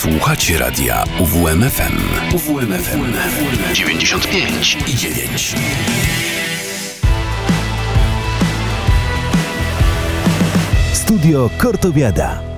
[0.00, 1.98] Słuchacie radia UWMFM.
[2.34, 3.12] UWMFM
[3.74, 5.54] 95 i 9.
[10.92, 12.49] Studio Kortowiada.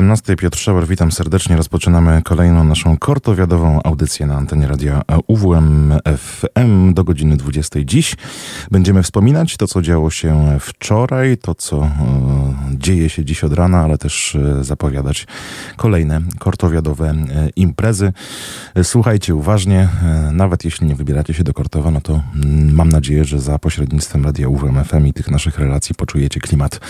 [0.00, 0.36] 17.
[0.36, 1.56] Piotr Szauer, witam serdecznie.
[1.56, 7.80] Rozpoczynamy kolejną naszą kortowiadową audycję na antenie radia UWM FM do godziny 20.
[7.84, 8.16] Dziś
[8.70, 11.90] będziemy wspominać to, co działo się wczoraj, to, co e,
[12.70, 15.26] dzieje się dziś od rana, ale też e, zapowiadać
[15.76, 18.12] kolejne kortowiadowe e, imprezy.
[18.74, 22.88] E, słuchajcie uważnie, e, nawet jeśli nie wybieracie się do Kortowa, no to m, mam
[22.88, 26.80] nadzieję, że za pośrednictwem radia UWM FM i tych naszych relacji poczujecie klimat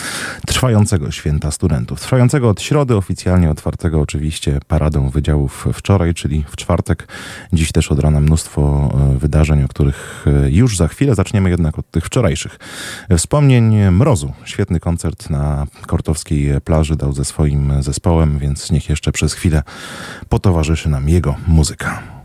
[0.61, 2.01] trwającego święta studentów.
[2.01, 7.09] Trwającego od środy, oficjalnie otwartego oczywiście paradą wydziałów wczoraj, czyli w czwartek.
[7.53, 11.15] Dziś też od rana mnóstwo e, wydarzeń, o których e, już za chwilę.
[11.15, 12.59] Zaczniemy jednak od tych wczorajszych.
[13.17, 14.33] Wspomnień Mrozu.
[14.45, 19.63] Świetny koncert na kortowskiej plaży dał ze swoim zespołem, więc niech jeszcze przez chwilę
[20.29, 22.20] potowarzyszy nam jego muzyka.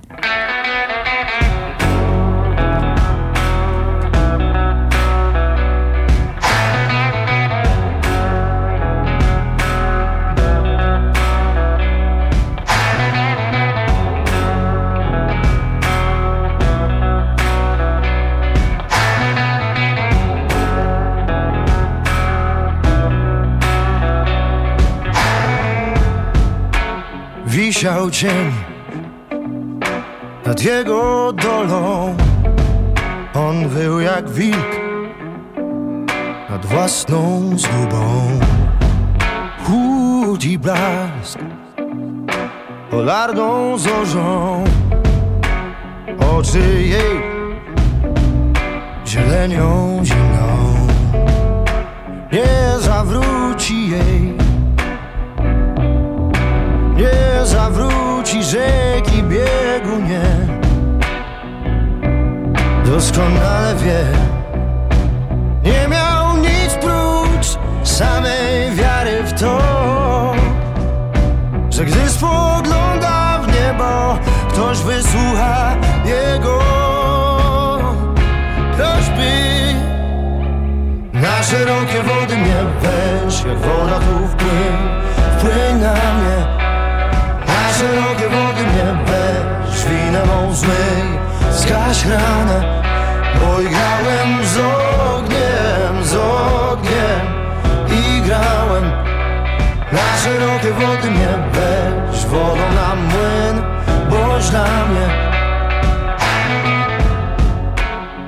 [27.85, 28.51] wisiał cień
[30.45, 32.15] nad jego dolą.
[33.33, 34.79] On był jak wilk
[36.49, 38.29] nad własną zgubą.
[39.63, 41.39] Chłód i blask
[42.91, 44.63] polarną zorzą.
[46.37, 47.21] Oczy jej
[49.07, 50.87] zielenią zimną
[52.31, 54.44] nie zawróci jej
[57.05, 60.25] nie zawróci rzeki biegu nie
[62.85, 64.05] Doskonale wie.
[65.63, 69.61] Nie miał nic prócz samej wiary w to
[71.69, 74.17] Że gdy spogląda w niebo
[74.49, 75.75] Ktoś wysłucha
[76.05, 76.59] jego.
[78.77, 79.73] Prośby
[81.13, 84.75] Na szerokie wody mnie weź woda tu wpłyń,
[85.37, 86.54] wpłyń na mnie
[87.77, 91.19] szerokie wody mnie weź Winę mą zmyj,
[91.51, 92.83] zgaś ranę
[93.39, 97.25] Bo grałem z ogniem, z ogniem.
[97.89, 98.91] I grałem
[99.91, 103.63] Na szerokie wody mnie weź Wodą na młyn,
[104.09, 105.35] boś dla mnie.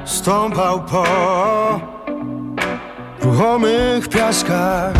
[0.06, 1.04] Stąpał po
[3.22, 4.94] ruchomych piaskach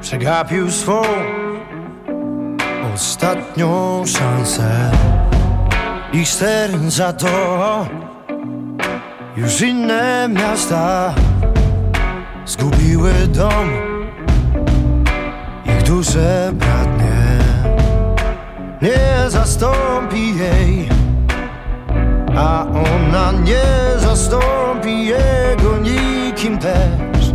[0.00, 1.02] Przegapił swą
[2.94, 4.90] ostatnią szansę.
[6.12, 7.86] Ich ster za to.
[9.36, 11.14] Już inne miasta
[12.46, 13.70] Zgubiły dom.
[15.66, 17.38] Ich duże bratnie
[18.82, 20.88] Nie zastąpi jej.
[22.36, 23.62] A ona nie
[23.98, 27.32] zastąpi jego nikim też.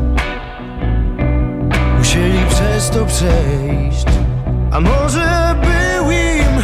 [1.98, 4.27] Musieli przez to przejść
[4.78, 6.64] A może był im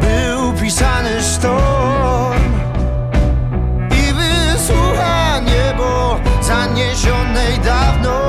[0.00, 2.52] Był pisany sztorm?
[3.90, 8.20] I wysłucha niebo Zaniesionej dawno.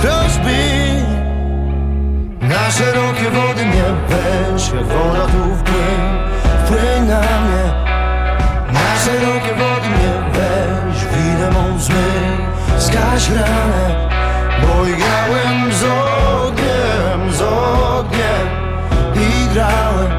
[0.00, 0.58] Prośby
[2.40, 6.00] Na szerokie wody mnie weź Jak woda tu wpłyń
[6.64, 7.64] Wpłyń na mnie.
[8.72, 12.38] Na szerokie wody mnie weź Winę mą zmyj.
[12.78, 14.08] Zgaś ranę
[14.62, 16.17] Bo grałem z
[19.58, 20.10] I grałem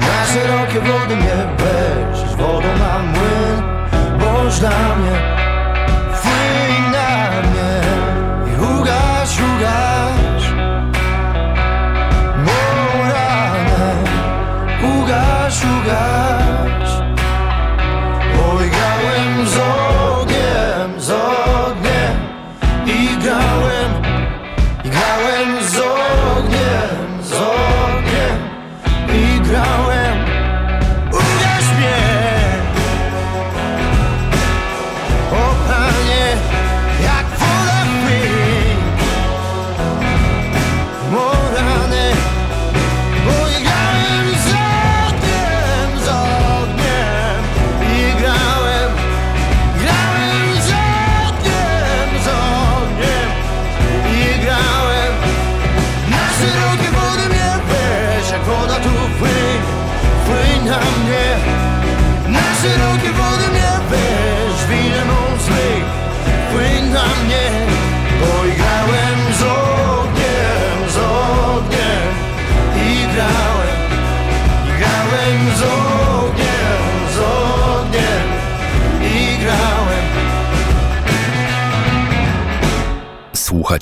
[0.00, 3.62] Na szerokie wody mnie weź wodą na młyn
[4.18, 5.45] Boż dla mnie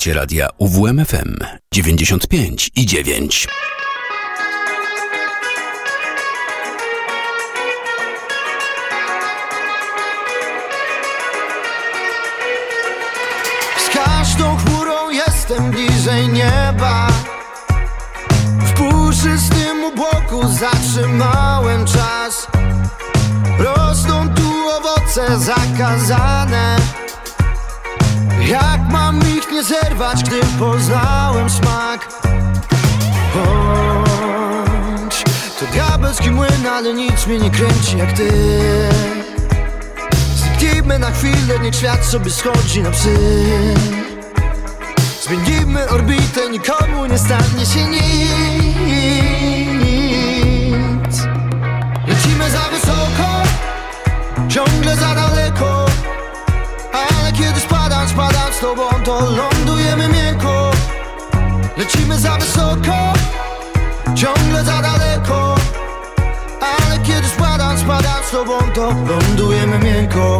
[0.05, 1.35] Słuchacie radia UWMFM
[1.73, 3.47] 95 i 9.
[13.77, 17.07] Z każdą chmurą jestem bliżej nieba.
[18.59, 22.47] W puszystym obłoku zatrzymałem czas.
[23.59, 27.04] Rosną tu owoce zakazane.
[28.49, 32.09] Jak mam ich nie zerwać, gdy poznałem smak?
[33.35, 35.23] Bądź
[35.59, 38.31] to diabelski młyn, ale nic mnie nie kręci jak ty.
[40.35, 43.17] Zniknijmy na chwilę, niech świat sobie schodzi na psy.
[45.21, 48.05] Zmienimy orbitę, nikomu nie stanie się nic.
[52.07, 53.43] Lecimy za wysoko,
[54.49, 55.84] ciągle za daleko.
[58.15, 60.71] Spadam z tobą, to lądujemy miękko.
[61.77, 63.13] Lecimy za wysoko,
[64.15, 65.55] ciągle za daleko.
[66.61, 70.39] Ale kiedy spadam, spadam z tobą, to lądujemy miękko.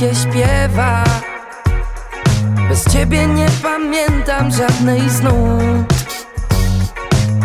[0.00, 1.04] Się śpiewa.
[2.68, 5.58] Bez ciebie nie pamiętam żadnej snu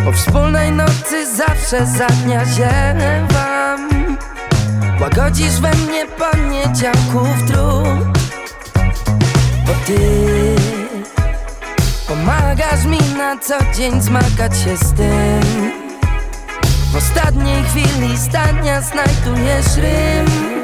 [0.05, 3.89] Po wspólnej nocy zawsze za dnia ziewam.
[5.01, 8.19] Łagodzisz we mnie poniedziałków trud.
[9.67, 9.99] Bo ty
[12.07, 15.71] Pomagasz mi na co dzień zmagać się z tym.
[16.91, 20.58] W ostatniej chwili zdania znajdujesz rym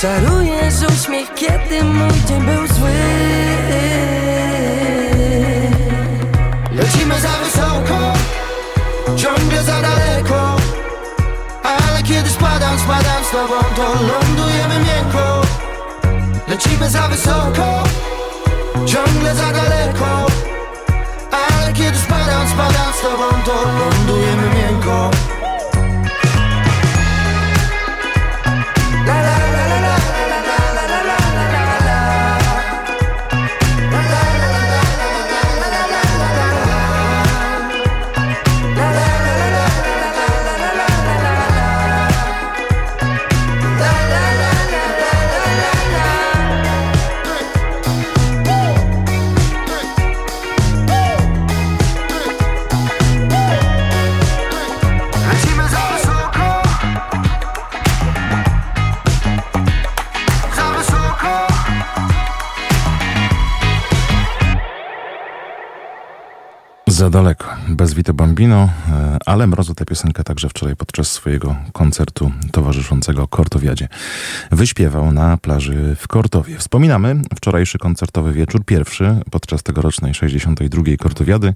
[0.00, 2.90] Czarujesz uśmiech, kiedy mój dzień był zły.
[6.72, 8.12] Lecimy za wysoko,
[9.16, 10.56] ciągle za daleko.
[11.62, 15.42] Ale kiedy spadam, spadam z tobą, to lądujemy miękko.
[16.48, 17.84] Lecimy za wysoko,
[18.86, 20.26] ciągle za daleko.
[21.30, 25.10] Ale kiedy spadam, spadam z tobą, to lądujemy miękko
[67.08, 72.30] Za daleko, bez Vito Bambino, e, ale Mrozu tę piosenkę także wczoraj podczas swojego koncertu
[72.52, 73.88] towarzyszącego Kortowiadzie
[74.50, 76.58] wyśpiewał na plaży w Kortowie.
[76.58, 80.82] Wspominamy wczorajszy koncertowy wieczór, pierwszy podczas tegorocznej 62.
[80.98, 81.54] Kortowiady.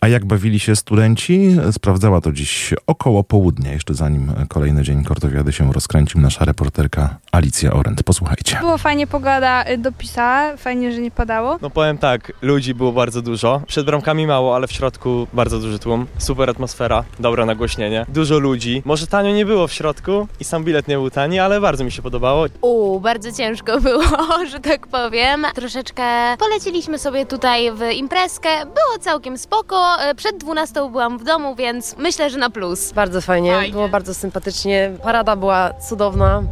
[0.00, 5.52] A jak bawili się studenci, sprawdzała to dziś około południa, jeszcze zanim kolejny dzień Kortowiady
[5.52, 8.02] się rozkręcił nasza reporterka Alicja Orent.
[8.02, 8.56] Posłuchajcie.
[8.60, 11.58] Było fajnie, pogoda dopisała, fajnie, że nie padało.
[11.62, 13.62] No powiem tak, ludzi było bardzo dużo.
[13.66, 16.06] Przed bramkami mało, ale w środku bardzo duży tłum.
[16.18, 18.06] Super atmosfera, dobre nagłośnienie.
[18.08, 18.82] Dużo ludzi.
[18.84, 21.92] Może tanio nie było w środku i sam bilet nie był tani, ale bardzo mi
[21.92, 22.46] się podobało.
[22.60, 24.02] U, bardzo ciężko było,
[24.50, 25.46] że tak powiem.
[25.54, 26.02] Troszeczkę
[26.38, 28.48] poleciliśmy sobie tutaj w imprezkę.
[28.60, 29.96] Było całkiem spoko.
[30.00, 32.92] E, Przed 12 byłam w domu, więc myślę, że na plus.
[32.92, 33.72] Bardzo fajnie, Fajnie.
[33.72, 34.92] było bardzo sympatycznie.
[35.02, 36.42] Parada była cudowna,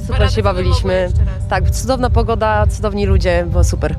[0.00, 1.08] super Paradę się bawiliśmy.
[1.50, 3.94] Tak, cudowna pogoda, cudowni ludzie, było super.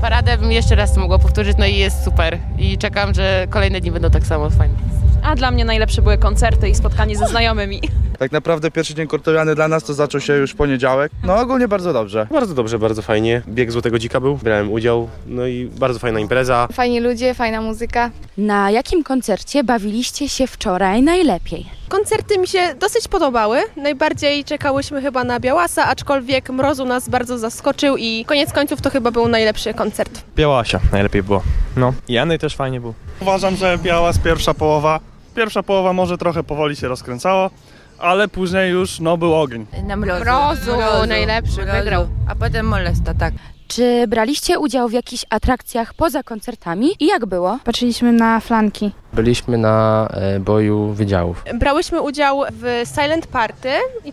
[0.00, 2.38] Paradę bym jeszcze raz to mogła powtórzyć, no i jest super.
[2.58, 4.74] I czekam, że kolejne dni będą tak samo fajne.
[5.22, 7.80] A dla mnie najlepsze były koncerty i spotkanie ze znajomymi.
[8.18, 11.12] Tak naprawdę pierwszy dzień kortowiany dla nas to zaczął się już w poniedziałek.
[11.24, 12.26] No ogólnie bardzo dobrze.
[12.30, 13.42] Bardzo dobrze, bardzo fajnie.
[13.48, 16.68] Bieg Złotego Dzika był, brałem udział, no i bardzo fajna impreza.
[16.72, 18.10] Fajni ludzie, fajna muzyka.
[18.38, 21.66] Na jakim koncercie bawiliście się wczoraj najlepiej?
[21.88, 23.62] Koncerty mi się dosyć podobały.
[23.76, 29.10] Najbardziej czekałyśmy chyba na Białasa, aczkolwiek mrozu nas bardzo zaskoczył i koniec końców to chyba
[29.10, 30.24] był najlepszy koncert.
[30.36, 31.42] Białasia najlepiej było.
[31.76, 31.92] No.
[32.08, 32.94] I Janej też fajnie był.
[33.20, 35.00] Uważam, że Białas pierwsza połowa.
[35.36, 37.50] Pierwsza połowa może trochę powoli się rozkręcało,
[37.98, 39.66] ale później już no był ogień.
[39.86, 40.24] Na mrozu.
[40.24, 42.08] Mrozu, najlepszy, wygrał.
[42.28, 43.34] A potem molesta, tak.
[43.74, 47.58] Czy braliście udział w jakichś atrakcjach poza koncertami i jak było?
[47.64, 48.90] Patrzyliśmy na flanki.
[49.12, 51.44] Byliśmy na e, boju wydziałów.
[51.54, 53.68] Brałyśmy udział w Silent Party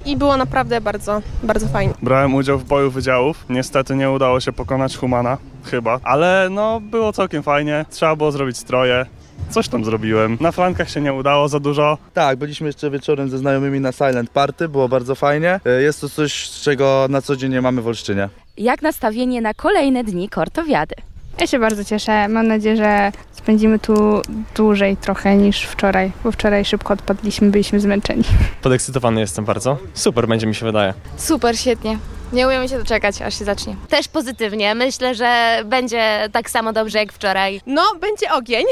[0.06, 1.94] i było naprawdę bardzo, bardzo fajnie.
[2.02, 3.46] Brałem udział w boju wydziałów.
[3.50, 6.00] Niestety nie udało się pokonać Humana, chyba.
[6.04, 7.86] Ale no było całkiem fajnie.
[7.90, 9.06] Trzeba było zrobić stroje.
[9.50, 10.38] Coś tam zrobiłem.
[10.40, 11.98] Na flankach się nie udało za dużo.
[12.14, 15.60] Tak, byliśmy jeszcze wieczorem ze znajomymi na Silent Party, było bardzo fajnie.
[15.66, 18.30] E, Jest to coś, czego na co dzień nie mamy w Olsztynie.
[18.58, 20.96] Jak nastawienie na kolejne dni Kortowiady?
[21.40, 22.28] Ja się bardzo cieszę.
[22.28, 23.12] Mam nadzieję, że
[23.44, 24.22] spędzimy tu
[24.56, 28.24] dłużej trochę niż wczoraj, bo wczoraj szybko odpadliśmy, byliśmy zmęczeni.
[28.62, 29.78] Podekscytowany jestem bardzo.
[29.94, 30.94] Super będzie mi się wydaje.
[31.18, 31.98] Super, świetnie.
[32.34, 33.76] Nie umiemy się doczekać, aż się zacznie.
[33.90, 34.76] Też pozytywnie.
[34.76, 37.62] Myślę, że będzie tak samo dobrze jak wczoraj.
[37.66, 38.66] No, będzie ogień.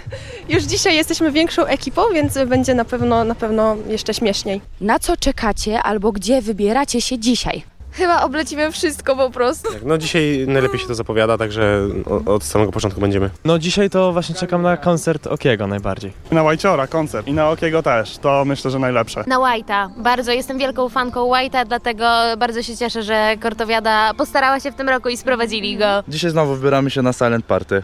[0.48, 4.60] Już dzisiaj jesteśmy większą ekipą, więc będzie na pewno, na pewno jeszcze śmieszniej.
[4.80, 7.62] Na co czekacie albo gdzie wybieracie się dzisiaj?
[7.92, 9.68] Chyba oblecimy wszystko po prostu.
[9.84, 11.88] No dzisiaj najlepiej się to zapowiada, także
[12.26, 13.30] o- od samego początku będziemy.
[13.44, 16.12] No dzisiaj to właśnie czekam na koncert Okiego najbardziej.
[16.30, 18.18] Na Łajciora koncert i na Okiego też.
[18.18, 19.24] To myślę, że najlepsze.
[19.26, 19.88] Na White'a.
[20.02, 22.04] Bardzo jestem wielką fanką White'a, dlatego
[22.38, 26.02] bardzo się cieszę, że Kortowiada postarała się w tym roku i sprowadzili go.
[26.08, 27.82] Dzisiaj znowu wybieramy się na Silent Party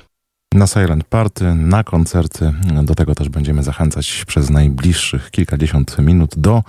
[0.55, 2.52] na silent party, na koncerty.
[2.83, 6.62] Do tego też będziemy zachęcać przez najbliższych kilkadziesiąt minut do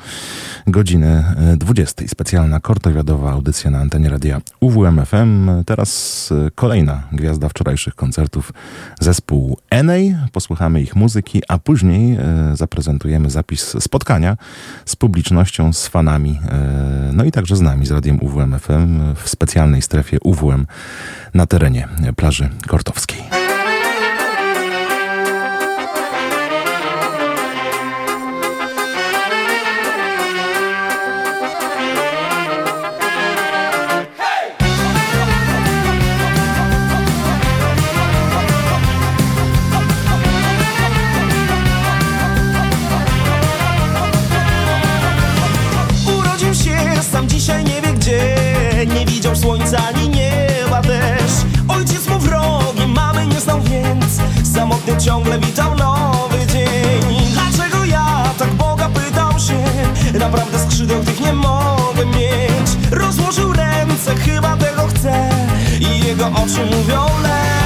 [0.67, 2.07] godziny e, 20.
[2.07, 5.49] Specjalna kortowiadowa audycja na antenie radia UWMFM.
[5.65, 8.53] Teraz e, kolejna gwiazda wczorajszych koncertów,
[8.99, 10.15] zespół Enej.
[10.31, 14.37] Posłuchamy ich muzyki, a później e, zaprezentujemy zapis spotkania
[14.85, 16.39] z publicznością, z fanami,
[17.13, 20.67] no i także z nami, z radiem UWMFM w specjalnej strefie UWM
[21.33, 23.39] na terenie plaży Kortowskiej.
[54.99, 57.31] ciągle witał nowy dzień.
[57.33, 59.63] Dlaczego ja tak Boga pytał się?
[60.19, 62.91] Naprawdę skrzydeł tych nie mogę mieć.
[62.91, 65.29] Rozłożył ręce, chyba tego chce
[65.79, 67.58] I jego oczy mówią lepiej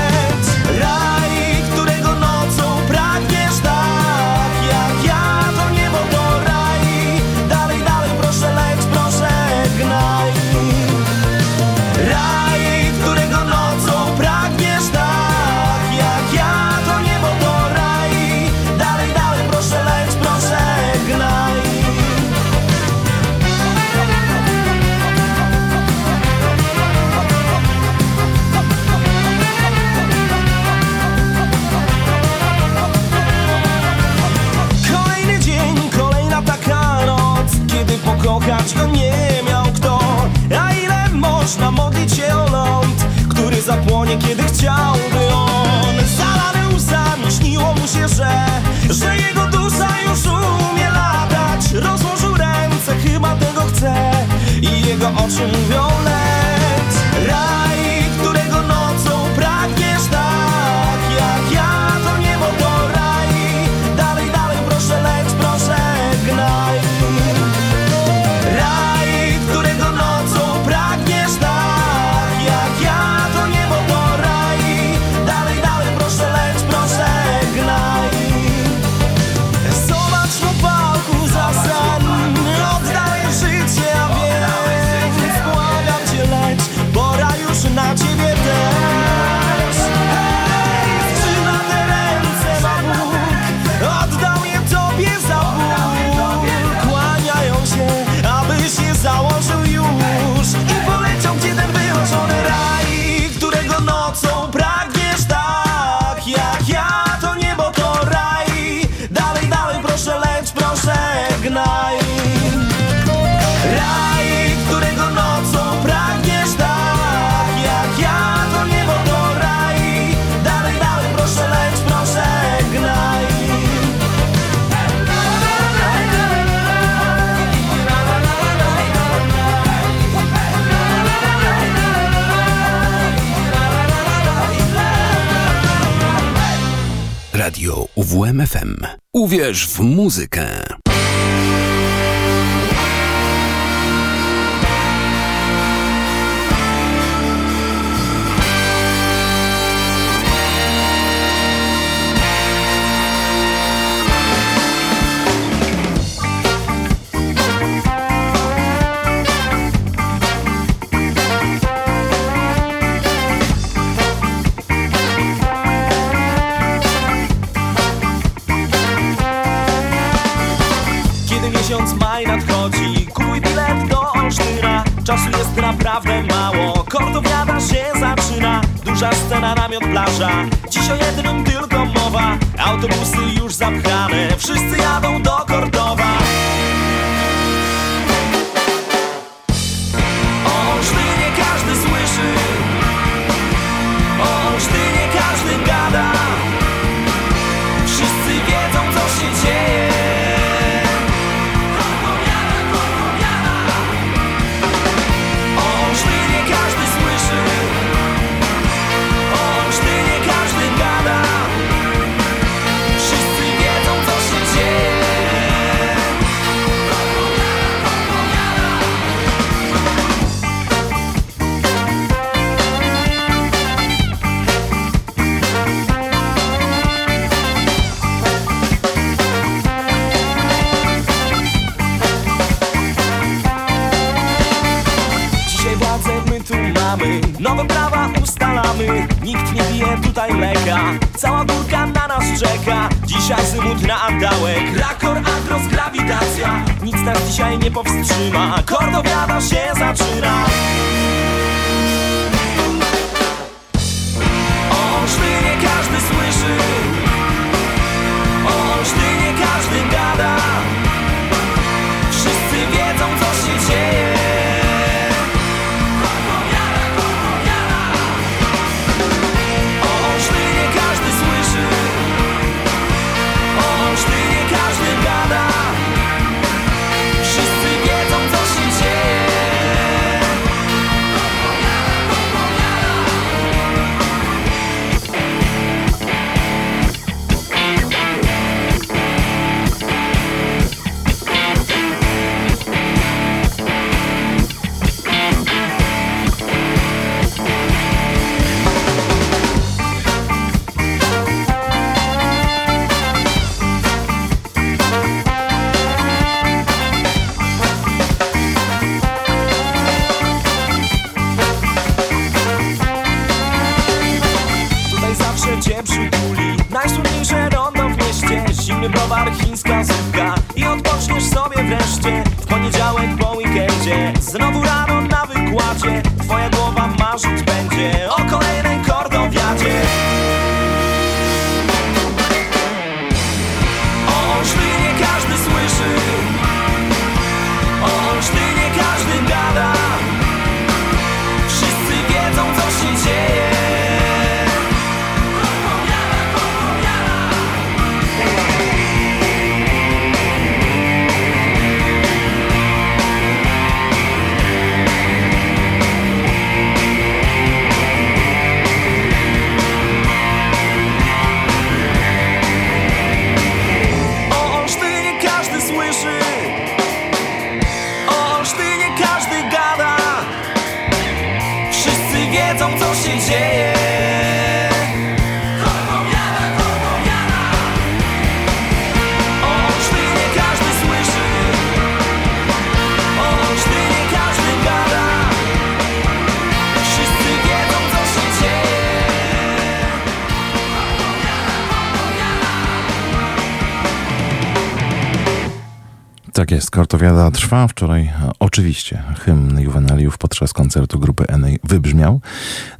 [397.03, 397.67] Kortowiada trwa.
[397.67, 402.21] Wczoraj e, oczywiście hymn juwenaliów podczas koncertu grupy Enej wybrzmiał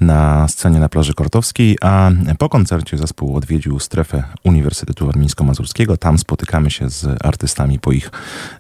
[0.02, 5.98] na scenie na plaży Kortowskiej, a po koncercie zespół odwiedził strefę Uniwersytetu Warmińsko-Mazurskiego.
[5.98, 8.12] Tam spotykamy się z artystami po ich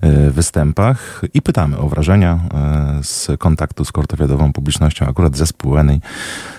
[0.01, 5.05] e, występach i pytamy o wrażenia e, z kontaktu z kortowiadową publicznością.
[5.05, 6.01] Akurat zespół Enej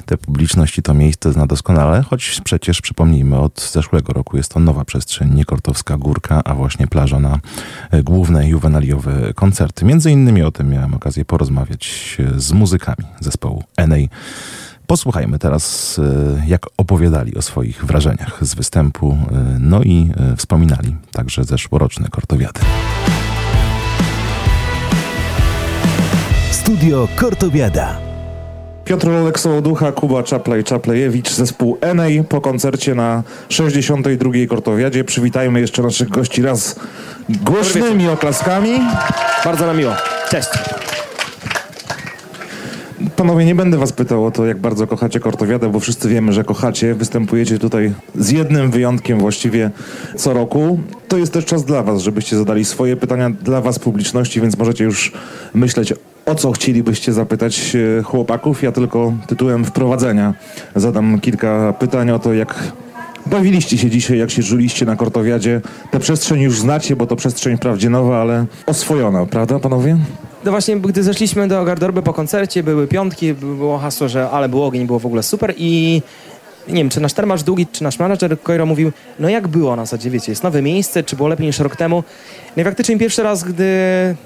[0.07, 4.85] te publiczności to miejsce zna doskonale, choć przecież przypomnijmy, od zeszłego roku jest to nowa
[4.85, 7.39] przestrzeń, nie Kortowska Górka, a właśnie plaża na
[7.91, 9.85] e, główne juwenaliowe koncerty.
[9.85, 14.09] Między innymi o tym miałem okazję porozmawiać e, z muzykami zespołu Enej.
[14.87, 19.19] Posłuchajmy teraz, e, jak opowiadali o swoich wrażeniach z występu,
[19.61, 22.61] no i wspominali także zeszłoroczne kortowiady.
[26.51, 28.14] Studio Kortowiada.
[28.85, 34.31] Piotr Lolek Sołoducha, Kuba Czaplej-Czaplejewicz, zespół Enej po koncercie na 62.
[34.49, 35.05] Kortowiadzie.
[35.05, 36.77] Przywitajmy jeszcze naszych gości raz
[37.29, 38.71] głośnymi oklaskami.
[39.45, 39.93] Bardzo nam miło.
[40.31, 40.49] Cześć.
[43.17, 46.45] Panowie, nie będę was pytał o to, jak bardzo kochacie Kortowiadę, bo wszyscy wiemy, że
[46.45, 46.95] kochacie.
[46.95, 49.71] Występujecie tutaj z jednym wyjątkiem właściwie
[50.17, 50.81] co roku.
[51.09, 54.85] To jest też czas dla was, żebyście zadali swoje pytania dla was, publiczności, więc możecie
[54.85, 55.13] już
[55.55, 55.95] myśleć
[56.27, 58.63] o co chcielibyście zapytać e, chłopaków.
[58.63, 60.35] Ja tylko tytułem wprowadzenia
[60.77, 62.73] zadam kilka pytań o to, jak
[63.27, 65.61] bawiliście się dzisiaj, jak się żuliście na Kortowiadzie.
[65.91, 69.97] Tę przestrzeń już znacie, bo to przestrzeń wprawdzie nowa, ale oswojona, prawda panowie?
[70.45, 74.63] No właśnie, gdy zeszliśmy do garderoby po koncercie, były piątki, było hasło, że ale był
[74.63, 76.03] ogień, było w ogóle super i
[76.69, 79.85] nie wiem, czy nasz termarz długi, czy nasz menadżer Koiro mówił, no jak było na
[79.85, 82.05] zasadzie, wiecie, jest nowe miejsce, czy było lepiej niż rok temu.
[82.57, 83.67] No i faktycznie pierwszy raz, gdy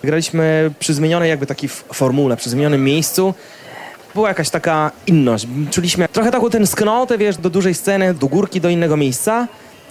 [0.05, 3.35] graliśmy przy zmienionej jakby takiej formule, przy zmienionym miejscu,
[4.15, 5.47] była jakaś taka inność.
[5.71, 9.49] Czuliśmy trochę taką tęsknotę, wiesz, do dużej sceny, do górki, do innego miejsca.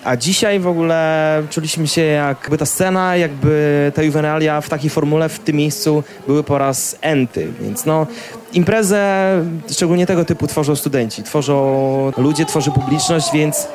[0.07, 5.29] A dzisiaj w ogóle czuliśmy się jakby ta scena, jakby ta juwenalia w takiej formule,
[5.29, 7.47] w tym miejscu były po raz enty.
[7.61, 8.07] Więc no,
[8.53, 9.31] imprezę
[9.71, 13.67] szczególnie tego typu tworzą studenci, tworzą ludzie, tworzy publiczność, więc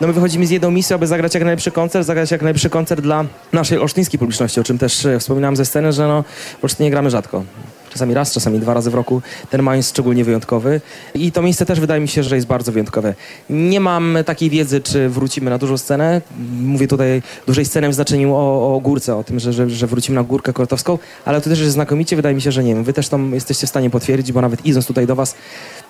[0.00, 3.00] no my wychodzimy z jedną misją, aby zagrać jak najlepszy koncert, zagrać jak najlepszy koncert
[3.00, 6.24] dla naszej olsztyńskiej publiczności, o czym też wspominałem ze sceny, że no
[6.60, 7.44] w Olsztynie gramy rzadko.
[7.90, 9.22] Czasami raz, czasami dwa razy w roku.
[9.50, 10.80] Ten maj jest szczególnie wyjątkowy
[11.14, 13.14] i to miejsce też wydaje mi się, że jest bardzo wyjątkowe.
[13.50, 16.20] Nie mam takiej wiedzy, czy wrócimy na dużą scenę.
[16.62, 20.16] Mówię tutaj dużej sceny w znaczeniu o, o górce, o tym, że, że, że wrócimy
[20.16, 22.16] na górkę kortowską, ale to też jest znakomicie.
[22.16, 24.66] Wydaje mi się, że nie wiem, wy też tam jesteście w stanie potwierdzić, bo nawet
[24.66, 25.34] idąc tutaj do was,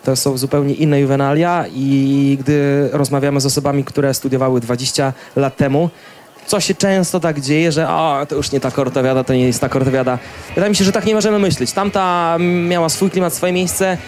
[0.05, 5.91] to są zupełnie inne juwenalia i gdy rozmawiamy z osobami, które studiowały 20 lat temu,
[6.51, 9.61] co się często tak dzieje, że o, to już nie ta kortowiada, to nie jest
[9.61, 10.19] ta kortowiada.
[10.55, 11.73] Wydaje mi się, że tak nie możemy myśleć.
[11.73, 12.37] Tamta
[12.69, 13.99] miała swój klimat, swoje miejsce,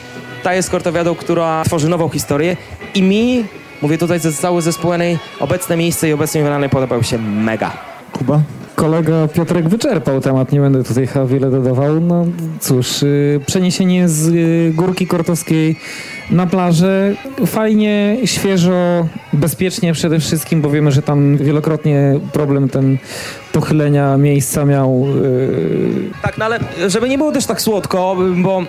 [0.43, 2.57] ta jest kortowiadą, która tworzy nową historię
[2.95, 3.45] i mi,
[3.83, 7.73] mówię tutaj ze całej zespołowej, obecne miejsce i obecne juwenalne podobały się mega.
[8.13, 8.41] Kuba?
[8.75, 12.01] Kolega Piotrek wyczerpał temat, nie będę tutaj chyba wiele dodawał.
[12.01, 12.27] No
[12.61, 15.77] cóż, y, przeniesienie z y, Górki Kortowskiej
[16.33, 17.15] na plażę
[17.47, 22.99] fajnie, świeżo, bezpiecznie przede wszystkim, bo wiemy, że tam wielokrotnie problem ten
[23.53, 25.05] pochylenia miejsca miał.
[25.25, 28.63] y, Tak, no ale żeby nie było też tak słodko, bo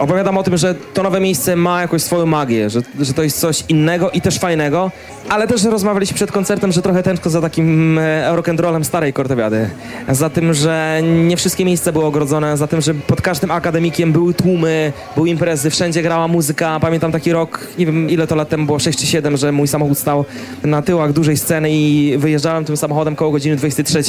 [0.00, 3.40] opowiadam o tym, że to nowe miejsce ma jakąś swoją magię, że, że to jest
[3.40, 4.90] coś innego i też fajnego,
[5.28, 9.70] ale też rozmawialiśmy przed koncertem, że trochę tęskno za takim e, rock'n'rollem starej Kortewiady.
[10.08, 14.34] Za tym, że nie wszystkie miejsca były ogrodzone, za tym, że pod każdym akademikiem były
[14.34, 16.80] tłumy, były imprezy, wszędzie grała muzyka.
[16.80, 19.68] Pamiętam taki rok, nie wiem ile to lat temu było, 6 czy 7, że mój
[19.68, 20.24] samochód stał
[20.64, 24.02] na tyłach dużej sceny i wyjeżdżałem tym samochodem koło godziny 23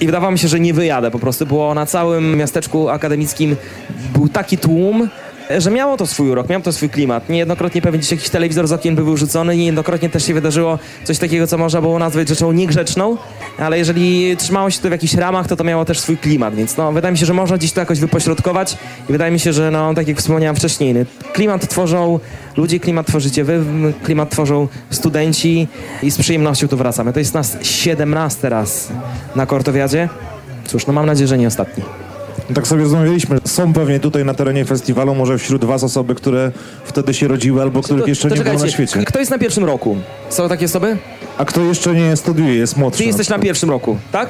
[0.00, 1.10] i wydawało mi się, że nie wyjadę.
[1.10, 3.56] Po prostu było na całym miasteczku akademickim
[4.12, 5.08] był taki tłum,
[5.58, 7.28] że miało to swój urok, miało to swój klimat.
[7.28, 11.46] Niejednokrotnie pewnie gdzieś jakiś telewizor z okien był wyrzucony, niejednokrotnie też się wydarzyło coś takiego,
[11.46, 13.16] co można było nazwać rzeczą niegrzeczną,
[13.58, 16.76] ale jeżeli trzymało się to w jakichś ramach, to to miało też swój klimat, więc
[16.76, 18.76] no, wydaje mi się, że można gdzieś to jakoś wypośrodkować
[19.08, 20.94] i wydaje mi się, że no, tak jak wspomniałem wcześniej,
[21.32, 22.20] klimat tworzą
[22.56, 23.64] ludzie, klimat tworzycie wy,
[24.02, 25.68] klimat tworzą studenci
[26.02, 27.12] i z przyjemnością tu wracamy.
[27.12, 28.88] To jest nas 17 raz
[29.36, 30.08] na Kortowiadzie.
[30.66, 32.03] Cóż, no mam nadzieję, że nie ostatni.
[32.54, 33.38] Tak sobie rozmawialiśmy.
[33.44, 36.52] Są pewnie tutaj na terenie festiwalu może wśród was osoby, które
[36.84, 39.04] wtedy się rodziły albo których jeszcze to nie było na świecie.
[39.06, 39.96] Kto jest na pierwszym roku?
[40.28, 40.96] Są takie osoby?
[41.38, 42.98] A kto jeszcze nie studiuje, jest młodszy.
[42.98, 44.28] Ty jesteś na pierwszym roku, tak?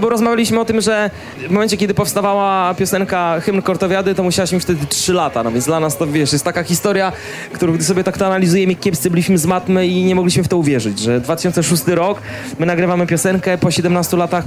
[0.00, 1.10] Bo rozmawialiśmy o tym, że
[1.48, 5.64] w momencie, kiedy powstawała piosenka Hymn Kortowiady, to musiałaś mieć wtedy 3 lata, no więc
[5.64, 7.12] dla nas to, wiesz, jest taka historia,
[7.52, 10.56] którą gdy sobie tak to analizujemy, kiepscy byliśmy z matmy i nie mogliśmy w to
[10.56, 12.20] uwierzyć, że 2006 rok,
[12.58, 14.44] my nagrywamy piosenkę, po 17 latach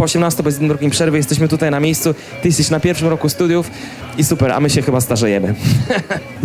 [0.00, 3.28] po 18 bez jednym rokiem przerwy jesteśmy tutaj na miejscu, ty jesteś na pierwszym roku
[3.28, 3.70] studiów
[4.18, 5.54] i super, a my się chyba starzejemy.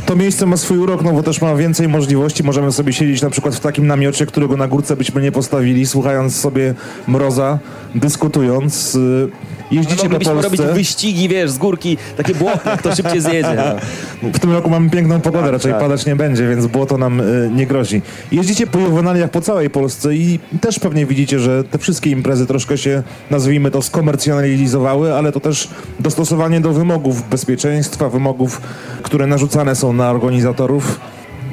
[0.06, 2.44] To miejsce ma swój urok, no bo też ma więcej możliwości.
[2.44, 6.36] Możemy sobie siedzieć na przykład w takim namiocie, którego na górce byśmy nie postawili, słuchając
[6.36, 6.74] sobie
[7.08, 7.60] mroza,
[7.96, 8.96] dyskutując.
[8.96, 9.30] y,
[9.72, 10.64] Jeździcie po Moglibyśmy Polsce.
[10.64, 13.56] robić wyścigi, wiesz, z górki, takie błotne, kto szybciej zjedzie.
[13.56, 14.30] No.
[14.34, 15.82] W tym roku mamy piękną pogodę, raczej tak.
[15.82, 18.02] padać nie będzie, więc błoto nam y, nie grozi.
[18.32, 22.78] Jeździcie po juwenaliach po całej Polsce i też pewnie widzicie, że te wszystkie imprezy troszkę
[22.78, 25.68] się, nazwijmy to, skomercjonalizowały, ale to też
[26.00, 28.62] dostosowanie do wymogów bezpieczeństwa, wymogów,
[29.04, 31.00] które narzucane są na organizatorów.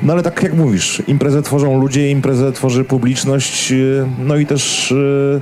[0.02, 4.92] No ale tak jak mówisz, imprezę tworzą ludzie, imprezę tworzy publiczność, y, no i też
[4.92, 5.40] y,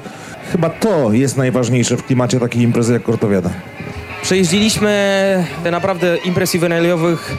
[0.53, 3.51] chyba to jest najważniejsze w klimacie takiej imprezy jak Kortowiada.
[4.23, 7.37] Przejeździliśmy naprawdę imprez juweniliowych,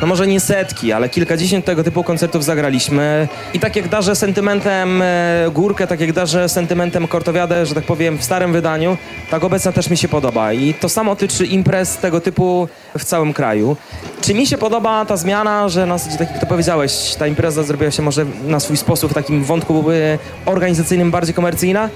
[0.00, 3.28] no może nie setki, ale kilkadziesiąt tego typu koncertów zagraliśmy.
[3.54, 8.18] I tak jak darzę sentymentem e, górkę, tak jak darzę sentymentem kortowiadę, że tak powiem,
[8.18, 8.96] w starym wydaniu,
[9.30, 10.52] tak obecna też mi się podoba.
[10.52, 13.76] I to samo tyczy imprez tego typu w całym kraju.
[14.20, 17.62] Czy mi się podoba ta zmiana, że na zasadzie, tak jak to powiedziałeś, ta impreza
[17.62, 21.88] zrobiła się może na swój sposób w takim wątku e, organizacyjnym bardziej komercyjna?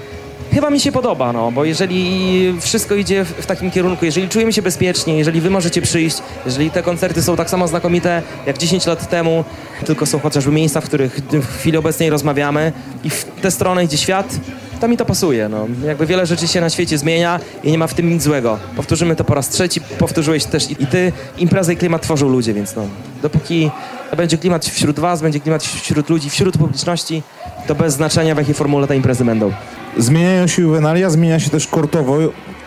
[0.57, 4.61] Chyba mi się podoba, no, bo jeżeli wszystko idzie w, takim kierunku, jeżeli czujemy się
[4.61, 9.09] bezpiecznie, jeżeli wy możecie przyjść, jeżeli te koncerty są tak samo znakomite jak 10 lat
[9.09, 9.43] temu,
[9.85, 12.71] tylko są chociażby miejsca, w których w chwili obecnej rozmawiamy
[13.03, 14.39] i w tę stronę idzie świat,
[14.79, 15.67] to mi to pasuje, no.
[15.85, 18.59] Jakby wiele rzeczy się na świecie zmienia i nie ma w tym nic złego.
[18.75, 21.11] Powtórzymy to po raz trzeci, powtórzyłeś też i, i ty.
[21.37, 22.87] Imprezę i klimat tworzą ludzie, więc no,
[23.21, 23.71] dopóki
[24.17, 27.23] będzie klimat wśród was, będzie klimat wśród ludzi, wśród publiczności,
[27.67, 29.51] to bez znaczenia w jakiej formule te imprezy będą.
[29.99, 32.17] Zmieniają się juwenalia, zmienia się też kortowo.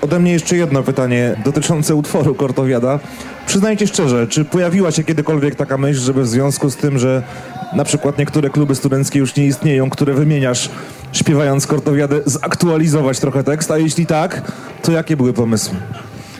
[0.00, 2.98] Ode mnie jeszcze jedno pytanie dotyczące utworu Kortowiada.
[3.46, 7.22] Przyznajcie szczerze, czy pojawiła się kiedykolwiek taka myśl, żeby w związku z tym, że
[7.76, 10.70] na przykład niektóre kluby studenckie już nie istnieją, które wymieniasz
[11.12, 13.70] śpiewając Kortowiadę, zaktualizować trochę tekst?
[13.70, 15.76] A jeśli tak, to jakie były pomysły?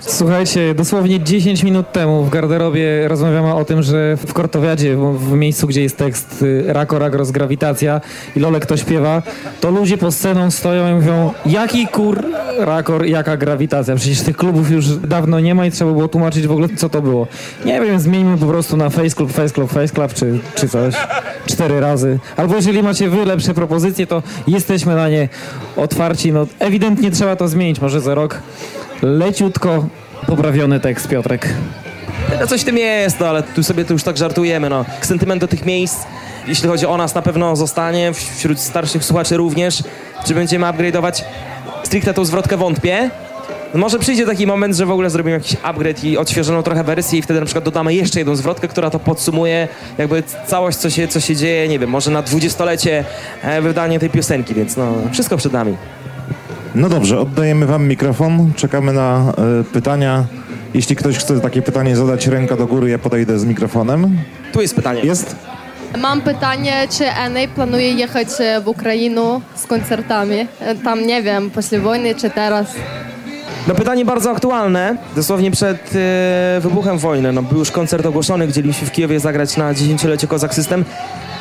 [0.00, 5.66] Słuchajcie, dosłownie 10 minut temu w garderobie rozmawiamy o tym, że w Kortowiadzie, w, miejscu,
[5.66, 8.00] gdzie jest tekst y, Rako, Ragros, Grawitacja
[8.36, 9.22] i Lolek to śpiewa,
[9.60, 12.24] to ludzie pod sceną stoją i mówią, jaki kur
[12.58, 13.96] Rakor, jaka grawitacja?
[13.96, 17.02] Przecież tych klubów już dawno nie ma i trzeba było tłumaczyć w ogóle, co to
[17.02, 17.26] było.
[17.64, 20.94] Nie wiem, zmieńmy po prostu na Face Club, Face Club, Face Club, czy, czy coś.
[21.46, 22.18] Cztery razy.
[22.36, 25.28] Albo jeżeli macie wy lepsze propozycje, to jesteśmy na nie
[25.76, 26.32] otwarci.
[26.32, 27.80] No, ewidentnie trzeba to zmienić.
[27.80, 28.42] Może za rok
[29.02, 29.86] leciutko
[30.26, 31.48] poprawiony tekst, Piotrek.
[32.40, 34.84] No coś w tym jest, no ale tu sobie to już tak żartujemy, no.
[35.00, 35.96] Sentyment do tych miejsc,
[36.46, 39.82] jeśli chodzi o nas, na pewno zostanie, wśród starszych słuchaczy również.
[40.26, 41.22] Czy będziemy upgrade'ować
[41.84, 43.10] stricte tą zwrotkę wątpię.
[43.74, 47.22] Może przyjdzie taki moment, że w ogóle zrobimy jakiś upgrade i odświeżoną trochę wersję i
[47.22, 51.20] wtedy na przykład dodamy jeszcze jedną zwrotkę, która to podsumuje jakby całość, co się, co
[51.20, 53.04] się dzieje, nie wiem, może na dwudziestolecie
[53.42, 55.76] e, wydanie tej piosenki, więc no wszystko przed nami.
[56.75, 60.25] No dobrze, oddajemy wam mikrofon, czekamy na e, pytania.
[60.73, 64.17] Jeśli ktoś chce takie pytanie zadać, ręka do góry, ja podejdę z mikrofonem.
[64.53, 65.01] Tu jest pytanie.
[65.01, 65.35] Jest?
[65.97, 70.47] Mam pytanie, czy NA planuje jechać e, w Ukrainę z koncertami?
[70.59, 72.67] E, Tam, nie wiem, после wojny czy teraz?
[73.67, 74.97] No pytanie bardzo aktualne.
[75.15, 79.57] Dosłownie przed e, wybuchem wojny no, był już koncert ogłoszony, gdzie mieliśmy w Kijowie zagrać
[79.57, 80.85] na dziesięciolecie Kozak System.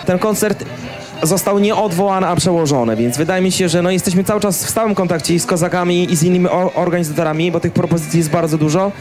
[0.07, 0.65] Ten koncert
[1.24, 4.70] został nie odwołany, a przełożony, więc wydaje mi się, że no, jesteśmy cały czas w
[4.70, 8.58] stałym kontakcie i z Kozakami i z innymi or- organizatorami, bo tych propozycji jest bardzo
[8.58, 8.92] dużo.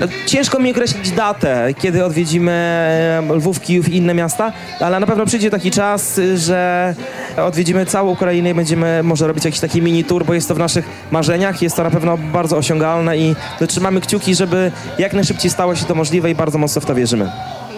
[0.00, 5.26] No, ciężko mi określić datę, kiedy odwiedzimy Lwów, Kijów i inne miasta, ale na pewno
[5.26, 6.94] przyjdzie taki czas, że
[7.36, 10.58] odwiedzimy całą Ukrainę i będziemy może robić jakiś taki mini tour, bo jest to w
[10.58, 13.34] naszych marzeniach, jest to na pewno bardzo osiągalne i
[13.68, 17.30] trzymamy kciuki, żeby jak najszybciej stało się to możliwe i bardzo mocno w to wierzymy.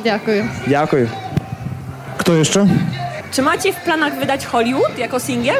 [0.05, 0.49] Dziękuję.
[0.69, 1.07] Dziękuję.
[2.19, 2.67] Kto jeszcze?
[3.33, 5.57] Czy macie w planach wydać Hollywood jako singiel?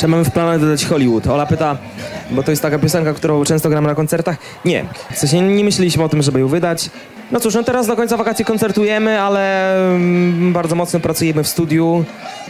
[0.00, 1.26] Czy mamy w planach dodać Hollywood?
[1.26, 1.76] Ola pyta,
[2.30, 4.36] bo to jest taka piosenka, którą często gramy na koncertach.
[4.64, 6.90] Nie, w sensie nie myśleliśmy o tym, żeby ją wydać.
[7.32, 12.04] No cóż, no teraz do końca wakacji koncertujemy, ale mm, bardzo mocno pracujemy w studiu.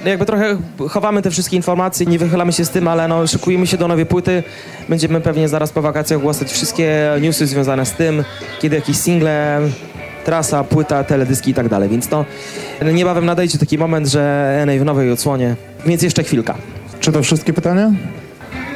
[0.05, 0.57] Jakby trochę
[0.91, 4.07] chowamy te wszystkie informacje, nie wychylamy się z tym, ale no szykujemy się do nowej
[4.07, 4.43] płyty.
[4.89, 8.25] Będziemy pewnie zaraz po wakacjach ogłaszać wszystkie newsy związane z tym,
[8.61, 9.61] kiedy jakieś single,
[10.25, 11.89] trasa, płyta, teledyski i tak dalej.
[11.89, 12.25] Więc no
[12.93, 15.57] niebawem nadejdzie taki moment, że NA w nowej odsłonie,
[15.87, 16.55] więc jeszcze chwilka.
[17.01, 17.93] Czy to wszystkie pytania?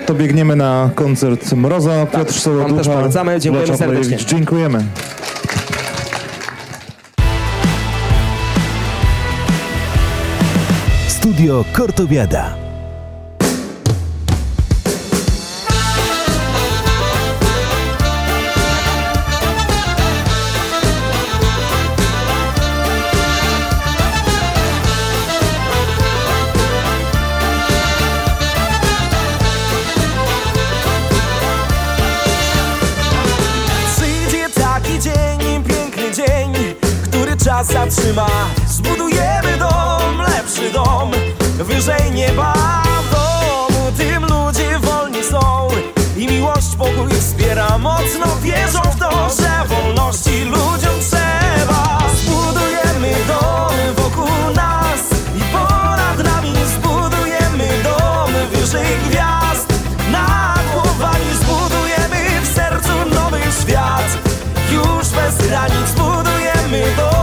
[0.07, 2.07] To biegniemy na koncert Mroza.
[2.07, 3.41] Piotr Sołoducha, Tak, też polecamy.
[3.41, 4.17] Dziękujemy serdecznie.
[4.17, 4.85] Dziękujemy.
[11.09, 12.68] Studio Kortowiada.
[36.19, 36.53] Dzień,
[37.05, 38.27] który czas zatrzyma.
[38.69, 41.11] Zbudujemy dom, lepszy dom,
[41.59, 42.53] wyżej nieba
[43.03, 43.93] W domu.
[43.97, 45.69] Tym ludzie wolni są
[46.17, 47.79] i miłość pokój wspiera.
[47.79, 51.99] Mocno wierzą w to, że wolności ludziom trzeba.
[52.15, 55.01] Zbudujemy dom wokół nas
[55.37, 59.69] i ponad nami Zbudujemy dom wyżej gwiazd.
[60.13, 64.19] Nad głowami Zbudujemy w sercu nowy świat.
[64.73, 65.98] Już bez granic
[66.79, 67.18] budujemy dom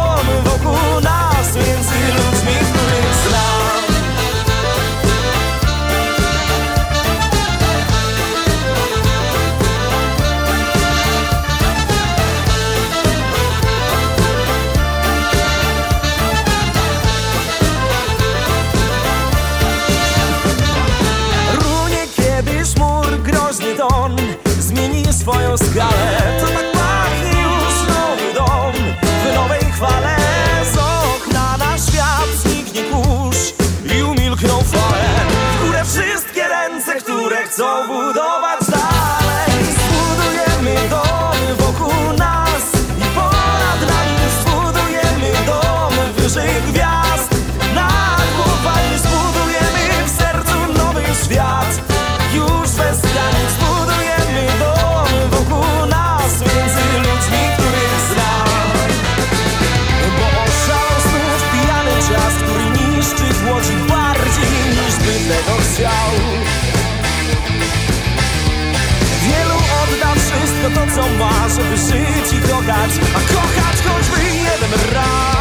[70.96, 75.35] co ma, żeby żyć i kochać A kochać choćby jeden raz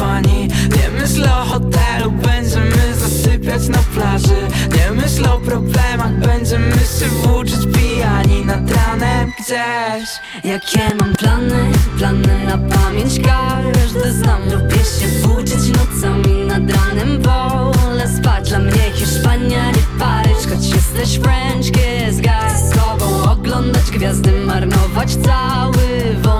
[0.00, 4.48] Nie myśl o hotelu, będziemy zasypiać na plaży.
[4.76, 10.08] Nie myśl o problemach, będziemy się włóczyć pijani nad ranem gdzieś.
[10.44, 17.22] Jakie mam plany, plany na pamięć każdy znam Lubię się włóczyć nocami nad ranem.
[17.22, 22.68] Wolę spać, dla mnie Hiszpania nie Paryż Choć jesteś French kiss guy.
[22.68, 26.39] Z tobą oglądać gwiazdy, marnować cały wolny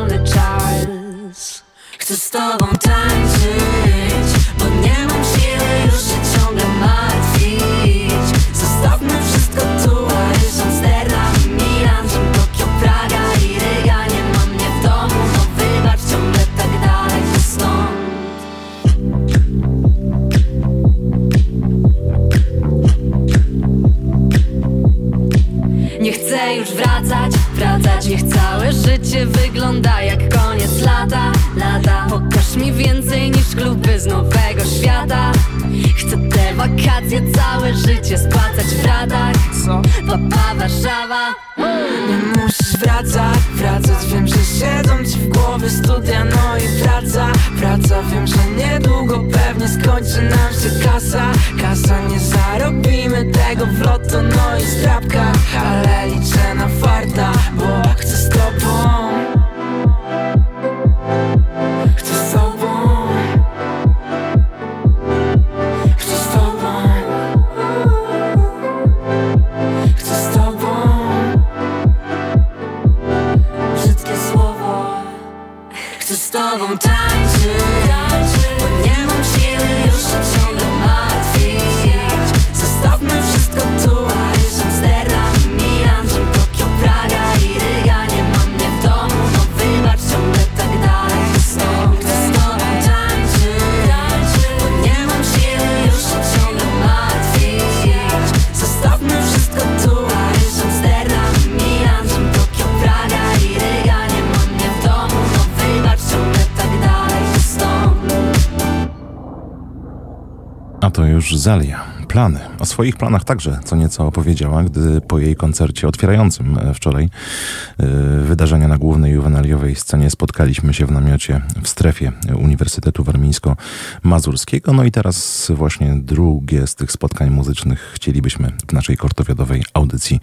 [112.10, 112.40] Plany.
[112.58, 117.86] O swoich planach także co nieco opowiedziała, gdy po jej koncercie otwierającym e, wczoraj e,
[118.20, 124.72] wydarzenia na głównej juwenaliowej scenie spotkaliśmy się w namiocie w strefie Uniwersytetu Warmińsko-Mazurskiego.
[124.72, 130.20] No i teraz właśnie drugie z tych spotkań muzycznych chcielibyśmy w naszej kortowiadowej audycji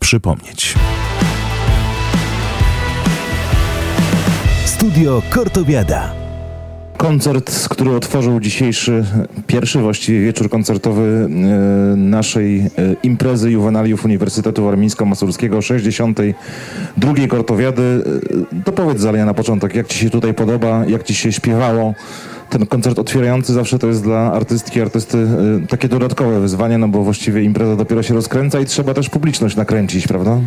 [0.00, 0.74] przypomnieć.
[4.66, 6.25] Studio Kortowiada.
[6.96, 9.04] Koncert, który otworzył dzisiejszy,
[9.46, 12.68] pierwszy właściwie wieczór koncertowy e, naszej e,
[13.02, 17.14] imprezy juwenaliów Uniwersytetu Warmińsko-Mazurskiego 62.
[17.28, 18.02] Kortowiady.
[18.52, 21.94] E, To powiedz Zalia na początek, jak Ci się tutaj podoba, jak Ci się śpiewało?
[22.50, 25.26] Ten koncert otwierający zawsze to jest dla artystki, artysty
[25.68, 30.08] takie dodatkowe wyzwanie, no bo właściwie impreza dopiero się rozkręca i trzeba też publiczność nakręcić,
[30.08, 30.38] prawda?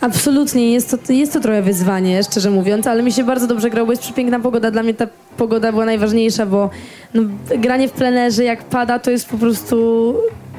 [0.00, 3.86] Absolutnie, jest to, jest to trochę wyzwanie, szczerze mówiąc, ale mi się bardzo dobrze grało,
[3.86, 4.70] bo jest przepiękna pogoda.
[4.70, 6.70] Dla mnie ta pogoda była najważniejsza, bo
[7.14, 7.22] no,
[7.58, 10.14] granie w plenerze, jak pada, to jest po prostu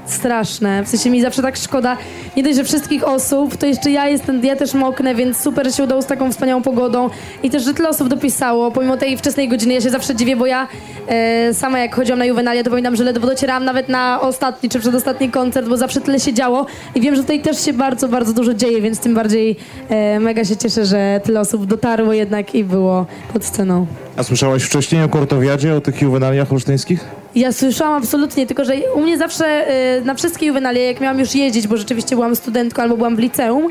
[0.05, 0.83] straszne.
[0.83, 1.97] W sensie mi zawsze tak szkoda,
[2.37, 5.71] nie dość, że wszystkich osób, to jeszcze ja jestem, ja też moknę, więc super, że
[5.71, 7.09] się udało z taką wspaniałą pogodą
[7.43, 9.73] i też, że tyle osób dopisało, pomimo tej wczesnej godziny.
[9.73, 10.67] Ja się zawsze dziwię, bo ja
[11.07, 14.79] e, sama jak chodziłam na juwenalia, to pamiętam, że ledwo docierałam nawet na ostatni czy
[14.79, 18.33] przedostatni koncert, bo zawsze tyle się działo i wiem, że tutaj też się bardzo, bardzo
[18.33, 19.55] dużo dzieje, więc tym bardziej
[19.89, 23.85] e, mega się cieszę, że tyle osób dotarło jednak i było pod sceną.
[24.17, 27.24] A słyszałaś wcześniej o Kortowiadzie, o tych juwenaliach olsztyńskich?
[27.35, 29.65] Ja słyszałam absolutnie, tylko że u mnie zawsze
[29.97, 33.19] y, na wszystkie juwenalie, jak miałam już jeździć, bo rzeczywiście byłam studentką albo byłam w
[33.19, 33.67] liceum,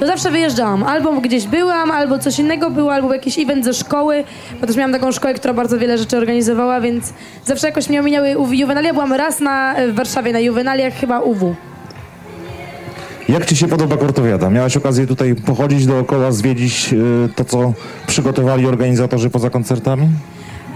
[0.00, 0.82] to zawsze wyjeżdżałam.
[0.82, 4.24] Albo gdzieś byłam, albo coś innego było, albo jakiś event ze szkoły,
[4.60, 7.12] bo też miałam taką szkołę, która bardzo wiele rzeczy organizowała, więc
[7.44, 8.92] zawsze jakoś mnie ominęły juwenalia.
[8.92, 11.54] Byłam raz na, w Warszawie na juwenaliach, chyba UW.
[13.28, 14.50] Jak Ci się podoba Kortowiada?
[14.50, 17.72] Miałeś okazję tutaj pochodzić dookoła, zwiedzić y, to, co
[18.06, 20.08] przygotowali organizatorzy poza koncertami?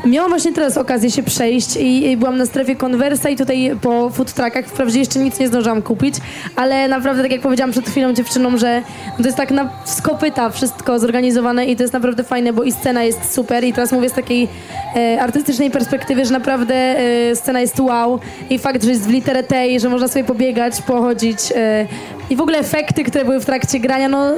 [0.05, 4.11] Miałam właśnie teraz okazję się przejść i, i byłam na strefie konwersa i tutaj po
[4.11, 6.15] food truckach wprawdzie jeszcze nic nie zdążyłam kupić,
[6.57, 8.83] ale naprawdę tak jak powiedziałam przed chwilą dziewczynom, że
[9.17, 13.05] to jest tak na skopyta wszystko zorganizowane i to jest naprawdę fajne, bo i scena
[13.05, 14.49] jest super i teraz mówię z takiej
[14.97, 18.21] e, artystycznej perspektywy, że naprawdę e, scena jest wow
[18.51, 21.87] i fakt, że jest w literę T że można sobie pobiegać, pochodzić e,
[22.31, 24.37] i w ogóle efekty, które były w trakcie grania, no e,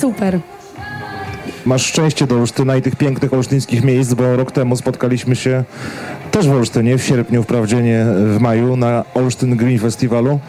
[0.00, 0.38] super.
[1.70, 5.64] Masz szczęście do Olsztyna i tych pięknych olsztyńskich miejsc, bo rok temu spotkaliśmy się
[6.30, 10.40] też w Olsztynie, w sierpniu, wprawdzie nie w maju, na Olsztyn Green Festiwalu.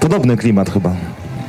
[0.00, 0.96] Podobny klimat chyba.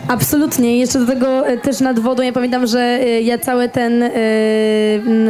[0.09, 0.77] Absolutnie.
[0.77, 2.23] Jeszcze do tego e, też nad wodą.
[2.23, 4.11] Ja pamiętam, że e, ja cały ten e,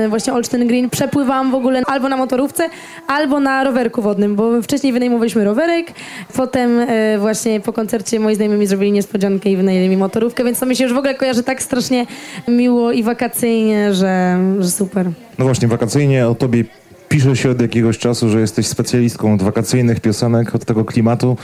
[0.10, 2.70] właśnie Olsztyn Green przepływałam w ogóle albo na motorówce,
[3.08, 5.92] albo na rowerku wodnym, bo wcześniej wynajmowaliśmy rowerek,
[6.36, 6.80] potem
[7.20, 10.76] właśnie po koncercie moi znajomi mi zrobili niespodziankę i wynajęli mi motorówkę, więc to mi
[10.76, 12.06] się już w ogóle kojarzy tak strasznie
[12.48, 15.10] miło i wakacyjnie, że, że super.
[15.40, 16.64] No właśnie, wakacyjnie o tobie
[17.10, 21.38] pisze się od jakiegoś czasu, że jesteś specjalistką od wakacyjnych piosenek, od tego klimatu,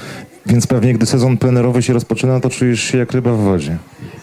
[0.46, 3.78] więc pewnie gdy sezon plenerowy się rozpoczyna, to czujesz się jak ryba w wodzie.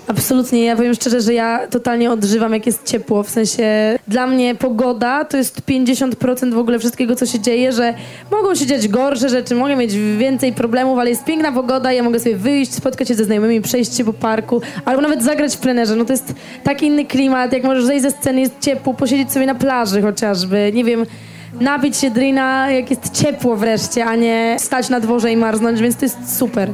[0.06, 3.22] Absolutnie, ja powiem szczerze, że ja totalnie odżywam, jak jest ciepło.
[3.22, 7.94] W sensie dla mnie pogoda to jest 50% w ogóle wszystkiego, co się dzieje, że
[8.30, 12.20] mogą się dziać gorsze rzeczy, mogę mieć więcej problemów, ale jest piękna pogoda, ja mogę
[12.20, 15.96] sobie wyjść, spotkać się ze znajomymi, przejść się po parku, albo nawet zagrać w plenerze.
[15.96, 16.34] No to jest
[16.64, 20.70] taki inny klimat, jak możesz zejść ze sceny, jest ciepło, posiedzieć sobie na plaży chociażby,
[20.74, 21.06] nie wiem,
[21.60, 25.96] napić się drina, jak jest ciepło wreszcie, a nie stać na dworze i marznąć, więc
[25.96, 26.70] to jest super.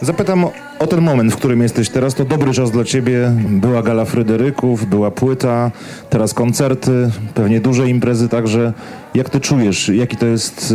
[0.00, 2.14] Zapytam o- ten moment, w którym jesteś teraz.
[2.14, 3.32] To dobry czas dla ciebie.
[3.48, 5.70] Była gala Fryderyków, była płyta,
[6.10, 8.72] teraz koncerty, pewnie duże imprezy także.
[9.14, 10.74] Jak ty czujesz, jaki to jest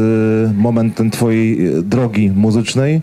[0.49, 3.01] e, moment ten twojej e, drogi muzycznej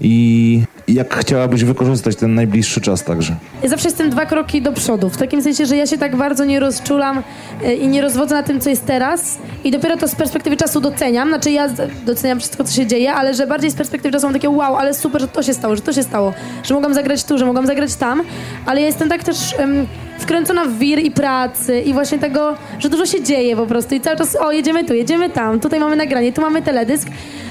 [0.00, 3.36] i jak chciałabyś wykorzystać ten najbliższy czas także?
[3.62, 6.44] Ja zawsze jestem dwa kroki do przodu, w takim sensie, że ja się tak bardzo
[6.44, 7.22] nie rozczulam
[7.64, 10.80] e, i nie rozwodzę na tym, co jest teraz i dopiero to z perspektywy czasu
[10.80, 11.68] doceniam, znaczy ja
[12.06, 14.94] doceniam wszystko, co się dzieje, ale że bardziej z perspektywy czasu mam takie wow, ale
[14.94, 17.66] super, że to się stało, że to się stało, że mogłam zagrać tu, że mogłam
[17.66, 18.22] zagrać tam,
[18.66, 19.86] ale ja jestem tak też em,
[20.18, 24.00] wkręcona w wir i pracy i właśnie tego, że dużo się dzieje po prostu i
[24.00, 27.08] cały czas o, jedziemy tu, jedziemy tam, tutaj mamy nagranie, tu mamy teledysk,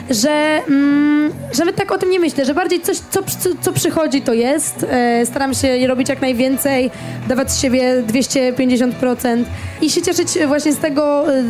[0.10, 3.74] że, mm, że nawet tak o tym nie myślę, że bardziej coś, co, co, co
[3.74, 4.86] przychodzi, to jest.
[4.90, 6.92] E, staram się robić jak najwięcej,
[7.28, 9.44] dawać z siebie 250%
[9.82, 11.42] i się cieszyć właśnie z tego, e,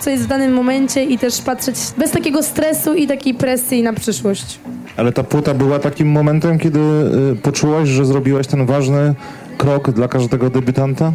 [0.00, 3.92] co jest w danym momencie i też patrzeć bez takiego stresu i takiej presji na
[3.92, 4.58] przyszłość.
[4.96, 6.78] Ale ta płyta była takim momentem, kiedy
[7.32, 9.14] y, poczułaś, że zrobiłaś ten ważny
[9.58, 11.12] krok dla każdego debiutanta?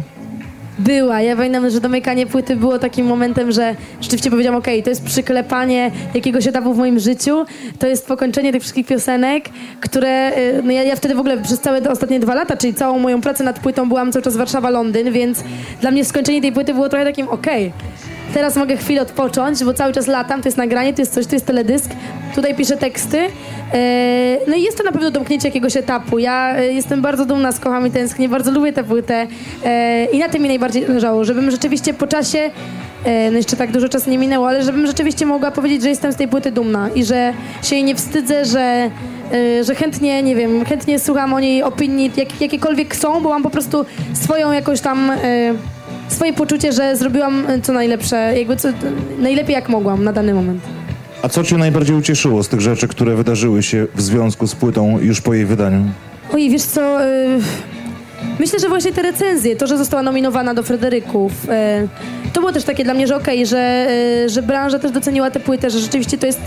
[0.78, 1.20] Była.
[1.20, 5.90] Ja pamiętam, że domykanie płyty było takim momentem, że rzeczywiście powiedziałam, okej, to jest przyklepanie
[6.14, 7.44] jakiegoś etapu w moim życiu,
[7.78, 9.48] to jest pokończenie tych wszystkich piosenek,
[9.80, 12.74] które, y, no ja, ja wtedy w ogóle przez całe te ostatnie dwa lata, czyli
[12.74, 15.44] całą moją pracę nad płytą byłam cały czas Warszawa-Londyn, więc
[15.80, 17.72] dla mnie skończenie tej płyty było trochę takim, okej,
[18.34, 21.34] teraz mogę chwilę odpocząć, bo cały czas latam, to jest nagranie, to jest coś, to
[21.34, 21.90] jest teledysk,
[22.34, 23.18] tutaj piszę teksty.
[23.72, 26.18] E, No i jest to na pewno domknięcie jakiegoś etapu.
[26.18, 29.26] Ja e, jestem bardzo dumna z Kocham i Tęsknię, bardzo lubię tę płytę
[29.64, 32.50] e, i na tym mi najbardziej zależało, żebym rzeczywiście po czasie,
[33.30, 36.16] no jeszcze tak dużo czasu nie minęło, ale żebym rzeczywiście mogła powiedzieć, że jestem z
[36.16, 38.90] tej płyty dumna i że się jej nie wstydzę, że
[39.62, 43.50] że chętnie, nie wiem, chętnie słucham o niej opinii, jak, jakiekolwiek są, bo mam po
[43.50, 45.12] prostu swoją jakoś tam,
[46.08, 48.68] swoje poczucie, że zrobiłam e, co najlepsze, jakby co,
[49.18, 50.62] najlepiej jak mogłam na dany moment.
[51.22, 54.98] A co cię najbardziej ucieszyło z tych rzeczy, które wydarzyły się w związku z płytą
[55.00, 55.84] już po jej wydaniu?
[56.32, 57.38] Oj, wiesz co, y,
[58.38, 61.48] myślę, że właśnie te recenzje, to, że została nominowana do Fryderyków, y,
[62.32, 63.86] to było też takie dla mnie, że okej, że,
[64.24, 66.40] y, że branża też doceniła tę płytę, że rzeczywiście to jest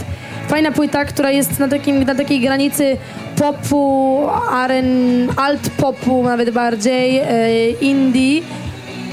[0.48, 2.98] fajna płyta, która jest na, takim, na takiej granicy
[3.36, 4.20] popu,
[4.52, 4.88] aren,
[5.36, 7.22] alt popu nawet bardziej,
[7.82, 8.42] indie.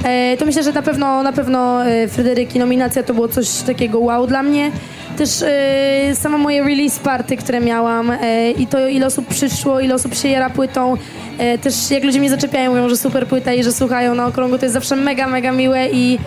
[0.07, 3.99] E, to myślę, że na pewno, na pewno e, Fryderyki, nominacja to było coś takiego
[3.99, 4.71] wow dla mnie.
[5.19, 8.13] Też e, samo moje release party, które miałam
[8.59, 10.97] i to ile osób przyszło, ile osób się jara płytą.
[11.63, 14.65] Też jak ludzie mnie zaczepiają, mówią, że super płyta i że słuchają na okrągło, to
[14.65, 16.19] jest zawsze mega, mega miłe i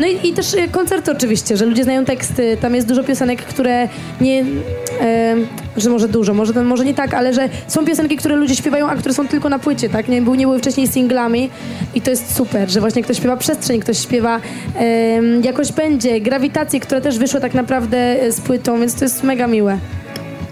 [0.00, 3.88] no i, i też koncerty oczywiście, że ludzie znają teksty, tam jest dużo piosenek, które
[4.20, 4.44] nie,
[5.00, 5.36] e,
[5.76, 8.88] że może dużo, może, to, może nie tak, ale że są piosenki, które ludzie śpiewają,
[8.88, 10.08] a które są tylko na płycie, tak?
[10.08, 11.50] Nie, były, nie były wcześniej singlami
[11.94, 14.40] i to jest super, że właśnie ktoś śpiewa przestrzeń, ktoś śpiewa
[14.76, 19.22] em, jakoś będzie, grawitację, która też wyszła tak naprawdę e, z płytą, więc to jest
[19.22, 19.78] mega miłe.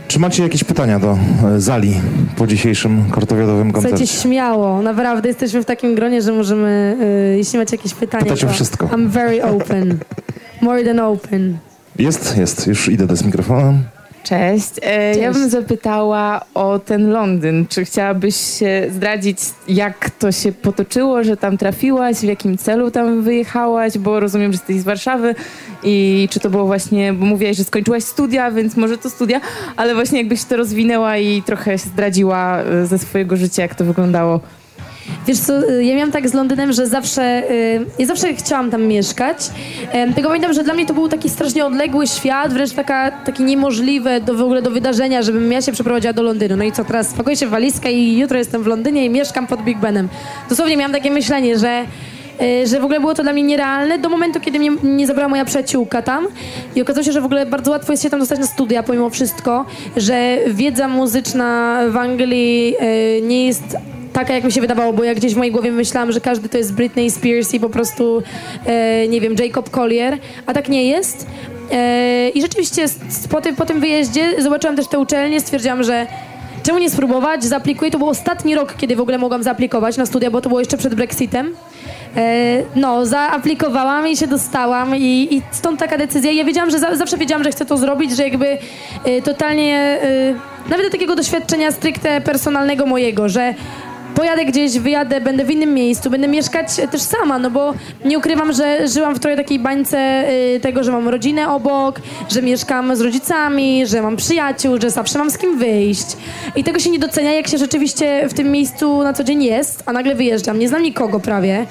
[0.09, 1.18] Czy macie jakieś pytania do
[1.57, 1.95] e, Zali
[2.37, 4.21] po dzisiejszym kortowiadowym Słuchajcie, koncercie?
[4.23, 8.47] śmiało, naprawdę jesteśmy w takim gronie, że możemy, e, jeśli macie jakieś pytania, Pytać o
[8.47, 8.87] to wszystko.
[8.87, 9.99] I'm very open,
[10.61, 11.59] more than open.
[11.99, 13.83] Jest, jest, już idę z mikrofonem.
[14.25, 14.71] Cześć.
[14.83, 15.41] E, Ja Cześć.
[15.41, 17.66] bym zapytała o ten Londyn.
[17.68, 23.23] Czy chciałabyś się zdradzić, jak to się potoczyło, że tam trafiłaś, w jakim celu tam
[23.23, 25.35] wyjechałaś, bo rozumiem, że jesteś z Warszawy
[25.83, 29.41] i czy to było właśnie, bo mówiłaś, że skończyłaś studia, więc może to studia,
[29.77, 33.85] ale właśnie jakbyś to rozwinęła i trochę się zdradziła e, ze swojego życia, jak to
[33.85, 34.41] wyglądało.
[35.26, 38.82] Wiesz co, y, ja miałam tak z Londynem, że zawsze, y, ja zawsze chciałam tam
[38.82, 39.36] mieszkać.
[40.14, 44.20] Tylko pamiętam, że dla mnie to był taki strasznie odległy świat, wręcz taka, takie niemożliwe
[44.20, 46.57] do, w ogóle do wydarzenia, żebym ja się przeprowadziła do Londynu.
[46.57, 49.46] No i co, teraz spakuję się w walizkę i jutro jestem w Londynie i mieszkam
[49.46, 50.09] pod Big Benem.
[50.48, 51.84] Dosłownie miałam takie myślenie, że
[52.42, 55.28] y, że w ogóle było to dla mnie nierealne do momentu, kiedy mnie nie zabrała
[55.28, 56.26] moja przyjaciółka tam
[56.76, 59.11] i okazało się, że w ogóle bardzo łatwo jest się tam dostać na studia pomimo
[59.11, 62.76] wszystko, że wiedza muzyczna w Anglii
[63.22, 63.76] nie jest
[64.13, 66.59] taka, jak mi się wydawało, bo ja gdzieś w mojej głowie myślałam, że każdy to
[66.59, 68.23] jest Britney Spears i po prostu,
[68.67, 71.27] e, nie wiem, Jacob Collier, a tak nie jest.
[71.73, 72.87] E, I rzeczywiście
[73.31, 76.07] po tym, po tym wyjeździe zobaczyłam też te uczelnie, stwierdziłam, że
[76.63, 77.91] czemu nie spróbować, zaaplikuję.
[77.91, 80.77] To był ostatni rok, kiedy w ogóle mogłam zaaplikować na studia, bo to było jeszcze
[80.77, 81.55] przed Brexitem.
[82.17, 86.33] E, no, zaaplikowałam i się dostałam i, i stąd taka decyzja.
[86.33, 88.59] Ja wiedziałam, że za, zawsze wiedziałam, że chcę to zrobić, że jakby
[89.05, 93.55] e, totalnie, e, nawet do takiego doświadczenia stricte personalnego mojego, że
[94.15, 98.53] pojadę gdzieś, wyjadę, będę w innym miejscu, będę mieszkać też sama, no bo nie ukrywam,
[98.53, 100.25] że żyłam w trochę takiej bańce
[100.57, 105.19] y, tego, że mam rodzinę obok, że mieszkam z rodzicami, że mam przyjaciół, że zawsze
[105.19, 106.07] mam z kim wyjść.
[106.57, 109.83] I tego się nie docenia, jak się rzeczywiście w tym miejscu na co dzień jest,
[109.87, 110.59] a nagle wyjeżdżam.
[110.59, 111.67] Nie znam nikogo prawie.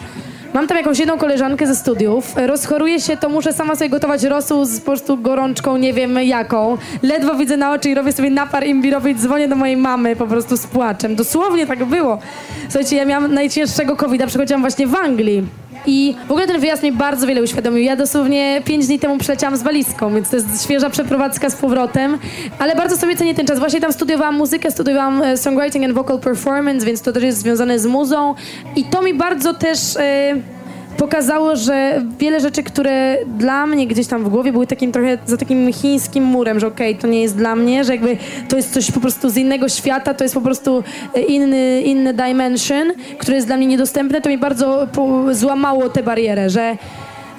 [0.53, 2.35] Mam tam jakąś jedną koleżankę ze studiów.
[2.35, 6.77] Rozchoruję się, to muszę sama sobie gotować rosół z po prostu gorączką, nie wiem jaką.
[7.03, 10.27] Ledwo widzę na oczy i robię sobie napar imbirowy i dzwonię do mojej mamy po
[10.27, 11.15] prostu z płaczem.
[11.15, 12.19] Dosłownie tak było.
[12.63, 15.43] Słuchajcie, ja miałam najcięższego covid przechodziłam właśnie w Anglii.
[15.91, 17.83] I w ogóle ten wyjazd mi bardzo wiele uświadomił.
[17.83, 22.17] Ja dosłownie pięć dni temu przyleciałam z walizką, więc to jest świeża przeprowadzka z powrotem.
[22.59, 23.59] Ale bardzo sobie cenię ten czas.
[23.59, 27.79] Właśnie tam studiowałam muzykę, studiowałam e, songwriting and vocal performance, więc to też jest związane
[27.79, 28.35] z muzą.
[28.75, 29.79] I to mi bardzo też...
[29.97, 30.58] E,
[30.99, 35.37] pokazało, że wiele rzeczy, które dla mnie gdzieś tam w głowie były takim trochę za
[35.37, 38.17] takim chińskim murem, że okej, to nie jest dla mnie, że jakby
[38.49, 40.83] to jest coś po prostu z innego świata, to jest po prostu
[41.15, 44.87] e, inny, inny dimension, który jest dla mnie niedostępny, to mi bardzo
[45.31, 46.77] złamało tę barierę, że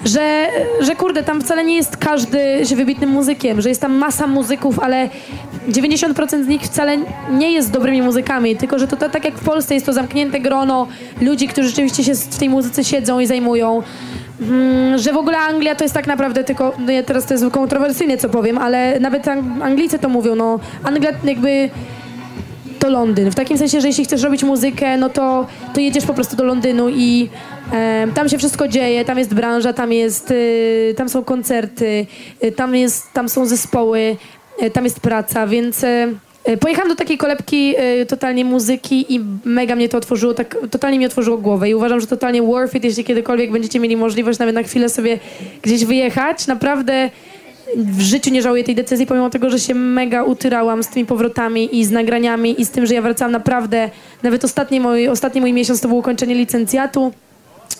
[0.05, 0.47] że,
[0.81, 4.79] że kurde, tam wcale nie jest każdy się wybitnym muzykiem, że jest tam masa muzyków,
[4.79, 5.09] ale
[5.69, 6.97] 90% z nich wcale
[7.31, 10.39] nie jest dobrymi muzykami, tylko że to, to tak jak w Polsce jest to zamknięte
[10.39, 10.87] grono
[11.21, 13.83] ludzi, którzy rzeczywiście się w tej muzyce siedzą i zajmują.
[14.41, 17.45] Mm, że w ogóle Anglia to jest tak naprawdę tylko, no ja teraz to jest
[17.51, 21.69] kontrowersyjne co powiem, ale nawet Ang- Anglicy to mówią, no Anglia jakby
[22.81, 23.31] to Londyn.
[23.31, 26.43] W takim sensie, że jeśli chcesz robić muzykę, no to, to jedziesz po prostu do
[26.43, 27.29] Londynu i
[27.73, 32.05] e, tam się wszystko dzieje, tam jest branża, tam jest, y, tam są koncerty,
[32.43, 34.17] y, tam, jest, tam są zespoły,
[34.63, 36.07] y, tam jest praca, więc e,
[36.43, 40.99] e, pojechałam do takiej kolebki e, totalnie muzyki i mega mnie to otworzyło, tak totalnie
[40.99, 44.55] mi otworzyło głowę i uważam, że totalnie worth it, jeśli kiedykolwiek będziecie mieli możliwość nawet
[44.55, 45.19] na chwilę sobie
[45.61, 46.47] gdzieś wyjechać.
[46.47, 47.09] Naprawdę
[47.77, 51.79] w życiu nie żałuję tej decyzji, pomimo tego, że się mega utyrałam z tymi powrotami
[51.79, 53.89] i z nagraniami i z tym, że ja wracałam naprawdę,
[54.23, 57.11] nawet ostatni mój, ostatni mój miesiąc to było ukończenie licencjatu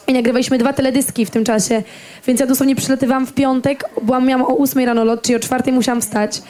[0.07, 1.83] i nagrywaliśmy dwa teledyski w tym czasie,
[2.27, 5.71] więc ja dosłownie przylatywałam w piątek, byłam, miałam o 8 rano lot, czyli o 4
[5.71, 6.41] musiałam wstać.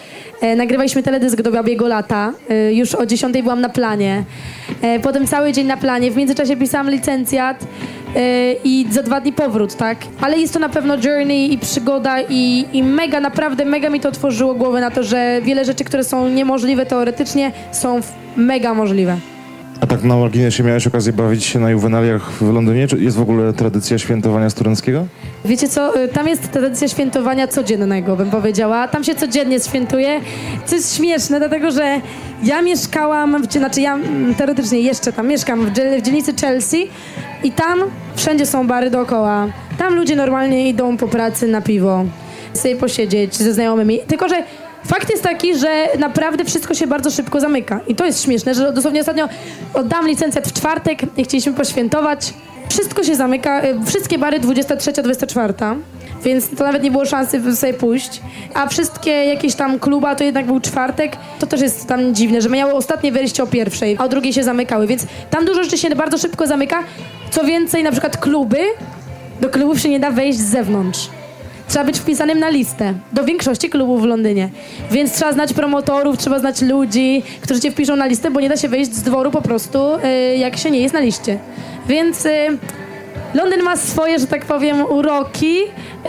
[0.42, 4.24] E, nagrywaliśmy teledysk do Babiego Lata, e, już o 10 byłam na planie.
[4.82, 7.64] E, potem cały dzień na planie, w międzyczasie pisałam licencjat
[8.16, 9.98] e, i za dwa dni powrót, tak?
[10.22, 14.10] Ale jest to na pewno journey i przygoda i, i mega, naprawdę mega mi to
[14.10, 18.00] otworzyło głowę na to, że wiele rzeczy, które są niemożliwe teoretycznie, są
[18.36, 19.18] mega możliwe.
[19.82, 22.88] A tak na marginesie miałeś okazję bawić się na juwenaliach w Londynie?
[22.88, 25.06] Czy jest w ogóle tradycja świętowania studenckiego?
[25.46, 28.88] Wiecie co, y, tam jest tradycja świętowania codziennego, bym powiedziała.
[28.88, 30.20] Tam się codziennie świętuje,
[30.66, 32.02] co jest śmieszne, dlatego że
[32.44, 36.90] ja mieszkałam, w, znaczy ja mm, teoretycznie jeszcze tam mieszkam w, dziel- w dzielnicy Chelsea
[37.44, 37.80] i tam
[38.16, 39.48] wszędzie są bary dookoła.
[39.78, 42.06] Tam ludzie normalnie idą po pracy na piwo,
[42.54, 44.00] sobie posiedzieć ze znajomymi.
[44.08, 44.36] Tylko, że
[44.86, 47.80] Fakt jest taki, że naprawdę wszystko się bardzo szybko zamyka.
[47.88, 49.30] I to jest śmieszne, że dosłownie ostatnio
[49.74, 52.34] oddam licencjat w czwartek i chcieliśmy poświętować.
[52.70, 55.76] Wszystko się zamyka, y, wszystkie bary 23-24,
[56.24, 58.22] więc to nawet nie było szansy sobie pójść.
[58.54, 61.18] A wszystkie jakieś tam kluba to jednak był czwartek.
[61.40, 64.44] To też jest tam dziwne, że miały ostatnie wejście o pierwszej, a o drugiej się
[64.44, 66.84] zamykały, więc tam dużo rzeczy się bardzo szybko zamyka.
[67.32, 68.60] Co więcej, na przykład kluby,
[69.42, 71.21] do klubów się nie da wejść z zewnątrz.
[71.72, 74.50] Trzeba być wpisanym na listę do większości klubów w Londynie.
[74.92, 78.58] Więc trzeba znać promotorów, trzeba znać ludzi, którzy cię wpiszą na listę, bo nie da
[78.58, 81.40] się wejść z dworu po prostu, y, jak się nie jest na liście.
[81.88, 82.30] Więc y,
[83.34, 85.58] Londyn ma swoje, że tak powiem, uroki,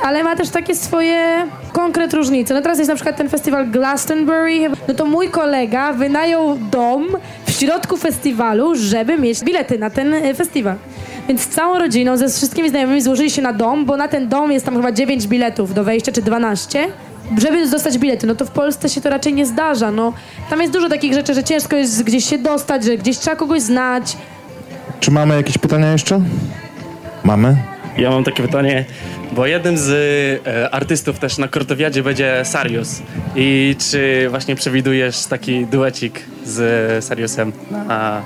[0.05, 2.55] ale ma też takie swoje konkret różnice.
[2.55, 4.71] No teraz jest na przykład ten festiwal Glastonbury.
[4.89, 7.07] No to mój kolega wynajął dom
[7.47, 10.77] w środku festiwalu, żeby mieć bilety na ten y, festiwal.
[11.29, 14.53] Więc z całą rodziną, ze wszystkimi znajomymi złożyli się na dom, bo na ten dom
[14.53, 16.89] jest tam chyba 9 biletów do wejścia, czy 12
[17.39, 20.12] żeby dostać bilety, no to w Polsce się to raczej nie zdarza, no.
[20.51, 23.62] Tam jest dużo takich rzeczy, że ciężko jest gdzieś się dostać, że gdzieś trzeba kogoś
[23.62, 24.16] znać.
[25.01, 26.20] Czy mamy jakieś pytania jeszcze?
[27.25, 27.57] Mamy?
[27.99, 28.85] Ja mam takie pytanie,
[29.33, 29.91] bo jednym z
[30.47, 33.03] e, artystów też na Kortowiadzie będzie Sarius.
[33.37, 38.23] I czy właśnie przewidujesz taki duecik z Sariusem na,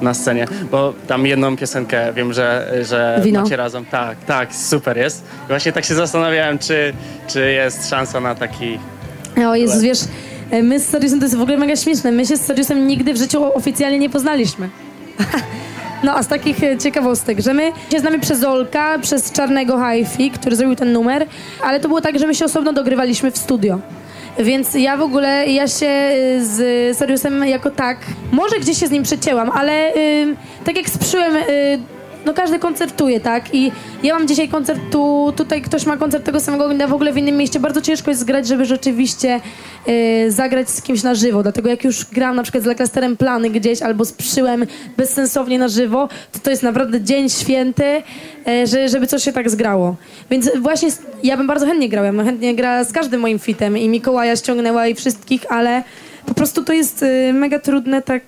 [0.00, 0.46] na scenie?
[0.70, 3.42] Bo tam jedną piosenkę wiem, że, że Wino?
[3.42, 3.84] macie razem.
[3.84, 5.24] Tak, tak, super jest.
[5.44, 6.92] I właśnie tak się zastanawiałem, czy,
[7.28, 8.78] czy jest szansa na taki...
[9.48, 9.98] O Jezus, wiesz,
[10.62, 12.12] my z Sariusem to jest w ogóle mega śmieszne.
[12.12, 14.68] My się z Sariusem nigdy w życiu oficjalnie nie poznaliśmy.
[16.02, 20.30] No a z takich e, ciekawostek, że my się znamy przez Olka, przez Czarnego Hi-Fi,
[20.30, 21.26] który zrobił ten numer,
[21.62, 23.78] ale to było tak, że my się osobno dogrywaliśmy w studio.
[24.38, 27.98] Więc ja w ogóle, ja się y, z Seriusem jako tak,
[28.32, 31.78] może gdzieś się z nim przecięłam, ale y, tak jak sprzyłem, y,
[32.26, 33.54] no każdy koncertuje, tak?
[33.54, 33.72] I
[34.02, 37.16] ja mam dzisiaj koncert tu, tutaj ktoś ma koncert tego samego dnia w ogóle w
[37.16, 37.60] innym mieście.
[37.60, 39.40] Bardzo ciężko jest zgrać, żeby rzeczywiście
[39.88, 41.42] y, zagrać z kimś na żywo.
[41.42, 44.66] Dlatego jak już gram na przykład z Laklasterem plany gdzieś albo z Przyłem
[44.96, 48.02] bezsensownie na żywo, to to jest naprawdę dzień święty,
[48.48, 49.96] y, że, żeby coś się tak zgrało.
[50.30, 50.88] Więc właśnie
[51.22, 52.06] ja bym bardzo chętnie grała.
[52.06, 55.82] Ja bym chętnie grała z każdym moim fitem i Mikołaja ściągnęła i wszystkich, ale
[56.26, 58.22] po prostu to jest y, mega trudne tak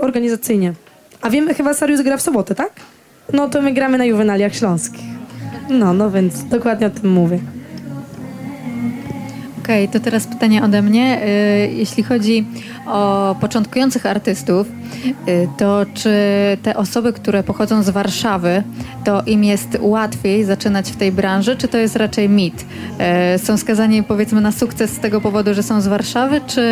[0.00, 0.72] organizacyjnie.
[1.20, 2.93] A wiem, chyba Sarius gra w sobotę, tak?
[3.32, 5.04] No to my gramy na juwenaliach śląskich.
[5.70, 7.38] No, no więc dokładnie o tym mówię.
[9.64, 11.22] Okej, to teraz pytanie ode mnie.
[11.22, 12.44] Y, Jeśli chodzi
[12.86, 14.66] o początkujących artystów,
[15.28, 16.10] y, to czy
[16.62, 18.62] te osoby, które pochodzą z Warszawy,
[19.04, 22.64] to im jest łatwiej zaczynać w tej branży, czy to jest raczej mit?
[23.34, 26.62] Y, Są skazani powiedzmy na sukces z tego powodu, że są z Warszawy, czy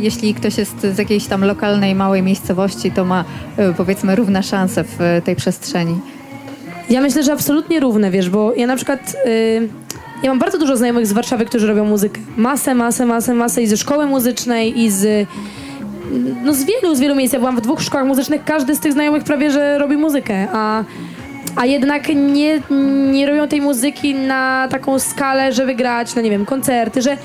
[0.00, 3.24] jeśli ktoś jest z jakiejś tam lokalnej, małej miejscowości, to ma
[3.76, 5.98] powiedzmy równe szanse w tej przestrzeni?
[6.90, 9.16] Ja myślę, że absolutnie równe, wiesz, bo ja na przykład...
[9.26, 9.68] y,
[10.22, 12.20] ja mam bardzo dużo znajomych z Warszawy, którzy robią muzykę.
[12.36, 15.28] Masę, masę, masę, masę i ze szkoły muzycznej i z...
[16.44, 17.32] No z wielu, z wielu miejsc.
[17.32, 20.84] Ja byłam w dwóch szkołach muzycznych, każdy z tych znajomych prawie, że robi muzykę, a...
[21.56, 22.60] A jednak nie,
[23.12, 27.16] nie robią tej muzyki na taką skalę, żeby grać, no nie wiem, koncerty, że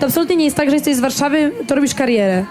[0.00, 2.44] to absolutnie nie jest tak, że jesteś z Warszawy, to robisz karierę.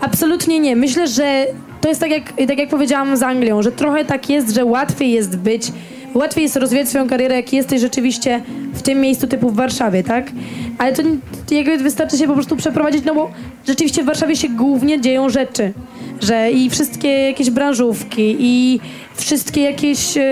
[0.00, 0.76] Absolutnie nie.
[0.76, 1.46] Myślę, że
[1.80, 5.12] to jest tak jak, tak jak powiedziałam z Anglią, że trochę tak jest, że łatwiej
[5.12, 5.72] jest być,
[6.16, 8.42] łatwiej jest rozwijać swoją karierę, jak jesteś rzeczywiście
[8.74, 10.30] w tym miejscu typu w Warszawie, tak?
[10.78, 11.02] Ale to
[11.50, 13.30] jakby wystarczy się po prostu przeprowadzić, no bo
[13.66, 15.72] rzeczywiście w Warszawie się głównie dzieją rzeczy.
[16.20, 18.80] Że i wszystkie jakieś branżówki, i
[19.16, 20.22] wszystkie jakieś, e,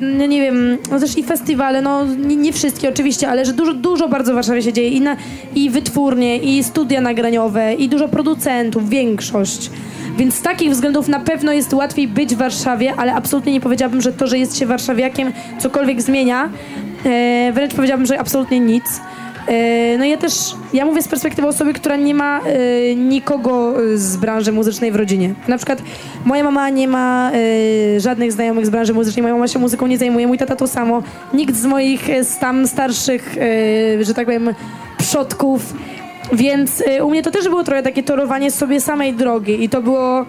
[0.00, 3.74] no nie wiem, no też i festiwale, no nie, nie wszystkie oczywiście, ale że dużo,
[3.74, 4.88] dużo bardzo w Warszawie się dzieje.
[4.88, 5.16] I, na,
[5.54, 9.70] I wytwórnie, i studia nagraniowe, i dużo producentów, większość.
[10.18, 14.00] Więc z takich względów na pewno jest łatwiej być w Warszawie, ale absolutnie nie powiedziałabym,
[14.00, 16.50] że to, że jest się warszawiakiem cokolwiek zmienia.
[17.04, 18.84] E, wręcz powiedziałabym, że absolutnie nic.
[19.48, 20.32] E, No ja też,
[20.72, 25.34] ja mówię z perspektywy osoby, która nie ma e, nikogo z branży muzycznej w rodzinie.
[25.48, 25.82] Na przykład
[26.24, 27.30] moja mama nie ma
[27.96, 30.66] e, żadnych znajomych z branży muzycznej, moja mama się muzyką nie zajmuje, mój tata to
[30.66, 31.02] samo.
[31.34, 34.54] Nikt z moich e, tam starszych, e, że tak powiem,
[34.98, 35.74] przodków.
[36.32, 39.82] Więc e, u mnie to też było trochę takie torowanie sobie samej drogi i to
[39.82, 40.24] było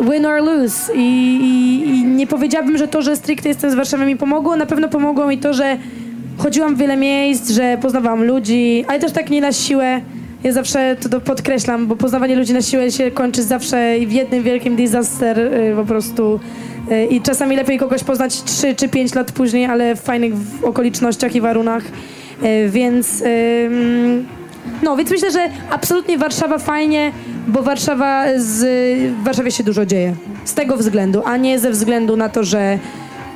[0.00, 0.94] win or lose.
[0.94, 4.56] I, i, I nie powiedziałabym, że to, że stricte jestem z Warszawy mi pomogło.
[4.56, 5.76] Na pewno pomogło mi to, że
[6.38, 10.00] chodziłam w wiele miejsc, że poznawałam ludzi, ale też tak nie na siłę.
[10.44, 14.76] Ja zawsze to podkreślam, bo poznawanie ludzi na siłę się kończy zawsze w jednym wielkim
[14.76, 16.40] disaster y, po prostu.
[16.90, 20.32] Y, I czasami lepiej kogoś poznać 3 czy 5 lat później, ale w fajnych
[20.62, 21.82] okolicznościach i warunkach.
[21.84, 23.22] Y, Więc
[24.82, 27.12] no, więc myślę, że absolutnie Warszawa fajnie,
[27.48, 28.58] bo Warszawa z,
[29.12, 30.14] w Warszawie się dużo dzieje.
[30.44, 32.78] Z tego względu, a nie ze względu na to, że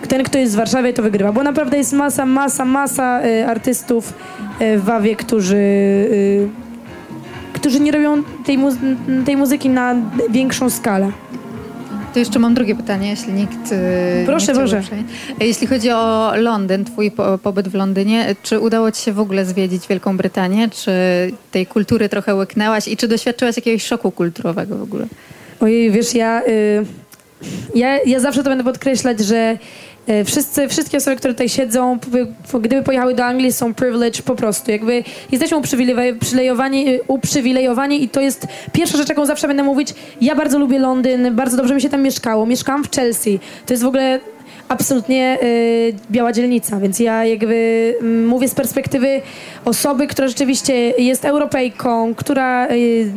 [0.08, 1.32] ten, kto jest w Warszawie, to wygrywa.
[1.32, 4.12] Bo naprawdę jest masa, masa, masa y, artystów
[4.60, 6.48] y, w Wawie, którzy, y,
[7.52, 9.94] którzy nie robią tej, muzy- tej muzyki na
[10.30, 11.10] większą skalę.
[12.12, 13.72] To jeszcze mam drugie pytanie, jeśli nikt.
[13.72, 13.76] y,
[14.26, 14.82] Proszę, nie proszę.
[15.40, 19.44] Jeśli chodzi o Londyn, twój po, pobyt w Londynie, czy udało ci się w ogóle
[19.44, 20.68] zwiedzić Wielką Brytanię?
[20.70, 20.90] Czy
[21.50, 25.06] tej kultury trochę łyknęłaś i czy doświadczyłaś jakiegoś szoku kulturowego w ogóle?
[25.60, 26.84] Ojej, wiesz, ja, y,
[27.74, 29.58] ja, ja zawsze to będę podkreślać, że
[30.24, 31.98] wszyscy, wszystkie osoby, które tutaj siedzą,
[32.60, 34.70] gdyby pojechały do Anglii, są privileged po prostu.
[34.70, 39.94] Jakby jesteśmy uprzywilej- przylejowani, y, uprzywilejowani i to jest pierwsza rzecz, jaką zawsze będę mówić.
[40.20, 42.46] Ja bardzo lubię Londyn, bardzo dobrze mi się tam mieszkało.
[42.46, 43.40] Mieszkałam w Chelsea.
[43.66, 44.20] To jest w ogóle
[44.68, 49.20] absolutnie y, biała dzielnica, więc ja jakby mm, mówię z perspektywy
[49.64, 53.12] osoby, która rzeczywiście jest Europejką, która y,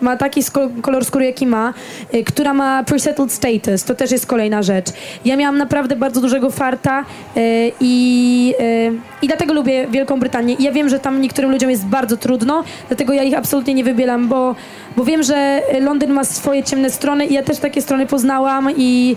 [0.00, 0.40] ma taki
[0.82, 1.74] kolor skóry, jaki ma,
[2.14, 4.86] y, która ma pre-settled status, to też jest kolejna rzecz.
[5.24, 7.04] Ja miałam naprawdę bardzo dużego farta
[7.36, 10.56] y, i, y, i dlatego lubię Wielką Brytanię.
[10.58, 14.28] Ja wiem, że tam niektórym ludziom jest bardzo trudno, dlatego ja ich absolutnie nie wybieram,
[14.28, 14.54] bo,
[14.96, 19.16] bo wiem, że Londyn ma swoje ciemne strony i ja też takie strony poznałam i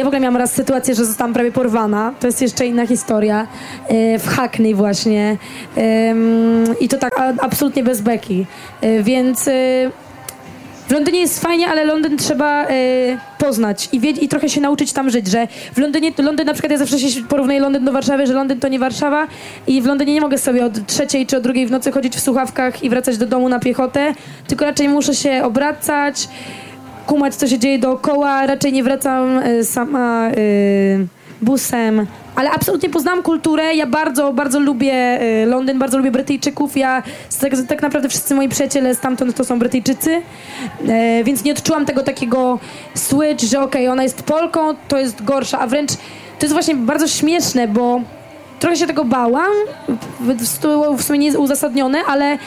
[0.00, 2.12] ja w ogóle miałam raz sytuację, że zostałam prawie porwana.
[2.20, 3.46] To jest jeszcze inna historia.
[3.88, 5.36] E, w Hackney właśnie.
[6.80, 8.46] I to tak absolutnie bez beki.
[8.80, 9.52] E, Więc e,
[10.88, 12.66] w Londynie jest fajnie, ale Londyn trzeba
[13.38, 16.72] poznać i, wiedzieć, i trochę się nauczyć tam żyć, że w Londynie, Londyn na przykład
[16.72, 19.26] ja zawsze się porównuję Londyn do Warszawy, że Londyn to nie Warszawa
[19.66, 22.20] i w Londynie nie mogę sobie od trzeciej czy od drugiej w nocy chodzić w
[22.20, 24.14] słuchawkach i wracać do domu na piechotę,
[24.46, 26.28] tylko raczej muszę się obracać,
[27.10, 28.46] kumać, co się dzieje dookoła.
[28.46, 31.06] Raczej nie wracam y, sama y,
[31.42, 32.06] busem.
[32.36, 33.74] Ale absolutnie poznałam kulturę.
[33.74, 36.76] Ja bardzo, bardzo lubię y, Londyn, bardzo lubię Brytyjczyków.
[36.76, 37.02] Ja
[37.40, 40.22] tak, tak naprawdę wszyscy moi przyjaciele stamtąd to są Brytyjczycy.
[40.88, 42.58] E, więc nie odczułam tego takiego
[42.94, 45.58] switch, że okej, ona jest Polką, to jest gorsza.
[45.58, 45.90] A wręcz
[46.38, 48.00] to jest właśnie bardzo śmieszne, bo
[48.60, 49.52] trochę się tego bałam.
[50.98, 52.38] W, sumie nie jest uzasadnione, ale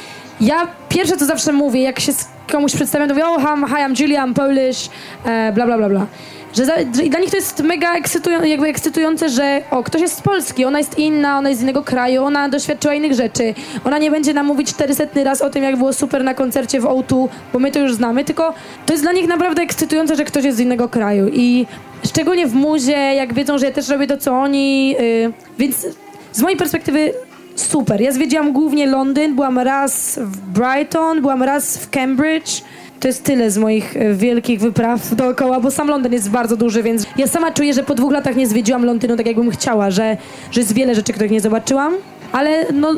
[0.42, 2.12] ja pierwsze co zawsze mówię, jak się
[2.52, 4.90] komuś przedstawiam, to mówię, oh, hi, hi I'm Julia, I'm Polish,
[5.26, 6.08] e, bla, bla, bla, bla.
[6.54, 6.74] Że, za,
[7.10, 10.78] dla nich to jest mega ekscytują, jakby ekscytujące, że o, ktoś jest z Polski, ona
[10.78, 13.54] jest inna, ona jest z innego kraju, ona doświadczyła innych rzeczy.
[13.84, 16.84] Ona nie będzie nam mówić 400 raz o tym, jak było super na koncercie w
[16.84, 18.54] O2, bo my to już znamy, tylko
[18.86, 21.28] to jest dla nich naprawdę ekscytujące, że ktoś jest z innego kraju.
[21.34, 21.66] I
[22.06, 25.88] szczególnie w muzie, jak wiedzą, że ja też robię to, co oni, yy, więc
[26.32, 27.14] z mojej perspektywy
[27.56, 28.02] super.
[28.02, 32.62] Ja zwiedziłam głównie Londyn, byłam raz w Brighton, byłam raz w Cambridge.
[33.00, 36.84] To jest tyle z moich e, wielkich wypraw dookoła, bo sam Londyn jest bardzo duży,
[36.84, 40.18] więc ja sama czuję, że po dwóch latach nie zwiedziłam Londynu tak, jakbym chciała, że,
[40.52, 41.94] że jest wiele rzeczy, których nie zobaczyłam.
[42.32, 42.96] Ale no,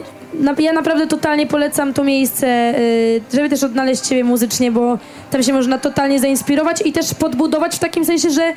[0.59, 4.97] ja naprawdę totalnie polecam to miejsce, y, żeby też odnaleźć siebie muzycznie, bo
[5.31, 8.53] tam się można totalnie zainspirować i też podbudować w takim sensie, że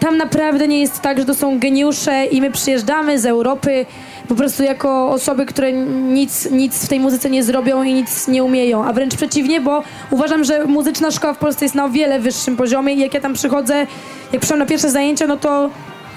[0.00, 3.86] tam naprawdę nie jest tak, że to są geniusze i my przyjeżdżamy z Europy
[4.30, 8.44] po prostu jako osoby, które nic, nic w tej muzyce nie zrobią i nic nie
[8.44, 12.20] umieją, a wręcz przeciwnie, bo uważam, że muzyczna szkoła w Polsce jest na o wiele
[12.20, 13.86] wyższym poziomie i jak ja tam przychodzę,
[14.32, 15.70] jak przyszłam na pierwsze zajęcia, no to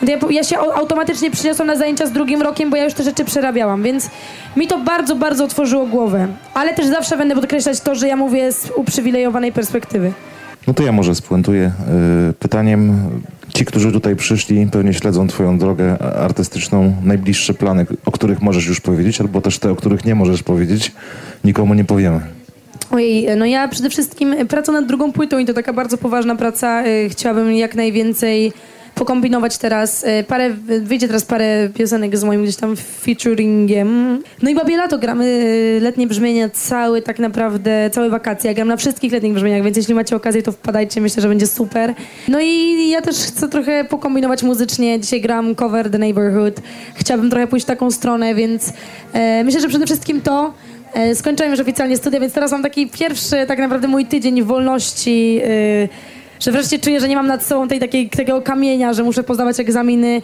[0.07, 3.25] ja, ja się automatycznie przyniosłam na zajęcia z drugim rokiem, bo ja już te rzeczy
[3.25, 4.09] przerabiałam, więc
[4.57, 6.27] mi to bardzo, bardzo otworzyło głowę.
[6.53, 10.13] Ale też zawsze będę podkreślać to, że ja mówię z uprzywilejowanej perspektywy.
[10.67, 11.71] No to ja może spuentuję
[12.29, 13.09] y, pytaniem.
[13.53, 16.95] Ci, którzy tutaj przyszli, pewnie śledzą Twoją drogę artystyczną.
[17.03, 20.91] Najbliższe plany, o których możesz już powiedzieć, albo też te, o których nie możesz powiedzieć,
[21.43, 22.19] nikomu nie powiemy.
[22.91, 26.87] Ojej, no ja przede wszystkim praca nad drugą płytą i to taka bardzo poważna praca.
[26.87, 28.53] Y, chciałabym jak najwięcej
[28.95, 30.03] pokombinować teraz.
[30.03, 30.49] E, parę,
[30.81, 34.21] wyjdzie teraz parę piosenek z moim gdzieś tam featuringiem.
[34.41, 35.25] No i Babie Lato gramy
[35.77, 38.47] e, letnie brzmienia cały tak naprawdę, całe wakacje.
[38.47, 41.47] Ja gram na wszystkich letnich brzmieniach, więc jeśli macie okazję, to wpadajcie, myślę, że będzie
[41.47, 41.93] super.
[42.27, 44.99] No i ja też chcę trochę pokombinować muzycznie.
[44.99, 46.55] Dzisiaj gram cover The Neighborhood.
[46.95, 48.73] Chciałabym trochę pójść w taką stronę, więc
[49.13, 50.53] e, myślę, że przede wszystkim to.
[50.93, 55.41] E, skończyłem już oficjalnie studia, więc teraz mam taki pierwszy tak naprawdę mój tydzień wolności.
[56.43, 59.59] Że wreszcie czuję, że nie mam nad sobą tej, takiej, takiego kamienia, że muszę pozdawać
[59.59, 60.21] egzaminy.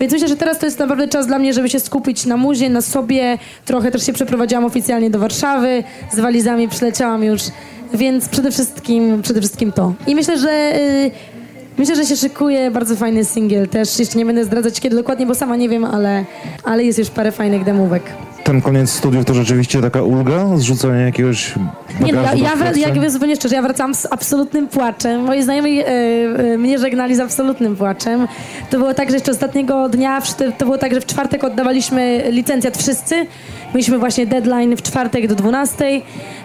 [0.00, 2.70] więc myślę, że teraz to jest naprawdę czas dla mnie, żeby się skupić na muzie,
[2.70, 3.38] na sobie.
[3.64, 7.42] Trochę też się przeprowadziłam oficjalnie do Warszawy, z walizami przyleciałam już,
[7.94, 9.92] więc przede wszystkim, przede wszystkim to.
[10.06, 10.72] I myślę, że...
[11.78, 13.98] Myślę, że się szykuje bardzo fajny singiel też.
[13.98, 16.24] Jeszcze nie będę zdradzać kiedy dokładnie, bo sama nie wiem, ale,
[16.64, 18.02] ale jest już parę fajnych demówek
[18.44, 20.56] ten koniec studiów to rzeczywiście taka ulga?
[20.56, 21.54] Zrzucenie jakiegoś
[22.00, 25.20] Nie no, ja, ja, ja, ja zupełnie szczerze, ja wracam z absolutnym płaczem.
[25.20, 28.28] Moi znajomi e, e, mnie żegnali z absolutnym płaczem.
[28.70, 30.22] To było tak, że jeszcze ostatniego dnia,
[30.58, 33.26] to było tak, że w czwartek oddawaliśmy licencjat wszyscy.
[33.74, 36.00] Mieliśmy właśnie deadline w czwartek do 12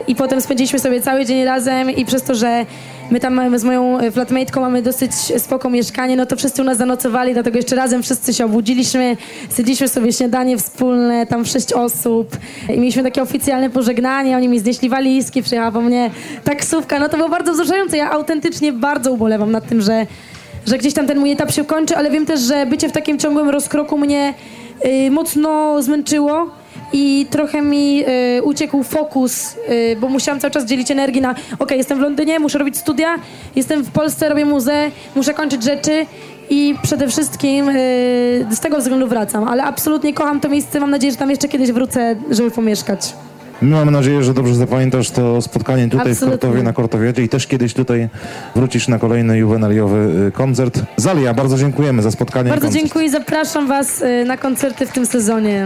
[0.07, 2.65] i potem spędziliśmy sobie cały dzień razem i przez to, że
[3.11, 6.77] My tam z moją e, flatmateką mamy dosyć spoko mieszkanie, no to wszyscy u nas
[6.77, 9.17] zanocowali, dlatego jeszcze razem wszyscy się obudziliśmy,
[9.51, 12.37] zjedliśmy sobie śniadanie wspólne, tam sześć osób
[12.69, 16.11] i mieliśmy takie oficjalne pożegnanie, oni mi znieśli walizki, przyjechała po mnie
[16.43, 17.97] taksówka, no to było bardzo wzruszające.
[17.97, 20.05] Ja autentycznie bardzo ubolewam nad tym, że,
[20.65, 23.19] że gdzieś tam ten mój etap się kończy, ale wiem też, że bycie w takim
[23.19, 24.33] ciągłym rozkroku mnie
[24.83, 26.49] yy, mocno zmęczyło
[26.93, 28.03] i trochę mi
[28.37, 32.39] y, uciekł fokus, y, bo musiałam cały czas dzielić energię na ok, jestem w Londynie,
[32.39, 33.15] muszę robić studia,
[33.55, 36.05] jestem w Polsce, robię muzę, muszę kończyć rzeczy
[36.49, 37.75] i przede wszystkim y,
[38.51, 41.71] z tego względu wracam, ale absolutnie kocham to miejsce, mam nadzieję, że tam jeszcze kiedyś
[41.71, 43.13] wrócę, żeby pomieszkać.
[43.61, 46.37] My mamy nadzieję, że dobrze zapamiętasz to spotkanie tutaj Absolutnie.
[46.37, 48.09] w Kortowie na Kortowiadzie i też kiedyś tutaj
[48.55, 50.81] wrócisz na kolejny juwenaliowy koncert.
[50.97, 52.49] Zalia, bardzo dziękujemy za spotkanie.
[52.49, 55.65] Bardzo dziękuję i zapraszam Was na koncerty w tym sezonie.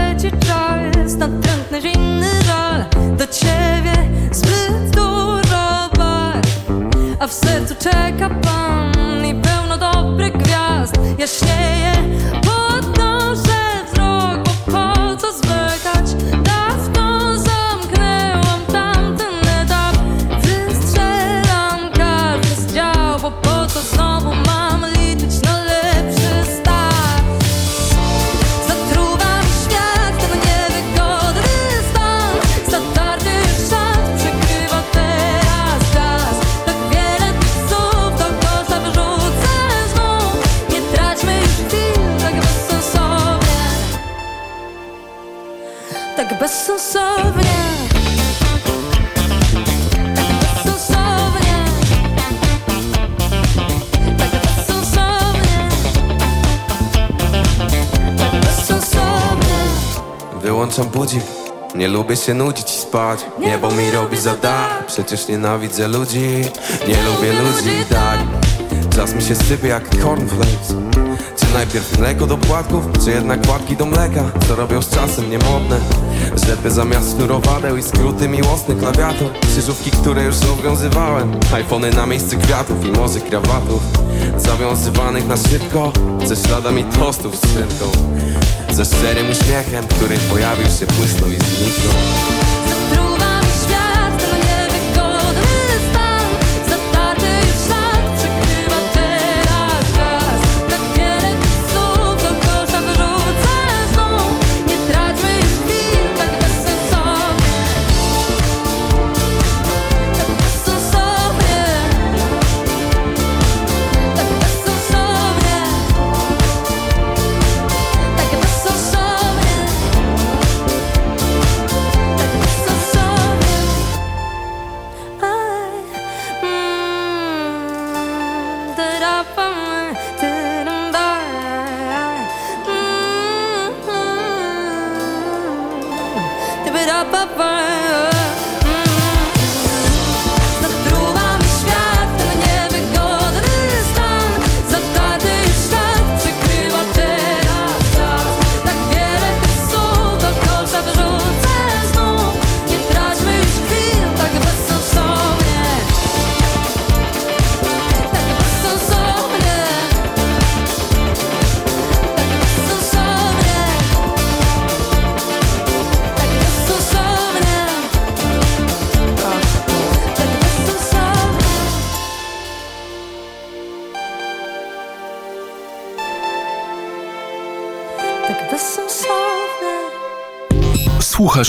[62.21, 63.19] się nudzić i spać.
[63.39, 64.85] Niebo mi robi za dar.
[64.87, 66.27] Przecież nienawidzę ludzi.
[66.87, 67.85] Nie lubię ludzi.
[67.89, 68.19] Tak.
[68.95, 70.75] Czas mi się sypie jak cornflakes.
[71.39, 74.23] Czy najpierw mleko do płatków Czy jednak płatki do mleka?
[74.47, 75.79] Co robią z czasem niemodne?
[76.47, 79.31] Rzepy zamiast sznurowadeł i skróty miłosne klawiatur.
[79.41, 83.81] Krzyżówki, które już obowiązywałem iPhony na miejsce kwiatów i może krawatów.
[84.37, 85.91] Zawiązywanych na szybko
[86.25, 87.85] Ze śladami tostów z szynką
[88.71, 92.60] ze szczerym uśmiechem, który pojawił się, błysnął i zniknął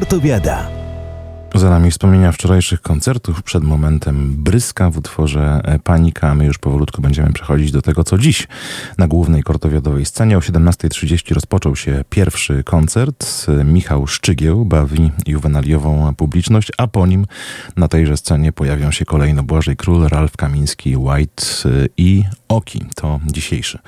[0.00, 0.79] Porto Ortopedia.
[1.60, 6.34] Za nami wspomnienia wczorajszych koncertów, przed momentem Bryska w utworze e, Panika.
[6.34, 8.48] My już powolutku będziemy przechodzić do tego, co dziś
[8.98, 10.38] na głównej kortowiadowej scenie.
[10.38, 13.46] O 17.30 rozpoczął się pierwszy koncert.
[13.64, 17.26] Michał Szczygieł bawi juwenaliową publiczność, a po nim
[17.76, 22.84] na tejże scenie pojawią się kolejno Błażej Król, Ralf Kamiński, White e, i Oki.
[22.94, 23.78] To dzisiejszy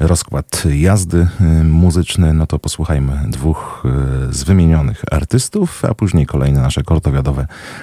[0.00, 2.32] rozkład jazdy e, muzyczny.
[2.32, 3.82] No to posłuchajmy dwóch
[4.30, 6.99] z wymienionych artystów, a później kolejne nasze kortowiadowe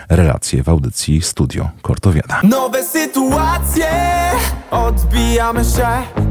[0.09, 2.41] relacje w audycji Studio Kortowiada.
[2.43, 3.91] Nowe sytuacje,
[4.71, 5.87] odbijamy się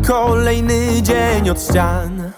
[0.07, 2.33] Kolejny dzień od ścian.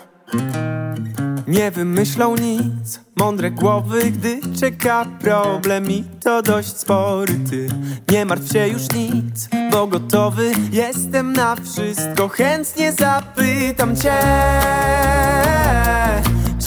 [1.49, 7.69] Nie wymyślą nic Mądre głowy, gdy czeka problem I to dość spory ty.
[8.11, 14.15] Nie martw się już nic Bo gotowy jestem na wszystko Chętnie zapytam cię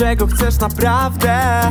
[0.02, 1.62] Czego chcesz naprawdę?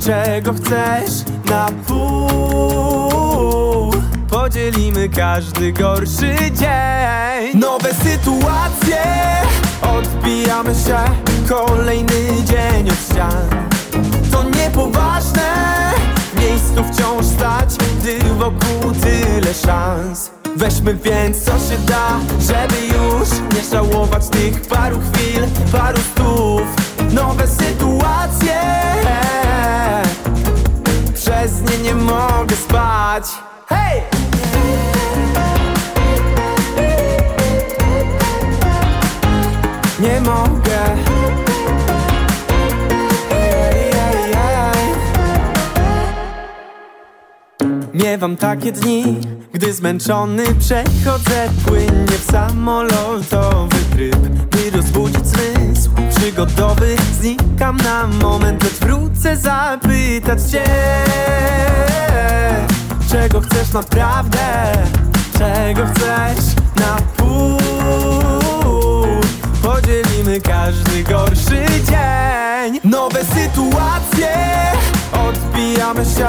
[0.00, 1.12] Czego chcesz
[1.50, 3.92] na pół?
[4.30, 9.02] Podzielimy każdy gorszy dzień Nowe sytuacje
[9.82, 10.98] Odbijamy się
[11.48, 13.48] Kolejny dzień od ścian
[14.32, 15.42] To niepoważne
[16.40, 17.68] miejscu wciąż stać
[17.98, 25.00] Gdy wokół tyle szans Weźmy więc co się da Żeby już nie żałować tych paru
[25.00, 26.62] chwil Paru stów.
[27.12, 28.60] Nowe sytuacje.
[31.14, 33.24] Przez nie nie mogę spać.
[33.68, 34.02] Hej!
[40.00, 40.96] Nie mogę
[47.94, 49.20] Miewam takie dni,
[49.52, 54.16] gdy zmęczony przechodzę płynnie w samolotowy tryb
[54.50, 60.64] By rozbudzić zmysł przygotowy Znikam na moment, lecz wrócę zapytać cię
[63.10, 64.72] Czego chcesz naprawdę?
[65.38, 66.44] Czego chcesz
[66.76, 67.58] na pół?
[69.62, 74.62] Podzielimy każdy gorszy dzień Nowe sytuacje
[75.12, 76.28] Odbijamy się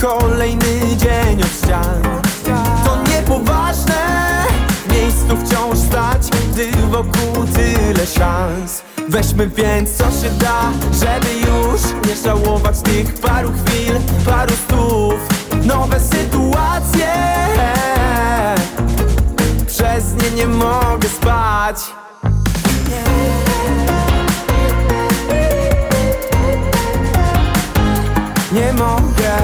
[0.00, 2.02] Kolejny dzień od ścian.
[2.84, 3.94] To niepoważne
[4.90, 6.22] miejscu wciąż stać
[6.52, 8.82] Gdy wokół tyle szans.
[9.08, 10.60] Weźmy więc co się da
[10.92, 13.94] Żeby już nie żałować tych paru chwil
[14.26, 15.14] Paru stów.
[15.66, 17.14] Nowe sytuacje.
[19.66, 22.03] Przez nie nie mogę spać
[28.54, 29.34] Nie mogę.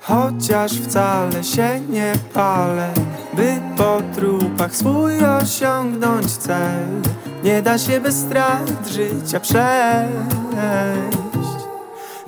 [0.00, 2.88] Chociaż wcale się nie palę
[3.34, 7.02] By po trupach swój osiągnąć cel.
[7.44, 10.42] Nie da się bez strat życia przejść.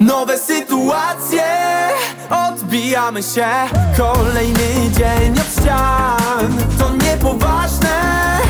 [0.00, 1.44] Nowe sytuacje
[2.30, 3.46] Odbijamy się.
[3.96, 6.56] Kolejny dzień od ścian.
[6.78, 8.43] To niepoważne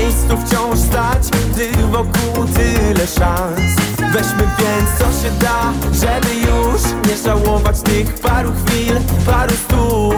[0.00, 3.76] miejscu wciąż stać Gdy wokół tyle szans.
[4.12, 8.96] Weźmy więc co się da Żeby już nie żałować tych paru chwil
[9.26, 10.14] Paru stów.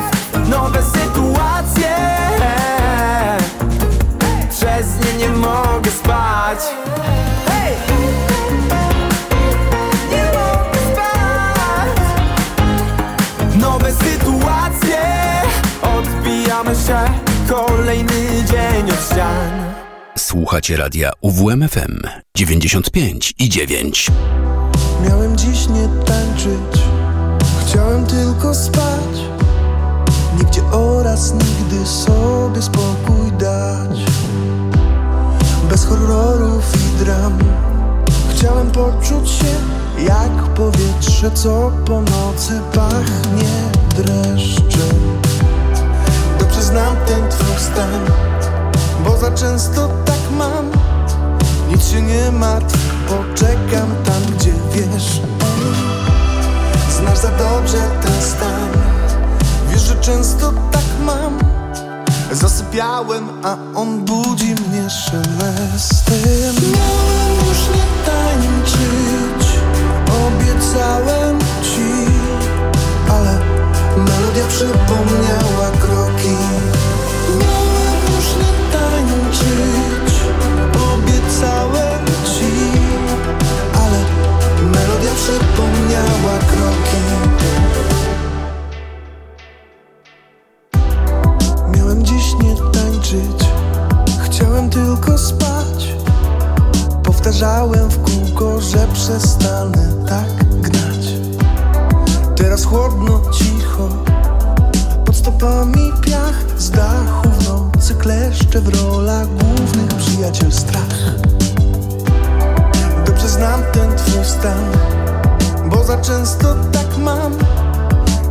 [0.48, 1.96] Nowe sytuacje.
[4.50, 6.58] Przez nie nie mogę spać.
[13.56, 15.02] Nowe sytuacje.
[15.82, 19.74] Odbijamy się Kolejny dzień od ścian.
[20.18, 22.00] Słuchacie radia UWMFM
[22.36, 24.10] 95 i 9.
[25.08, 26.82] Miałem dziś nie tańczyć
[27.60, 29.18] Chciałem tylko spać.
[30.38, 33.98] Nigdzie oraz nigdy sobie spokój dać.
[35.70, 37.38] Bez horrorów i dram.
[38.30, 39.54] Chciałem poczuć się
[40.04, 43.50] jak powietrze Co po nocy pachnie
[43.96, 45.21] dreszczem
[46.72, 48.04] znam ten twój stan
[49.04, 50.70] Bo za często tak mam.
[51.68, 52.78] Nic się nie martw,
[53.08, 55.20] poczekam tam, gdzie wiesz.
[56.90, 58.68] Znasz za dobrze ten stan.
[59.70, 61.38] Wiesz, że często tak mam.
[62.32, 66.54] Zasypiałem, a on budzi mnie szelestem.
[66.62, 69.58] Miałem już nie tańczyć
[70.06, 72.12] Obiecałem ci
[73.10, 73.38] Ale
[73.96, 76.51] melodia przypomniała kroki
[85.92, 86.96] przypomniała kroki.
[91.76, 93.48] Miałem dziś nie tańczyć
[94.24, 95.94] Chciałem tylko spać.
[97.04, 101.06] Powtarzałem w kółko, że przestanę tak gnać.
[102.36, 103.88] Teraz chłodno, cicho
[105.04, 111.14] Pod stopami piach z dachu w nocy kleszcze w rolach głównych przyjaciel strach.
[113.06, 115.01] Dobrze znam ten twój stan
[115.72, 117.32] Bo za często tak mam.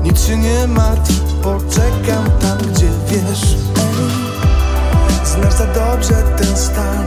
[0.03, 1.11] Nic się nie martw,
[1.43, 3.55] poczekam tam, gdzie wiesz.
[3.77, 7.05] Ej, Znasz za dobrze ten stan.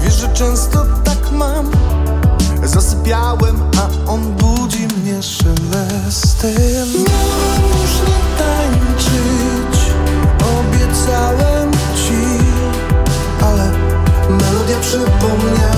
[0.00, 1.70] Wiesz, że często tak mam.
[2.64, 6.88] Zasypiałem, a on budzi mnie szelestem.
[7.82, 9.92] Już nie tańczyć
[10.38, 12.44] Obiecałem ci
[13.40, 13.70] Ale
[14.30, 15.77] melodia przypomniała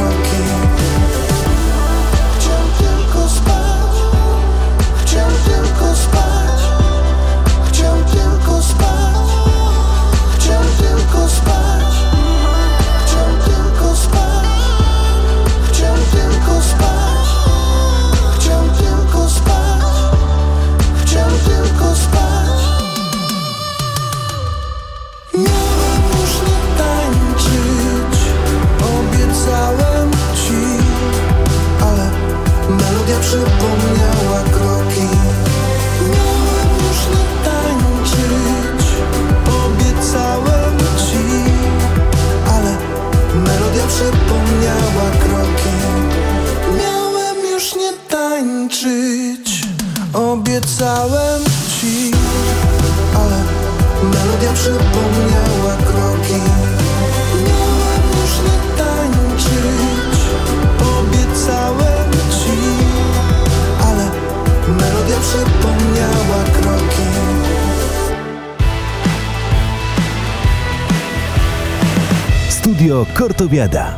[50.81, 52.11] Obiecałem ci
[53.15, 53.43] Ale
[54.03, 56.41] melodia przypomniała kroki
[57.45, 60.19] Miałem już nie tańczyć
[60.79, 62.57] Obiecałem ci
[63.87, 64.05] Ale
[64.67, 67.07] melodia przypomniała kroki
[72.49, 73.95] Studio Kortowiada.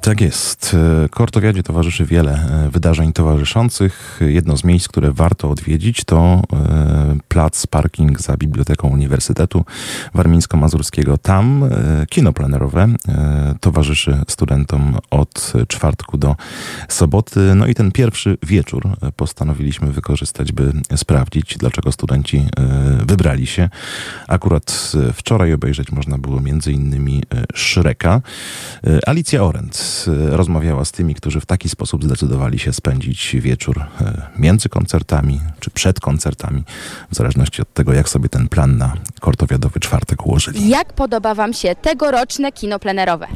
[0.00, 0.55] Tak jest.
[0.74, 4.20] E, Kortowiadzie towarzyszy wiele e, wydarzeń towarzyszących.
[4.20, 9.64] Jedno z miejsc, które warto odwiedzić, to e, plac parking za Biblioteką Uniwersytetu
[10.14, 11.18] Warmińsko-Mazurskiego.
[11.18, 16.36] Tam e, kino plenerowe e, towarzyszy studentom od czwartku do
[16.88, 17.40] soboty.
[17.54, 22.46] No i ten pierwszy wieczór e, postanowiliśmy wykorzystać, by sprawdzić, dlaczego studenci
[23.06, 23.68] wybrali się.
[24.28, 27.22] Akurat wczoraj obejrzeć można było między innymi
[27.54, 28.20] Shreka.
[28.86, 33.80] E, Alicja Orent rozmawiała z tymi, którzy w taki sposób zdecydowali się spędzić wieczór
[34.38, 36.64] między koncertami czy przed koncertami,
[37.12, 40.68] w zależności od tego, jak sobie ten plan na kortowiadowy czwartek ułożyli.
[40.68, 43.26] Jak podoba Wam się tegoroczne kino plenerowe?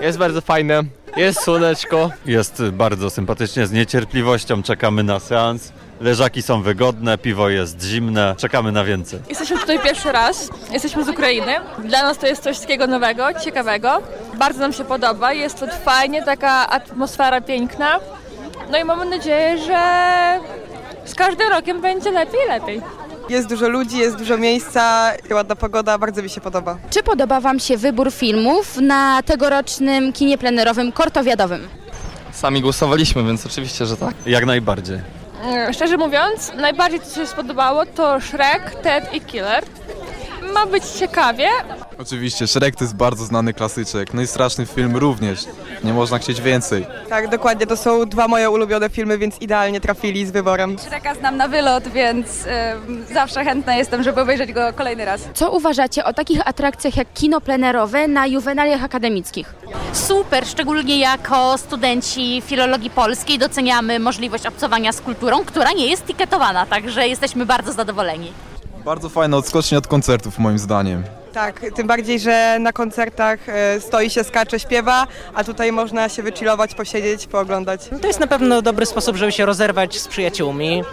[0.00, 0.82] Jest bardzo fajne,
[1.16, 2.10] jest słoneczko.
[2.26, 5.72] Jest bardzo sympatycznie, z niecierpliwością czekamy na seans.
[6.00, 9.20] Leżaki są wygodne, piwo jest zimne, czekamy na więcej.
[9.28, 11.52] Jesteśmy tutaj pierwszy raz, jesteśmy z Ukrainy.
[11.84, 14.02] Dla nas to jest coś takiego nowego, ciekawego.
[14.38, 18.00] Bardzo nam się podoba, jest to fajnie, taka atmosfera piękna.
[18.70, 19.80] No i mamy nadzieję, że
[21.04, 22.80] z każdym rokiem będzie lepiej i lepiej.
[23.28, 26.78] Jest dużo ludzi, jest dużo miejsca, ładna pogoda, bardzo mi się podoba.
[26.90, 31.68] Czy podoba Wam się wybór filmów na tegorocznym kinie plenerowym kortowiadowym?
[32.32, 34.14] Sami głosowaliśmy, więc oczywiście, że tak.
[34.26, 35.00] Jak najbardziej.
[35.44, 39.64] Mm, Szczerze mówiąc, najbardziej co się spodobało to Shrek, Ted i Killer.
[40.54, 41.48] Ma być ciekawie.
[41.98, 45.44] Oczywiście, Shrek to jest bardzo znany klasyczek, no i straszny film również.
[45.84, 46.86] Nie można chcieć więcej.
[47.08, 50.78] Tak, dokładnie, to są dwa moje ulubione filmy, więc idealnie trafili z wyborem.
[50.78, 52.46] Shreka znam na wylot, więc
[53.10, 55.20] y, zawsze chętna jestem, żeby obejrzeć go kolejny raz.
[55.34, 59.54] Co uważacie o takich atrakcjach jak kino plenerowe na juwenaliach akademickich?
[59.92, 66.66] Super, szczególnie jako studenci filologii polskiej doceniamy możliwość obcowania z kulturą, która nie jest tiketowana,
[66.66, 68.32] także jesteśmy bardzo zadowoleni.
[68.86, 71.02] Bardzo fajne odskocznie od koncertów moim zdaniem.
[71.32, 76.22] Tak, tym bardziej, że na koncertach e, stoi się, skacze, śpiewa, a tutaj można się
[76.22, 77.80] wychillować, posiedzieć, pooglądać.
[78.00, 80.84] To jest na pewno dobry sposób, żeby się rozerwać z przyjaciółmi,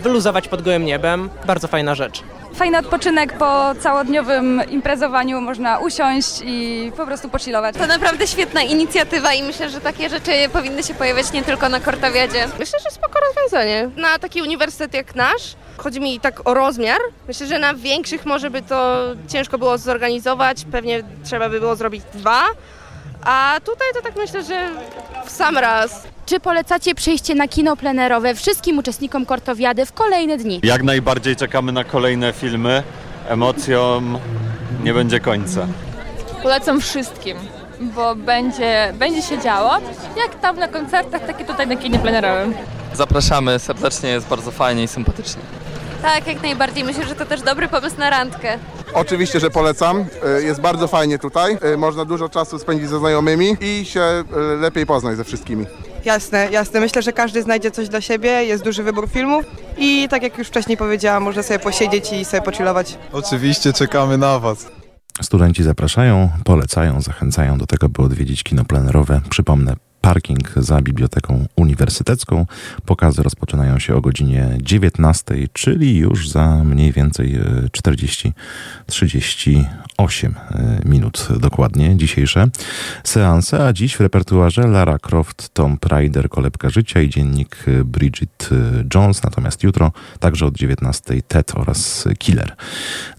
[0.00, 1.30] wyluzować pod gołym niebem.
[1.46, 2.22] Bardzo fajna rzecz.
[2.54, 7.76] Fajny odpoczynek po całodniowym imprezowaniu, można usiąść i po prostu pochillować.
[7.76, 11.80] To naprawdę świetna inicjatywa i myślę, że takie rzeczy powinny się pojawiać nie tylko na
[11.80, 12.48] Kortowiadzie.
[12.58, 13.90] Myślę, że spoko rozwiązanie.
[13.96, 16.98] Na taki uniwersytet jak nasz, chodzi mi tak o rozmiar.
[17.28, 18.96] Myślę, że na większych może by to
[19.28, 22.42] ciężko było zorganizować, pewnie trzeba by było zrobić dwa.
[23.24, 24.70] A tutaj to tak myślę, że
[25.26, 26.02] w sam raz.
[26.26, 30.60] Czy polecacie przyjście na kino plenerowe wszystkim uczestnikom Kortowiady w kolejne dni?
[30.62, 32.82] Jak najbardziej czekamy na kolejne filmy.
[33.28, 34.18] Emocjom
[34.82, 35.66] nie będzie końca.
[36.42, 37.38] Polecam wszystkim,
[37.80, 39.70] bo będzie, będzie się działo.
[40.16, 42.54] Jak tam na koncertach, tak i tutaj na kinie plenerowym.
[42.94, 45.42] Zapraszamy serdecznie, jest bardzo fajnie i sympatycznie.
[46.02, 46.84] Tak, jak najbardziej.
[46.84, 48.58] Myślę, że to też dobry pomysł na randkę.
[48.94, 50.04] Oczywiście, że polecam.
[50.38, 51.58] Y, Jest bardzo fajnie tutaj.
[51.74, 55.66] Y, Można dużo czasu spędzić ze znajomymi i się y, lepiej poznać ze wszystkimi.
[56.04, 56.80] Jasne, jasne.
[56.80, 59.44] Myślę, że każdy znajdzie coś dla siebie, jest duży wybór filmów
[59.78, 62.98] i tak jak już wcześniej powiedziałam, można sobie posiedzieć i sobie pochillować.
[63.12, 64.66] Oczywiście czekamy na Was.
[65.22, 69.20] Studenci zapraszają, polecają, zachęcają do tego, by odwiedzić kino plenerowe.
[69.30, 72.46] Przypomnę, parking za Biblioteką Uniwersytecką.
[72.84, 77.68] Pokazy rozpoczynają się o godzinie 19, czyli już za mniej więcej e,
[78.88, 79.62] 40-38
[80.24, 82.48] e, minut dokładnie dzisiejsze
[83.04, 88.48] seanse, a dziś w repertuarze Lara Croft, Tomb Raider, Kolebka Życia i dziennik e, Bridget
[88.52, 92.56] e, Jones, natomiast jutro także od 19 Ted oraz Killer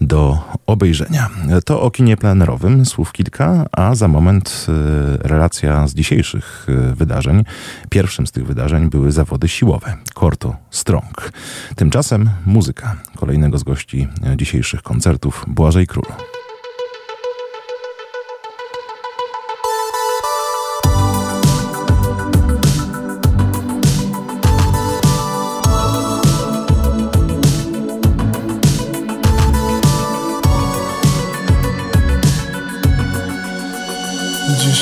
[0.00, 1.30] do obejrzenia.
[1.64, 7.44] To o kinie plenerowym, słów kilka, a za moment e, relacja z dzisiejszych e, wydarzeń.
[7.90, 11.32] Pierwszym z tych wydarzeń były zawody siłowe, Korto Strong.
[11.76, 16.04] Tymczasem muzyka kolejnego z gości dzisiejszych koncertów, Błażej Król.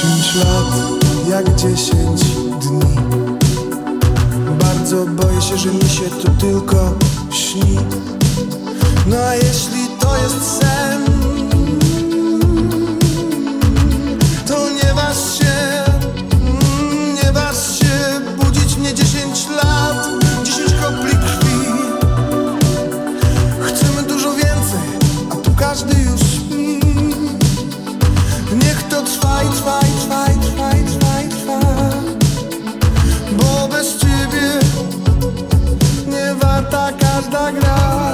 [0.03, 0.20] Lat
[1.47, 2.21] jak dziesięć
[2.61, 2.97] dni.
[4.59, 6.95] Bardzo boję się, że mi się to tylko
[7.31, 7.79] śni.
[9.07, 11.05] No a jeśli to jest sen
[14.47, 15.85] To nie waż się,
[16.33, 20.09] mm, nie waż się budzić mnie dziesięć lat
[20.45, 21.57] Dziesięć kropli krwi.
[23.63, 24.81] Chcemy dużo więcej,
[25.33, 26.81] a tu każdy już śpi.
[28.57, 29.90] Niech to trwa i trwa
[36.71, 38.10] warta każda gra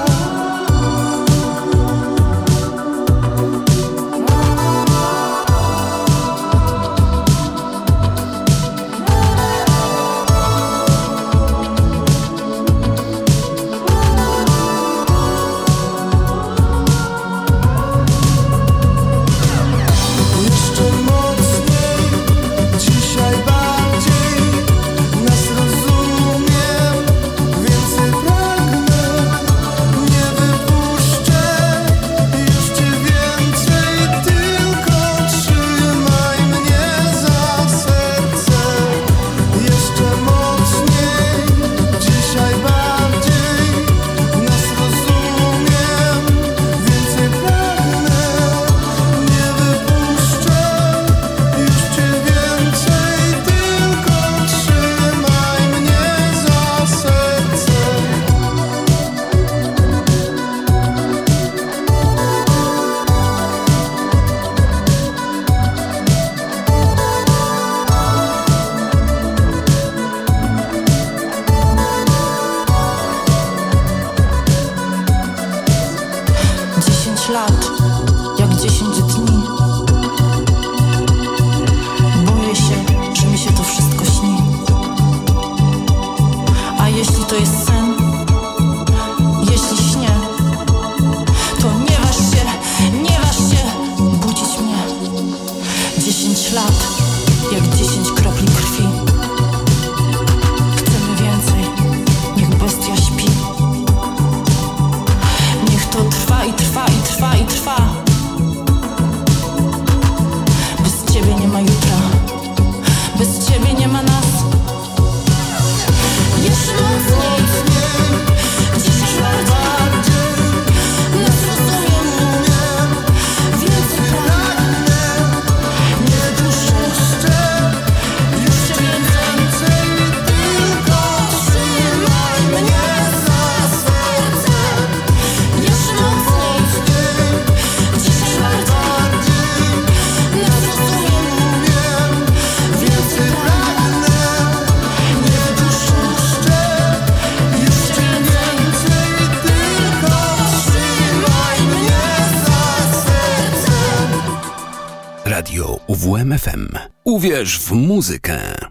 [157.27, 158.66] Uwierz w muzykę.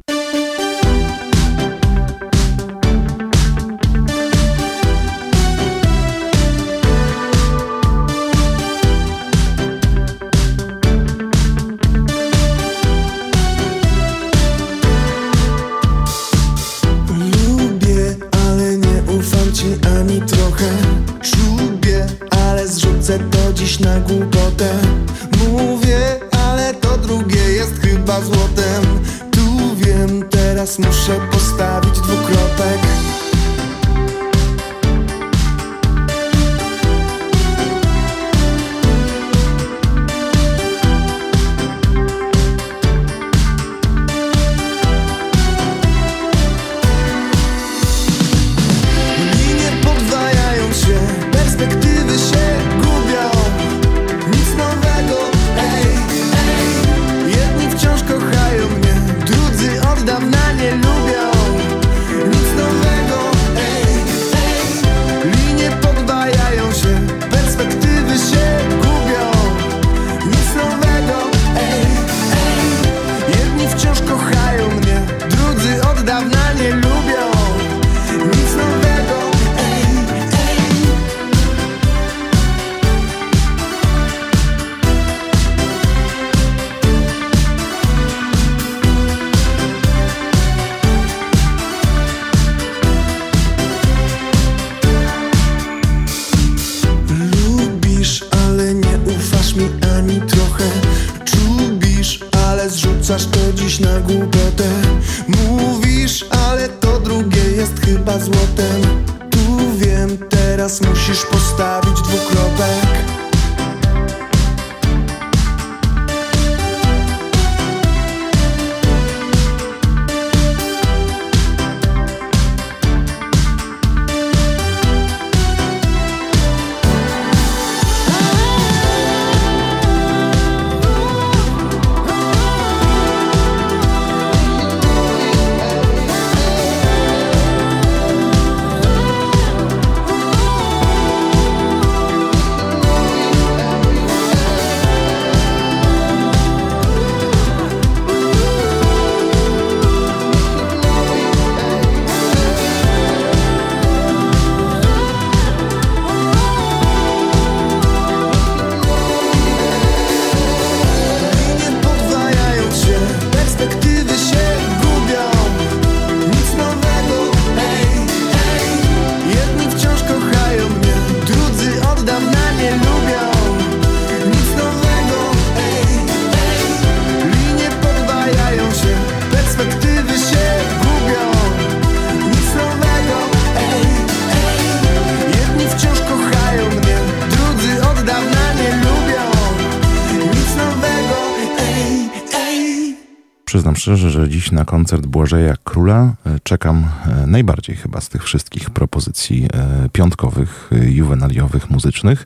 [193.86, 198.70] Szczerze, że dziś na koncert Błażeja Króla e, czekam e, najbardziej chyba z tych wszystkich
[198.70, 202.26] propozycji e, piątkowych, juwenaliowych, muzycznych.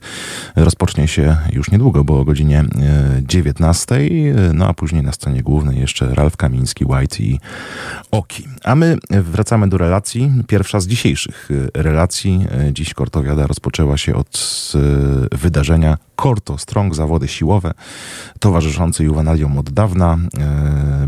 [0.56, 2.66] Rozpocznie się już niedługo, bo o godzinie e,
[3.22, 4.00] 19, e,
[4.54, 7.40] no a później na scenie głównej jeszcze Ralf Kamiński, White i
[8.10, 8.48] Oki.
[8.64, 10.32] A my wracamy do relacji.
[10.46, 12.46] Pierwsza z dzisiejszych relacji.
[12.72, 14.72] Dziś Kortowiada rozpoczęła się od
[15.32, 17.72] wydarzenia Korto Strong, zawody siłowe,
[18.40, 20.18] towarzyszące juwenaliom od dawna.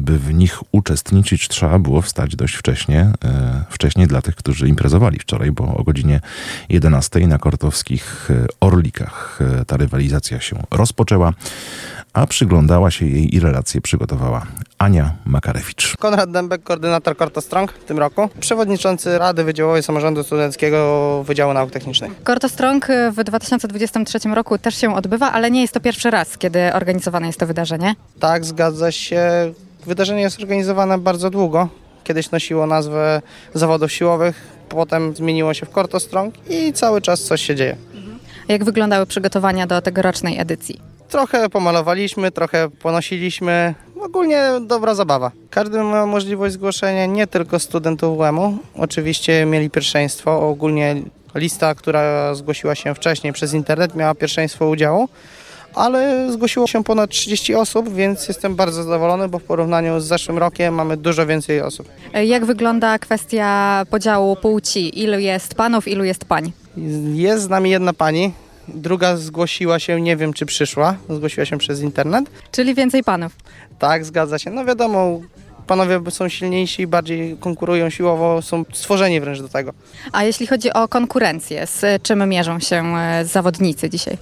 [0.03, 3.01] By w nich uczestniczyć, trzeba było wstać dość wcześnie.
[3.25, 6.21] e, Wcześniej dla tych, którzy imprezowali wczoraj, bo o godzinie
[6.69, 11.33] 11 na kortowskich e, Orlikach e, ta rywalizacja się rozpoczęła,
[12.13, 14.47] a przyglądała się jej i relacje przygotowała
[14.79, 15.97] Ania Makarewicz.
[15.97, 21.71] Konrad Dębek, koordynator Korto Strong w tym roku, przewodniczący Rady Wydziałowej Samorządu Studenckiego Wydziału Nauk
[21.71, 22.23] Technicznych.
[22.23, 26.73] Korto Strong w 2023 roku też się odbywa, ale nie jest to pierwszy raz, kiedy
[26.75, 27.95] organizowane jest to wydarzenie.
[28.21, 29.53] Tak, zgadza się.
[29.87, 31.69] Wydarzenie jest organizowane bardzo długo.
[32.05, 33.23] Kiedyś nosiło nazwę
[33.55, 37.77] zawodów siłowych, potem zmieniło się w Korto Strong i cały czas coś się dzieje.
[38.49, 40.81] Jak wyglądały przygotowania do tegorocznej edycji?
[41.09, 43.75] Trochę pomalowaliśmy, trochę ponosiliśmy.
[44.01, 45.31] Ogólnie dobra zabawa.
[45.51, 48.59] Każdy ma możliwość zgłoszenia, nie tylko studentów UEM-u.
[48.75, 50.49] Oczywiście mieli pierwszeństwo.
[50.49, 50.97] Ogólnie
[51.35, 55.09] lista, która zgłosiła się wcześniej przez internet, miała pierwszeństwo udziału.
[55.75, 60.39] Ale zgłosiło się ponad 30 osób, więc jestem bardzo zadowolony, bo w porównaniu z zeszłym
[60.39, 61.89] rokiem mamy dużo więcej osób.
[62.25, 65.03] Jak wygląda kwestia podziału płci?
[65.03, 66.53] Ilu jest panów, ilu jest pań?
[67.15, 68.33] Jest z nami jedna pani,
[68.69, 72.25] Druga zgłosiła się, nie wiem czy przyszła, zgłosiła się przez internet.
[72.53, 73.33] Czyli więcej panów.
[73.79, 74.51] Tak, zgadza się.
[74.51, 75.21] No wiadomo,
[75.67, 79.73] panowie są silniejsi, bardziej konkurują siłowo, są stworzeni wręcz do tego.
[80.13, 84.19] A jeśli chodzi o konkurencję, z czym mierzą się e, zawodnicy dzisiaj?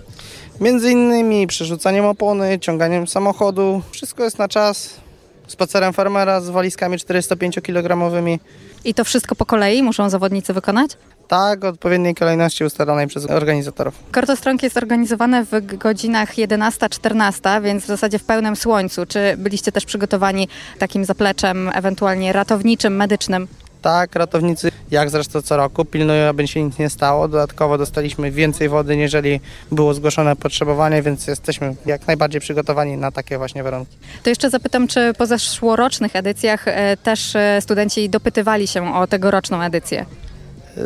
[0.61, 3.82] Między innymi przerzucaniem opony, ciąganiem samochodu.
[3.91, 5.01] Wszystko jest na czas.
[5.47, 8.39] Spacerem farmera z walizkami 405-kilogramowymi.
[8.85, 10.91] I to wszystko po kolei muszą zawodnicy wykonać?
[11.28, 13.95] Tak, odpowiedniej kolejności ustalonej przez organizatorów.
[14.12, 19.07] Kortostrąg jest organizowane w godzinach 11-14, więc w zasadzie w pełnym słońcu.
[19.07, 23.49] Czy byliście też przygotowani takim zapleczem, ewentualnie ratowniczym, medycznym?
[23.82, 27.28] Tak, ratownicy, jak zresztą co roku, pilnują, aby się nic nie stało.
[27.28, 29.40] Dodatkowo dostaliśmy więcej wody, niżeli
[29.73, 33.97] było zgłoszone potrzebowanie, więc jesteśmy jak najbardziej przygotowani na takie właśnie warunki.
[34.23, 39.62] To jeszcze zapytam, czy po zeszłorocznych edycjach e, też e, studenci dopytywali się o tegoroczną
[39.62, 40.07] edycję?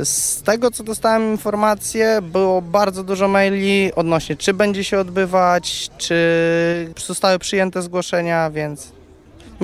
[0.05, 6.15] Z tego, co dostałem informację, było bardzo dużo maili odnośnie, czy będzie się odbywać, czy
[7.07, 8.94] zostały przyjęte zgłoszenia, więc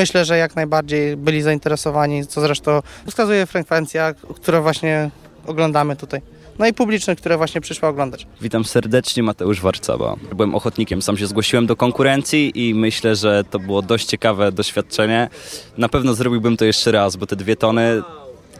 [0.00, 5.10] myślę, że jak najbardziej byli zainteresowani, co zresztą wskazuje frekwencja, którą właśnie
[5.46, 6.20] oglądamy tutaj.
[6.58, 8.26] No i publiczność, która właśnie przyszła oglądać.
[8.40, 10.16] Witam serdecznie, Mateusz Warcawa.
[10.36, 15.28] Byłem ochotnikiem, sam się zgłosiłem do konkurencji i myślę, że to było dość ciekawe doświadczenie.
[15.78, 18.02] Na pewno zrobiłbym to jeszcze raz, bo te dwie tony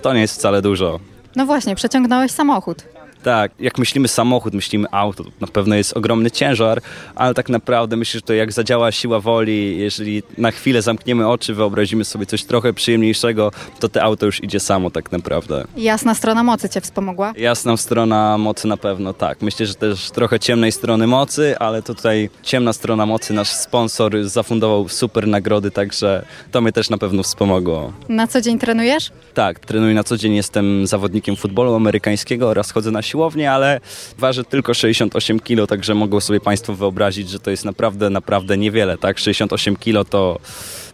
[0.03, 1.01] to nie jest wcale dużo.
[1.37, 2.85] No właśnie, przeciągnąłeś samochód.
[3.23, 6.81] Tak, jak myślimy samochód, myślimy auto, to na pewno jest ogromny ciężar,
[7.15, 11.55] ale tak naprawdę myślę, że to jak zadziała siła woli, jeżeli na chwilę zamkniemy oczy,
[11.55, 15.65] wyobrazimy sobie coś trochę przyjemniejszego, to te auto już idzie samo tak naprawdę.
[15.77, 17.33] Jasna strona mocy cię wspomogła?
[17.37, 19.43] Jasna strona mocy na pewno tak.
[19.43, 24.89] Myślę, że też trochę ciemnej strony mocy, ale tutaj ciemna strona mocy, nasz sponsor zafundował
[24.89, 27.93] super nagrody, także to mnie też na pewno wspomogło.
[28.09, 29.11] Na co dzień trenujesz?
[29.35, 33.81] Tak, trenuję na co dzień, jestem zawodnikiem futbolu amerykańskiego oraz chodzę na siłownię, ale
[34.19, 38.99] waży tylko 68 kg, także mogą sobie Państwo wyobrazić, że to jest naprawdę, naprawdę niewiele,
[38.99, 39.19] tak?
[39.19, 40.39] 68 kg to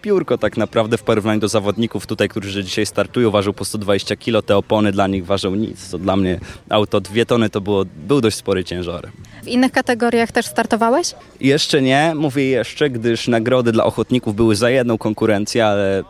[0.03, 4.47] piórko tak naprawdę w porównaniu do zawodników tutaj, którzy dzisiaj startują, ważą po 120 kg,
[4.47, 8.21] te opony dla nich ważą nic, co dla mnie auto dwie tony to było, był
[8.21, 9.09] dość spory ciężar.
[9.43, 11.15] W innych kategoriach też startowałeś?
[11.41, 16.05] Jeszcze nie, mówię jeszcze, gdyż nagrody dla ochotników były za jedną konkurencję, ale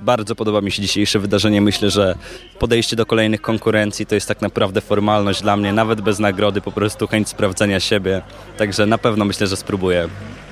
[0.00, 1.60] bardzo podoba mi się dzisiejsze wydarzenie.
[1.60, 2.14] Myślę, że
[2.58, 6.72] podejście do kolejnych konkurencji to jest tak naprawdę formalność dla mnie, nawet bez nagrody, po
[6.72, 8.22] prostu chęć sprawdzenia siebie.
[8.58, 10.08] Także na pewno myślę, że spróbuję.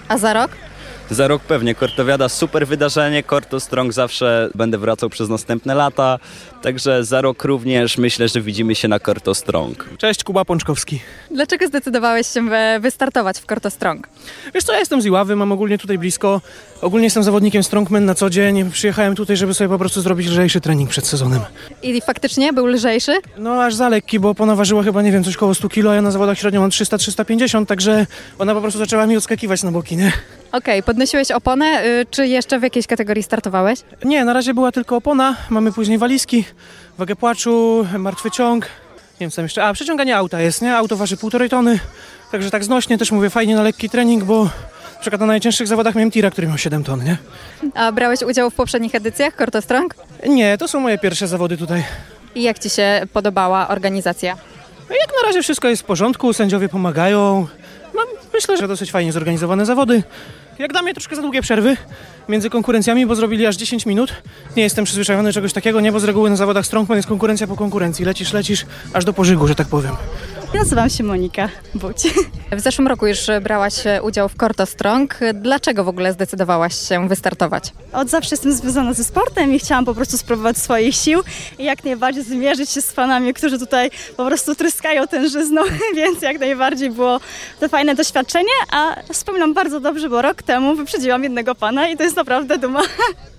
[0.08, 0.50] A za rok?
[1.10, 6.18] Za rok pewnie Kortowiada, super wydarzenie, Korto Strong zawsze będę wracał przez następne lata,
[6.62, 9.88] także za rok również myślę, że widzimy się na Korto Strong.
[9.98, 11.00] Cześć, Kuba Pączkowski.
[11.30, 14.08] Dlaczego zdecydowałeś się wy- wystartować w Korto Strong?
[14.54, 16.40] Wiesz co, ja jestem z Iławy, mam ogólnie tutaj blisko.
[16.82, 18.70] Ogólnie jestem zawodnikiem strongman na co dzień.
[18.70, 21.40] Przyjechałem tutaj, żeby sobie po prostu zrobić lżejszy trening przed sezonem.
[21.82, 23.12] I faktycznie był lżejszy?
[23.38, 25.94] No aż za lekki, bo ona ważyła chyba, nie wiem, coś koło 100 kg, a
[25.94, 28.06] ja na zawodach średnio mam 300-350, także
[28.38, 30.12] ona po prostu zaczęła mi odskakiwać na boki, nie?
[30.52, 33.80] Okej, podnosiłeś oponę, y, czy jeszcze w jakiejś kategorii startowałeś?
[34.04, 36.44] Nie, na razie była tylko opona, mamy później walizki,
[36.98, 38.64] wagę płaczu, martwy ciąg.
[38.64, 39.64] Nie wiem co tam jeszcze.
[39.64, 40.76] A, przeciąganie auta jest, nie?
[40.76, 41.78] Auto waży półtorej tony,
[42.32, 44.44] także tak znośnie też mówię, fajnie na lekki trening, bo
[44.94, 47.16] na przykład na najcięższych zawodach miałem tira, który miał 7 ton, nie?
[47.74, 49.94] A brałeś udział w poprzednich edycjach Korto Strong?
[50.28, 51.84] Nie, to są moje pierwsze zawody tutaj.
[52.34, 54.36] I jak ci się podobała organizacja?
[54.90, 57.46] No jak na razie wszystko jest w porządku, sędziowie pomagają.
[57.94, 58.00] No,
[58.34, 60.02] myślę, że dosyć fajnie zorganizowane zawody.
[60.58, 61.76] Jak dla mnie troszkę za długie przerwy
[62.28, 64.22] między konkurencjami, bo zrobili aż 10 minut.
[64.56, 67.56] Nie jestem przyzwyczajony czegoś takiego, nie, bo z reguły na zawodach Strongman jest konkurencja po
[67.56, 68.04] konkurencji.
[68.04, 69.96] Lecisz, lecisz, aż do pożygu, że tak powiem.
[70.54, 71.96] Nazywam się Monika Buć.
[72.52, 75.18] W zeszłym roku już brałaś udział w Korto Strong.
[75.34, 77.72] Dlaczego w ogóle zdecydowałaś się wystartować?
[77.92, 81.20] Od zawsze jestem związana ze sportem i chciałam po prostu spróbować swoich sił
[81.58, 85.62] i jak najbardziej zmierzyć się z fanami, którzy tutaj po prostu tryskają tężyzną,
[85.96, 87.20] więc jak najbardziej było
[87.60, 92.02] to fajne doświadczenie, a wspominam bardzo dobrze, bo rok temu wyprzedziłam jednego pana i to
[92.02, 92.82] jest naprawdę duma.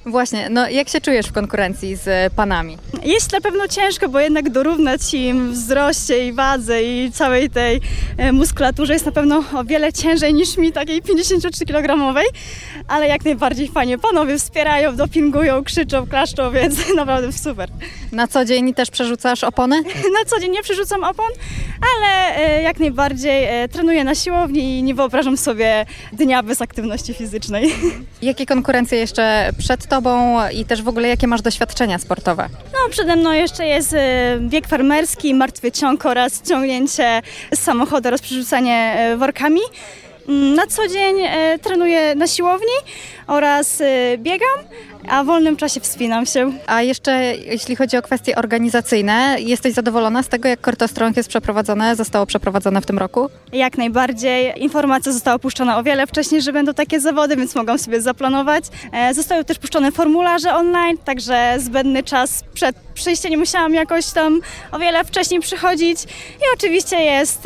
[0.06, 2.77] Właśnie, no jak się czujesz w konkurencji z panami?
[3.03, 7.81] Jest na pewno ciężko, bo jednak dorównać im w wzroście i wadze i całej tej
[8.17, 12.26] e, muskulaturze jest na pewno o wiele ciężej niż mi takiej 53-kilogramowej,
[12.88, 13.97] ale jak najbardziej fajnie.
[13.97, 17.69] Panowie wspierają, dopingują, krzyczą, klaszczą, więc naprawdę super.
[18.11, 19.84] Na co dzień też przerzucasz opony?
[20.19, 21.30] Na co dzień nie przerzucam opon,
[21.95, 27.13] ale e, jak najbardziej e, trenuję na siłowni i nie wyobrażam sobie dnia bez aktywności
[27.13, 27.73] fizycznej.
[28.21, 32.49] Jakie konkurencje jeszcze przed tobą i też w ogóle jakie masz doświadczenia sportowe?
[32.73, 33.95] No, przede mną jeszcze jest
[34.39, 39.61] bieg farmerski, martwy ciąg oraz ciągnięcie z samochodu oraz przerzucanie e, workami.
[40.30, 42.73] Mm, Na co dzień e, trenuję na siłowni
[43.27, 44.47] oraz e, biegam,
[45.10, 46.51] a w wolnym czasie wspinam się.
[46.68, 51.95] A jeszcze jeśli chodzi o kwestie organizacyjne, jesteś zadowolona z tego, jak Kortostrąg jest przeprowadzone,
[51.95, 53.30] zostało przeprowadzone w tym roku?
[53.53, 54.53] Jak najbardziej.
[54.64, 58.64] Informacja została puszczona o wiele wcześniej, że będą takie zawody, więc mogłam sobie zaplanować.
[58.93, 64.41] E, Zostały też puszczone formularze online, także zbędny czas przed przyjściem nie musiałam jakoś tam
[64.72, 66.03] o wiele wcześniej przychodzić.
[66.35, 67.43] I oczywiście jest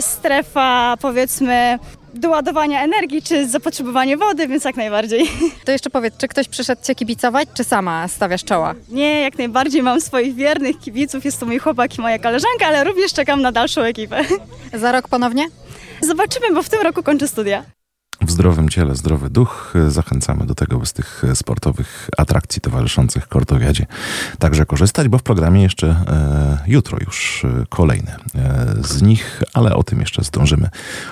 [0.00, 1.78] strefa, powiedzmy,
[2.14, 5.30] doładowania energii czy zapotrzebowanie wody, więc jak najbardziej.
[5.64, 8.74] To jeszcze powiedz, czy ktoś przyszedł Cię kibicować, czy sama stawiasz czoła?
[8.88, 12.84] Nie, jak najbardziej mam swoich wiernych kibiców, jest to mój chłopak i moja koleżanka, ale
[12.84, 14.24] również czekam na dalszą ekipę.
[14.74, 15.48] Za rok ponownie?
[16.00, 17.64] Zobaczymy, bo w tym roku kończę studia.
[18.26, 19.74] W zdrowym ciele zdrowy duch.
[19.88, 23.86] Zachęcamy do tego, by z tych sportowych atrakcji towarzyszących kortowiadzie
[24.38, 29.74] także korzystać, bo w programie jeszcze e, jutro już e, kolejne e, z nich, ale
[29.74, 30.68] o tym jeszcze zdążymy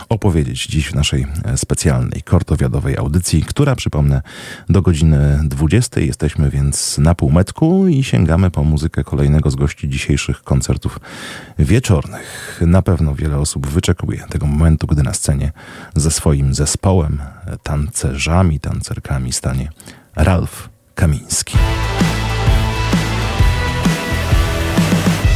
[0.08, 4.22] opowiedzieć dziś w naszej e, specjalnej kortowiadowej audycji, która przypomnę
[4.68, 6.00] do godziny 20.
[6.00, 11.00] Jesteśmy więc na półmetku i sięgamy po muzykę kolejnego z gości dzisiejszych koncertów
[11.58, 12.60] wieczornych.
[12.66, 15.52] Na pewno wiele osób wyczekuje tego momentu, gdy na scenie
[15.94, 16.99] ze swoim zespołem,
[17.62, 19.68] tancerzami, tancerkami stanie
[20.16, 21.58] Ralf Kamiński.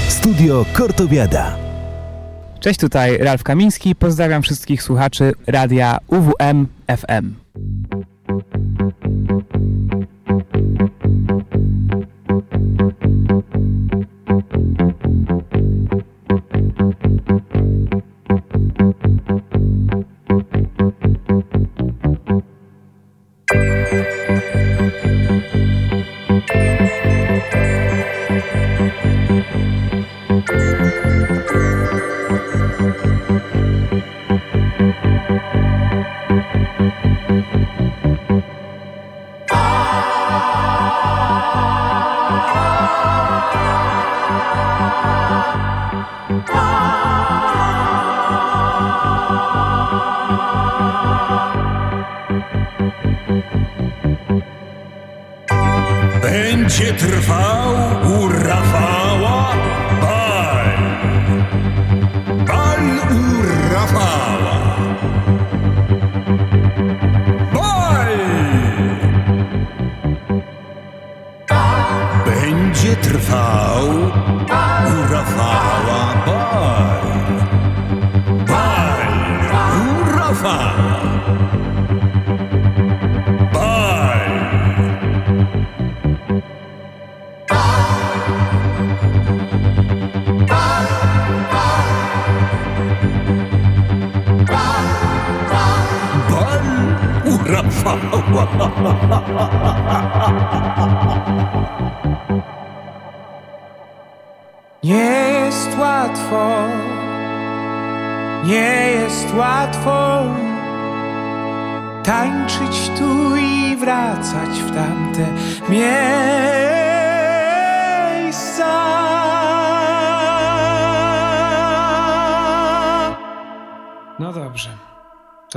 [0.09, 1.57] Studio Kortowiada.
[2.61, 3.95] Cześć, tutaj Ralf Kamiński.
[3.95, 7.35] Pozdrawiam wszystkich słuchaczy radia UWM FM.
[57.05, 57.21] Będzie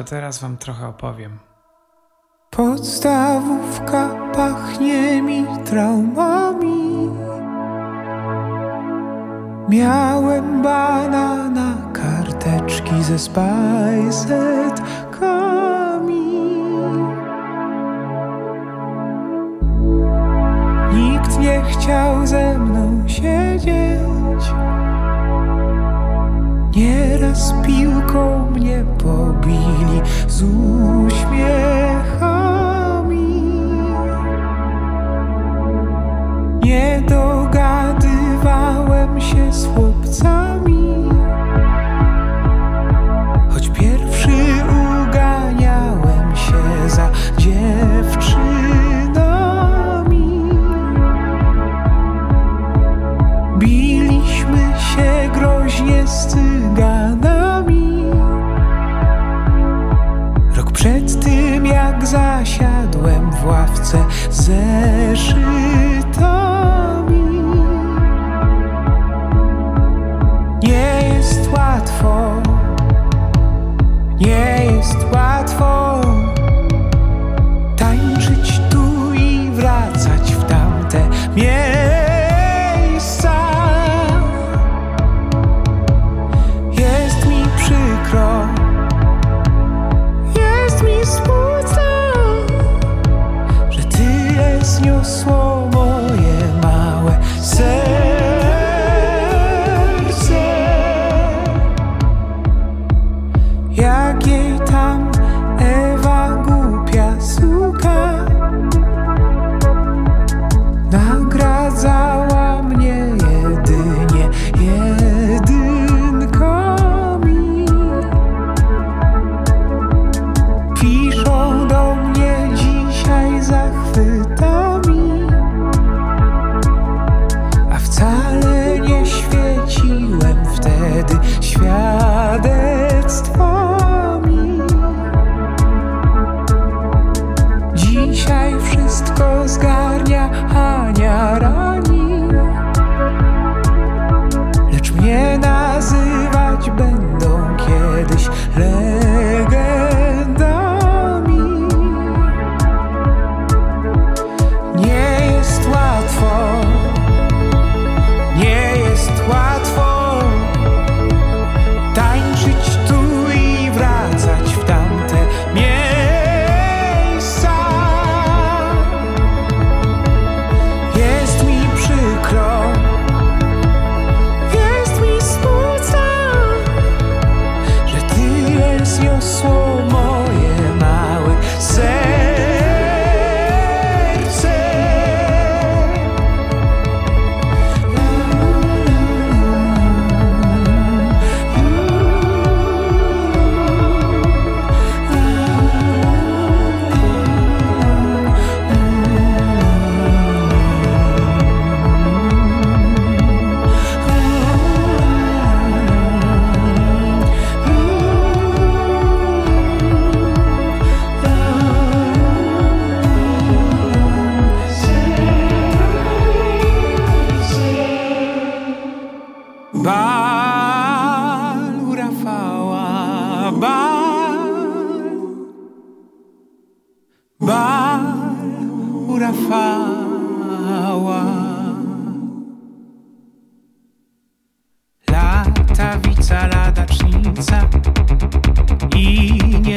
[0.10, 1.40] teraz wam trochę opowiem.
[2.50, 7.10] Podstawówka pachnie mi traumami.
[9.70, 14.28] Miałem banana, karteczki ze spajsetkami.
[20.94, 24.54] Nikt nie chciał ze mną siedzieć.
[26.76, 29.67] Nieraz piłką mnie pobili
[30.38, 30.44] z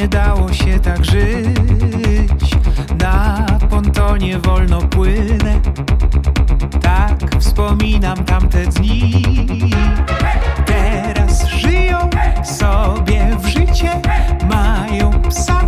[0.01, 2.55] nie dało się tak żyć.
[2.99, 5.61] Na pontonie wolno płynę.
[6.81, 9.23] Tak wspominam tamte dni.
[10.65, 12.09] Teraz żyją
[12.43, 14.01] sobie w życie,
[14.49, 15.61] mają psa.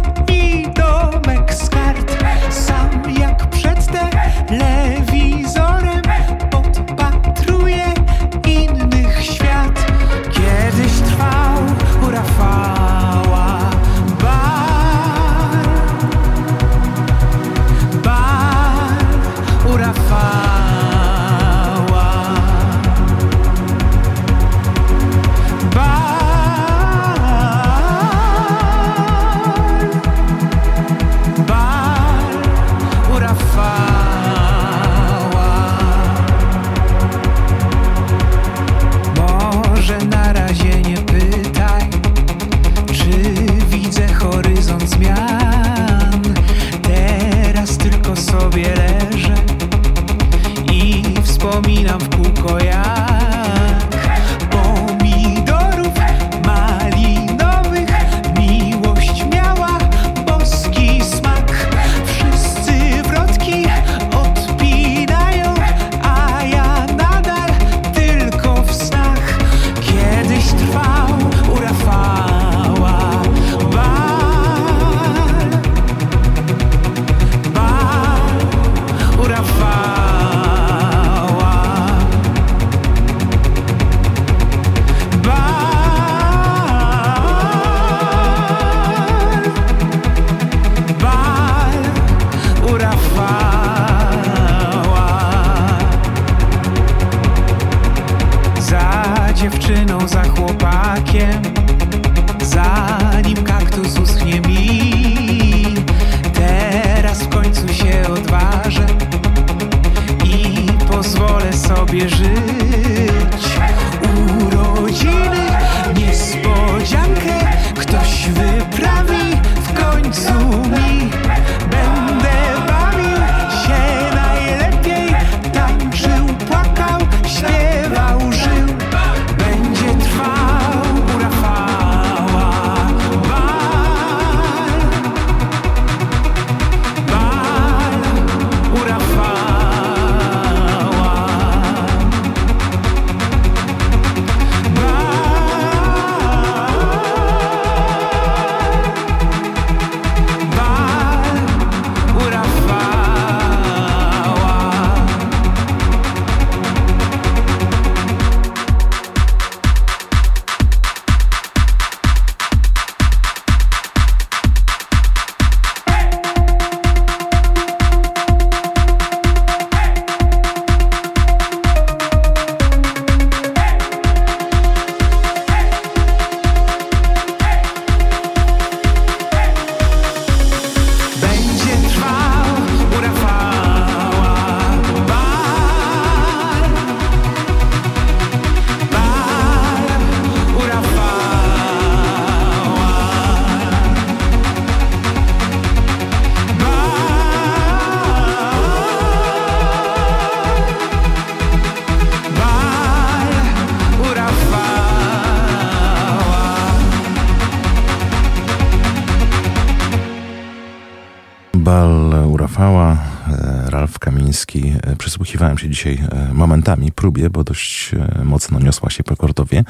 [215.24, 219.64] Przysłuchiwałem się dzisiaj e, momentami próbie, bo dość e, mocno niosła się po Kortowie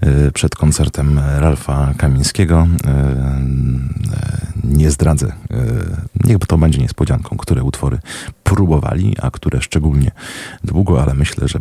[0.00, 2.66] e, przed koncertem Ralfa Kamińskiego.
[4.64, 5.32] Nie zdradzę,
[6.24, 7.98] niech to będzie niespodzianką, które utwory
[8.44, 10.10] próbowali, a które szczególnie
[10.64, 11.58] długo, ale myślę, że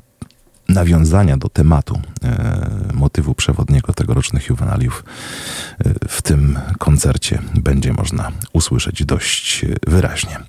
[0.69, 2.01] nawiązania do tematu,
[2.93, 5.03] motywu przewodniego tegorocznych juwenaliów
[6.07, 10.39] w tym koncercie będzie można usłyszeć dość wyraźnie.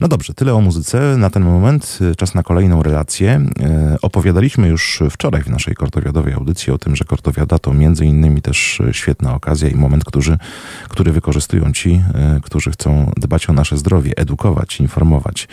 [0.00, 1.98] No dobrze, tyle o muzyce na ten moment.
[2.10, 3.46] E, Czas na kolejną relację.
[3.60, 8.42] E, Opowiadaliśmy już wczoraj w naszej kortowiadowej audycji o tym, że kortowiada to między innymi
[8.42, 10.38] też e, świetna okazja i moment, który,
[10.88, 12.02] który wykorzystują ci,
[12.42, 15.48] którzy chcą dbać o nasze zdrowie, edukować, informować,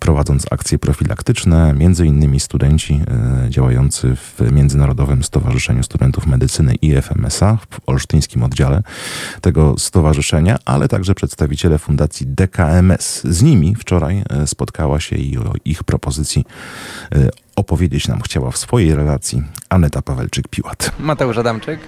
[0.00, 3.00] prowadząc akcje profilaktyczne, między innymi studenci
[3.48, 8.82] działający w Międzynarodowym Stowarzyszeniu Studentów Medycyny IFMSA w olsztyńskim oddziale
[9.40, 13.22] tego stowarzyszenia, ale także przedstawiciele Fundacji DKMS.
[13.24, 16.44] Z nimi wczoraj e, spotkała się i o ich propozycji
[17.14, 20.90] e, opowiedzieć nam chciała w swojej relacji Aneta Pawelczyk-Piłat.
[20.98, 21.80] Mateusz Adamczyk.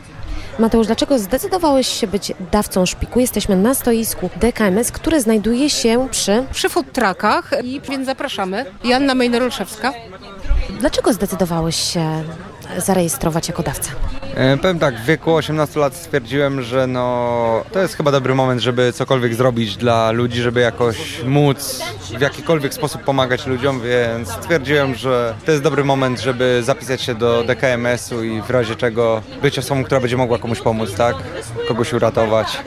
[0.59, 3.21] Mateusz, dlaczego zdecydowałeś się być dawcą szpiku?
[3.21, 6.45] Jesteśmy na stoisku DKMS, które znajduje się przy...
[6.53, 8.65] Przy food truckach, i więc zapraszamy.
[8.85, 9.93] Janna Mejner-Olszewska.
[10.81, 12.25] Dlaczego zdecydowałeś się
[12.79, 13.91] zarejestrować jako dawca?
[14.37, 18.61] E, powiem tak, w wieku 18 lat stwierdziłem, że no to jest chyba dobry moment,
[18.61, 21.83] żeby cokolwiek zrobić dla ludzi, żeby jakoś móc
[22.19, 27.15] w jakikolwiek sposób pomagać ludziom, więc stwierdziłem, że to jest dobry moment, żeby zapisać się
[27.15, 31.17] do DKMS-u i w razie czego być osobą, która będzie mogła komuś pomóc, tak?
[31.69, 32.63] Kogoś uratować.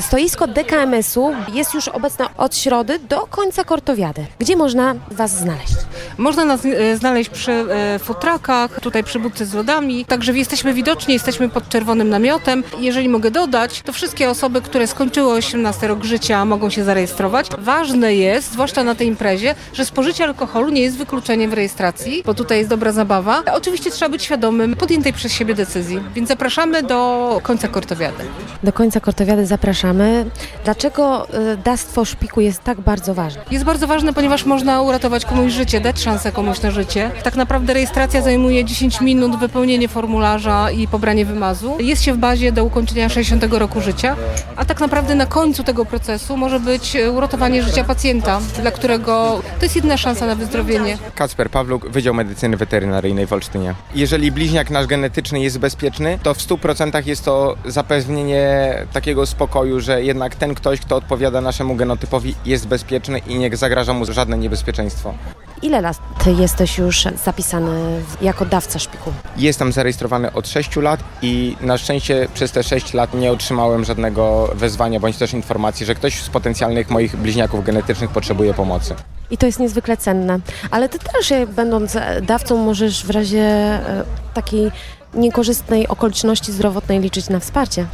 [0.00, 4.26] Stoisko DKMS-u jest już obecne od środy do końca kortowiady.
[4.38, 5.74] Gdzie można Was znaleźć?
[6.18, 10.04] Można nas e, znaleźć przy e, food truckach, tutaj przy budce z lodami.
[10.04, 12.64] Także jesteśmy widoczni, jesteśmy pod czerwonym namiotem.
[12.80, 17.46] Jeżeli mogę dodać, to wszystkie osoby, które skończyły 18 rok życia mogą się zarejestrować.
[17.58, 22.34] Ważne jest, zwłaszcza na tej imprezie, że spożycie alkoholu nie jest wykluczeniem w rejestracji, bo
[22.34, 23.42] tutaj jest dobra zabawa.
[23.52, 28.24] Oczywiście trzeba być świadomym podjętej przez siebie decyzji, więc zapraszamy do końca kortowiady.
[28.62, 30.24] Do końca kortowiady zapraszamy.
[30.64, 33.42] Dlaczego y, dawstwo szpiku jest tak bardzo ważne?
[33.50, 37.10] Jest bardzo ważne, ponieważ można uratować komuś życie, dać szansę komuś na życie.
[37.22, 41.76] Tak naprawdę rejestracja zajmuje 10 minut, wypełnienie formularza i pobranie wymazu.
[41.80, 44.16] Jest się w bazie do ukończenia 60 roku życia,
[44.56, 49.64] a tak naprawdę na końcu tego procesu może być uratowanie życia pacjenta, dla którego to
[49.64, 50.98] jest jedyna szansa na wyzdrowienie.
[51.14, 53.74] Kacper Pawluk, Wydział Medycyny Weterynaryjnej w Olsztynie.
[53.94, 60.02] Jeżeli bliźniak nasz genetyczny jest bezpieczny, to w 100% jest to zapewnienie takiego spokoju, że
[60.02, 65.14] jednak ten ktoś, kto odpowiada naszemu genotypowi jest bezpieczny i nie zagraża mu żadne niebezpieczeństwo.
[65.62, 65.98] Ile lat
[66.38, 69.12] jesteś już zapisany jako dawca szpiku?
[69.36, 74.48] Jestem zarejestrowany od 6 lat i na szczęście przez te 6 lat nie otrzymałem żadnego
[74.54, 78.94] wezwania bądź też informacji, że ktoś z potencjalnych moich bliźniaków genetycznych potrzebuje pomocy.
[79.30, 80.38] I to jest niezwykle cenne.
[80.70, 84.70] Ale Ty też, będąc e, dawcą, możesz w razie e, takiej
[85.14, 87.86] niekorzystnej okoliczności zdrowotnej liczyć na wsparcie.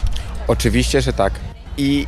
[0.49, 1.33] Oczywiście, że tak.
[1.77, 2.07] I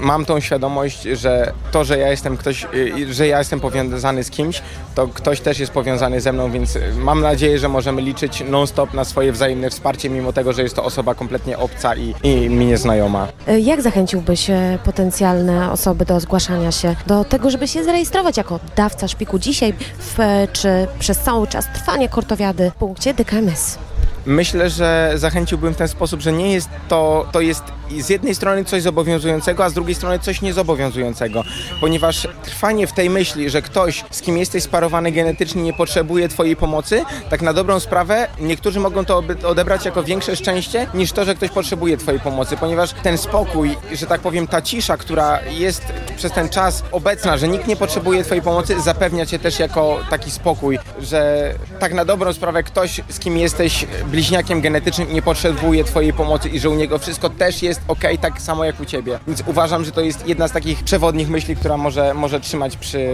[0.00, 4.30] mam tą świadomość, że to, że ja jestem ktoś, y, że ja jestem powiązany z
[4.30, 4.62] kimś,
[4.94, 8.94] to ktoś też jest powiązany ze mną, więc y, mam nadzieję, że możemy liczyć non-stop
[8.94, 12.66] na swoje wzajemne wsparcie, mimo tego, że jest to osoba kompletnie obca i, i mi
[12.66, 13.28] nieznajoma.
[13.48, 18.60] E, Jak zachęciłbyś e, potencjalne osoby do zgłaszania się do tego, żeby się zarejestrować jako
[18.76, 20.16] dawca szpiku dzisiaj w,
[20.52, 23.78] czy przez cały czas trwania kortowiady w punkcie DKMS?
[24.26, 27.62] Myślę, że zachęciłbym w ten sposób, że nie jest to, to jest
[28.00, 31.42] z jednej strony coś zobowiązującego, a z drugiej strony coś niezobowiązującego,
[31.80, 36.56] ponieważ trwanie w tej myśli, że ktoś, z kim jesteś sparowany genetycznie, nie potrzebuje Twojej
[36.56, 41.34] pomocy, tak na dobrą sprawę, niektórzy mogą to odebrać jako większe szczęście niż to, że
[41.34, 45.82] ktoś potrzebuje Twojej pomocy, ponieważ ten spokój, że tak powiem, ta cisza, która jest
[46.16, 50.30] przez ten czas obecna, że nikt nie potrzebuje Twojej pomocy, zapewnia Cię też jako taki
[50.30, 56.12] spokój, że tak na dobrą sprawę ktoś, z kim jesteś bliźniakiem genetycznym, nie potrzebuje Twojej
[56.12, 59.18] pomocy i że u niego wszystko też jest ok, tak samo jak u Ciebie.
[59.26, 63.08] Więc uważam, że to jest jedna z takich przewodnich myśli, która może, może trzymać przy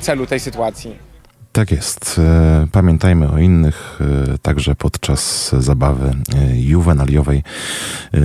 [0.00, 1.11] celu tej sytuacji.
[1.52, 2.18] Tak jest.
[2.18, 3.98] E, Pamiętajmy o innych,
[4.34, 7.42] e, także podczas zabawy e, juwenaliowej.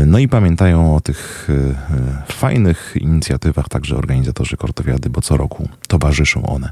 [0.06, 1.50] No i pamiętają o tych
[2.32, 6.70] fajnych inicjatywach także organizatorzy Kortowiady, bo co roku towarzyszą one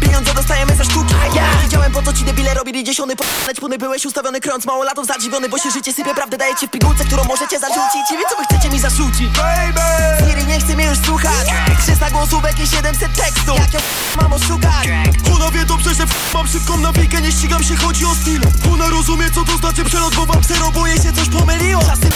[0.00, 1.14] Pieniądze dostajemy za sztuki.
[1.34, 3.24] Ja widziałem po co ci debile robili dziesiąty po...
[3.46, 6.14] Naćpuny byłeś ustawiony krąc Mało latów zadziwiony, bo się życie sypie.
[6.14, 8.10] Prawdę dajecie w pigułce, którą możecie zarzucić.
[8.14, 9.28] I wie co wy chcecie mi zarzucić.
[9.36, 10.30] Baby!
[10.30, 11.48] Siri nie chce mnie już słuchać.
[11.82, 13.58] 300 głosówek i 700 tekstów.
[13.58, 13.80] Jak ją
[14.20, 14.88] mam oszukać?
[15.34, 16.04] Ona wie dobrze, że
[16.34, 18.40] mam szybką nawikę, nie ścigam się, chodzi o styl.
[18.72, 20.42] Ona rozumie co to znaczy przelot, bo wam
[20.74, 21.82] boję się coś pomyliło.
[21.82, 22.08] Czasy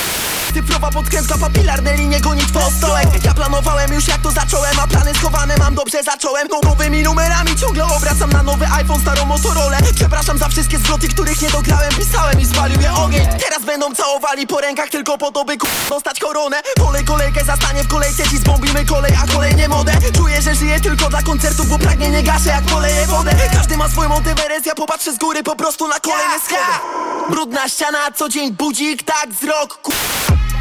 [0.58, 3.24] Cyfrowa podkrętka, papilarne linie gonitwo o stołek.
[3.24, 6.48] Ja planowałem już jak to zacząłem, a plany schowane mam dobrze zacząłem.
[6.50, 9.78] No nowymi numerami ciągle obracam na nowy iPhone, starą Motorola.
[9.94, 13.28] Przepraszam za wszystkie zwroty, których nie dograłem Pisałem i spalił je ogień.
[13.48, 15.56] Teraz będą całowali po rękach tylko po to, by
[15.90, 16.56] dostać koronę.
[16.76, 19.92] Polej kolejkę, zastanie w kolejce, ci zbombimy kolej, a kolej nie modę.
[20.16, 23.30] Czuję, że żyję tylko dla koncertów, bo pragnienie gaszę jak poleję wodę.
[23.52, 26.82] Każdy ma swoją Monteverest, ja popatrzę z góry po prostu na kolejny schodek
[27.30, 29.92] Brudna ściana, co dzień budzik, tak wzrok ku...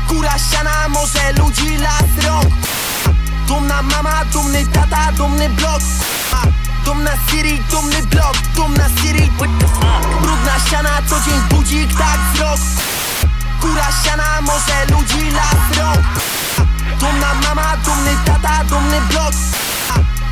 [0.08, 2.54] Kura ściana, może ludzi las rąk
[3.48, 5.82] Dumna mama, dumny tata, dumny blok.
[6.86, 9.32] Dumna Siri, dumny blok, dumna Siri.
[10.22, 12.60] Brudna ściana, co dzień budzik, tak wzrok.
[13.62, 16.06] Kura ściana, może ludzi las rąk
[17.00, 19.34] Dumna mama, dumny tata, dumny blok.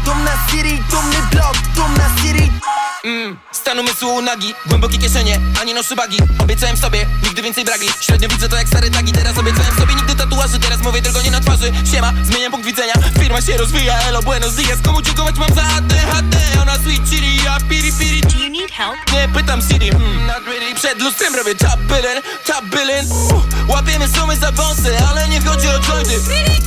[0.05, 2.64] Dumna Siri, dumny blok, dumna Siri
[3.05, 6.17] Mm, stan umysłu nagi, głębokie kieszenie, ani noszy bagi.
[6.39, 7.87] Obiecałem sobie, nigdy więcej bragi.
[8.01, 10.59] Średnio widzę to jak stare tagi Teraz obiecałem sobie nigdy tatuaży.
[10.59, 11.71] Teraz mówię tylko nie na twarzy.
[11.91, 12.93] Siema, zmieniam punkt widzenia.
[13.19, 14.79] Firma się rozwija, elo, buenos dias.
[14.85, 18.21] Komu dziękować mam za ADHD Ona sweet chili, ja piri piri.
[18.21, 18.95] Do you need help?
[19.13, 24.07] Nie pytam Siri, hmm, not really Przed lustrem robię top billing, top billing uh, Łapiemy
[24.07, 26.19] sumy za wąsy, ale nie chodzi o jointy.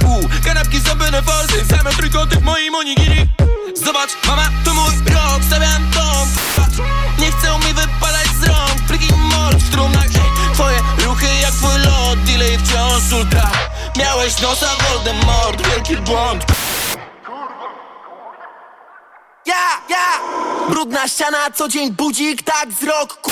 [0.06, 3.28] Uh, Kanapki zrobione forsy Same trójkąty w moim onigiri
[3.74, 6.28] Zobacz, mama, to mój rok Stawiam dom,
[7.18, 8.82] nie chcą mi wypadać z rąk.
[8.88, 9.70] Pliki mol w
[10.54, 12.18] Twoje ruchy jak twój lot.
[12.24, 13.50] Delay wciąż ultra.
[13.96, 16.44] Miałeś nosa Voldemort Wielki błąd.
[19.46, 19.54] Ja,
[19.88, 20.04] ja.
[20.70, 23.20] Brudna ściana, co dzień budzik, tak wzrok.
[23.22, 23.30] Ku-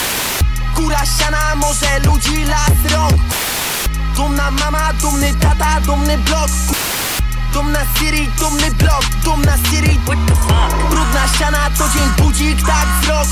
[0.76, 3.14] Kura ściana, może ludzi las rąk
[4.16, 6.48] Dumna mama, dumny tata, dumny blok.
[6.68, 6.74] Ku-
[7.56, 9.98] Dumna Siri, dumny blok, dumna Siri
[10.90, 13.28] Brudna ściana, co dzień budzik, tak wzrok.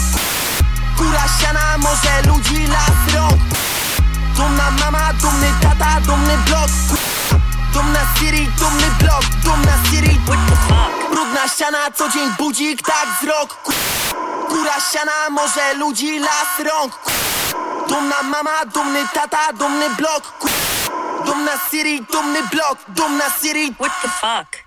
[0.96, 3.40] Kura ściana, może ludzi las rąk
[4.36, 6.70] Dumna mama, dumny tata, dumny blok.
[7.72, 10.20] Dumna Siri, dumny blok, dumna Siri
[11.10, 13.56] Brudna ściana, co dzień budzik, tak wzrok.
[14.48, 16.92] Kura ściana, może ludzi las rąk.
[17.88, 20.32] Dumna mama, dumny tata, dumny blok
[21.26, 24.64] Dumna Siri, dumny blok, dumna Siri What the fuck?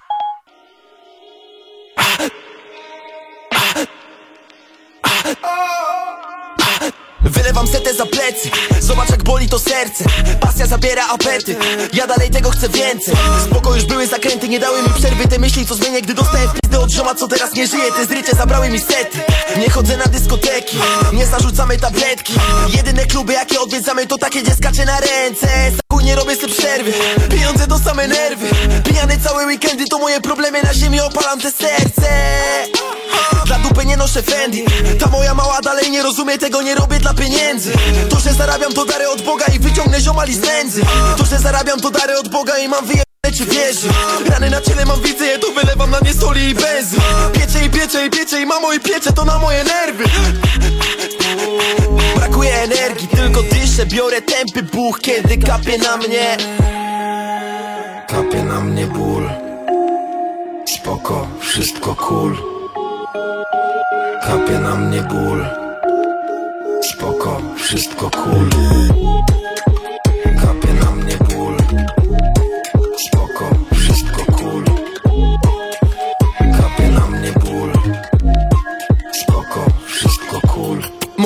[7.21, 8.49] Wylewam setę za plecy.
[8.79, 10.03] Zobacz jak boli to serce.
[10.39, 11.57] Pasja zabiera apetyt.
[11.93, 13.15] Ja dalej tego chcę więcej.
[13.45, 15.27] Spoko już były zakręty Nie dały mi przerwy.
[15.27, 18.05] Te myśli co zmienię Gdy dostaję w pizdę od zioma co teraz nie żyje Te
[18.05, 19.19] zrycie zabrały mi sety.
[19.57, 20.77] Nie chodzę na dyskoteki
[21.13, 22.33] Nie zarzucamy tabletki.
[22.75, 25.47] Jedyne kluby jakie odwiedzamy To takie gdzie skaczę na ręce
[25.97, 26.93] Chuj nie robię sobie przerwy.
[27.29, 28.49] Pieniądze to same nerwy.
[28.83, 30.63] Pijany całe weekendy To moje problemy.
[30.63, 32.09] Na ziemi Opalam te serce.
[33.45, 34.65] Dla dupy nie noszę Fendi.
[34.99, 37.73] Ta moja mała dalej nie rozumie Tego nie robię dla pieniędzy.
[38.09, 40.81] To, że zarabiam to dary od Boga I wyciągnę ziomali z nędzy.
[41.17, 43.87] To, że zarabiam to dary od Boga I mam wyjebane czy wierzy
[44.29, 46.97] Rany na ciele mam widzę je Tu wylewam na nie soli i benzy
[47.33, 48.79] Pieczę i pieczę i pieczę I mamo i
[49.15, 50.03] to na moje nerwy.
[52.15, 56.37] Brakuje energii, tylko dyszę Biorę tępy buch, kiedy kapie na mnie.
[58.07, 59.29] Kapie na mnie ból.
[60.65, 62.37] Spoko, wszystko cool.
[64.23, 65.45] Kapie na mnie ból.
[66.81, 68.49] Spoko, wszystko cool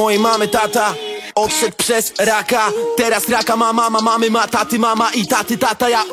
[0.02, 0.96] mojej mamy tata
[1.36, 6.04] Odszedł przez raka Teraz raka ma mama, mamy ma taty Mama i taty, tata ja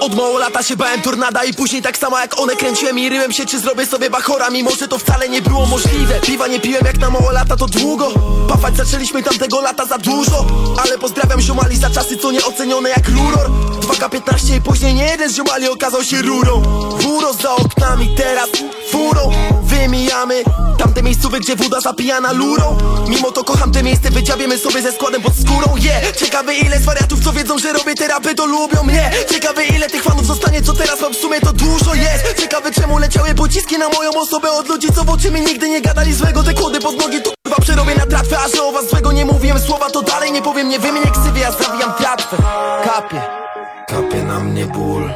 [0.00, 3.32] Od mało lata się bałem tornada I później tak samo jak one kręciłem i ryłem
[3.32, 4.50] się Czy zrobię sobie bachora.
[4.50, 6.20] Mimo, że to wcale nie było możliwe.
[6.20, 8.10] Piwa nie piłem jak na mało lata to długo.
[8.48, 10.46] Pafać zaczęliśmy tamtego lata za dużo.
[10.84, 13.50] Ale pozdrawiam ziomali za czasy co nieocenione jak ruror.
[13.80, 16.62] 2K15 i później nie jeden z ziomali okazał się rurą.
[17.00, 18.48] Furo za oknami teraz
[18.90, 19.32] furą.
[19.62, 20.44] Wymijamy
[20.78, 22.78] tamte miejscowe gdzie woda zapijana lurą.
[23.08, 24.10] Mimo to kocham te miejsce
[24.42, 27.94] wydziawiemy sobie ze składem pod skórą Yeah, ciekawe ile z wariatów co wiedzą, że robię
[27.94, 29.10] terapy to lubią mnie.
[29.30, 32.40] Ciekawe ile tych fanów zostanie co teraz mam w sumie to dużo jest.
[32.40, 35.80] Ciekawe czemu leciały pociski na moją osobę od ludzi co w oczy mi nigdy nie
[35.80, 36.42] gadali złego.
[36.42, 39.24] Te kłody pod nogi to kurwa przerobię na tratwę A że o was złego nie
[39.24, 42.36] mówiłem słowa to dalej nie powiem Nie wymienię ksywy, ja zawijam tratwę.
[42.84, 43.22] Kapie.
[43.88, 45.10] Kapie na mnie ból.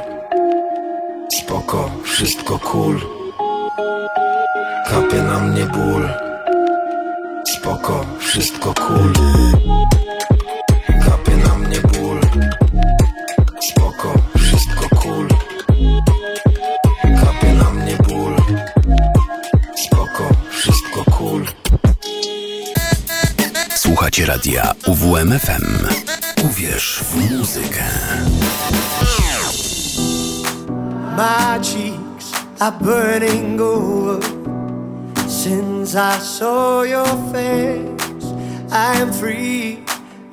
[1.40, 3.00] Spoko, wszystko cool.
[4.88, 6.25] Kapie na mnie ból
[7.46, 9.12] Spoko, wszystko cool.
[11.04, 12.20] Kapie na mnie ból.
[13.70, 15.28] Spoko, wszystko cool.
[17.24, 18.36] Kapie na mnie ból.
[19.86, 21.44] Spoko, wszystko cool.
[23.74, 25.88] Słuchacie radia UWMFM.
[26.44, 27.84] Uwierz w muzykę.
[31.16, 34.45] My cheeks are burning over
[35.46, 38.26] since I saw your face.
[38.72, 39.78] I am free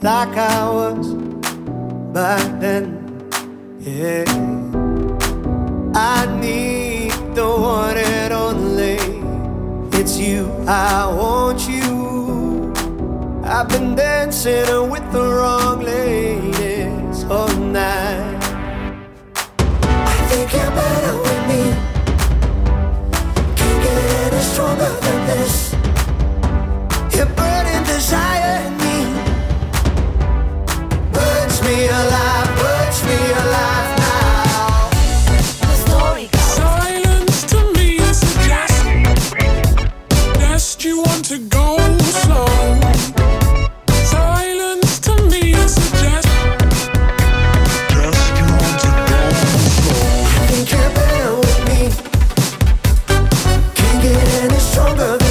[0.02, 1.14] like I was
[2.18, 2.86] back then.
[3.80, 4.26] Yeah,
[5.94, 8.98] I need the one and only.
[10.00, 12.74] It's you, I want you.
[13.46, 18.44] I've been dancing with the wrong ladies all night.
[20.12, 21.43] I think you're better with
[24.76, 25.74] than this.
[27.16, 28.98] Your burning desire in me
[31.12, 33.93] burns me alive, burns me alive
[54.74, 55.23] stronger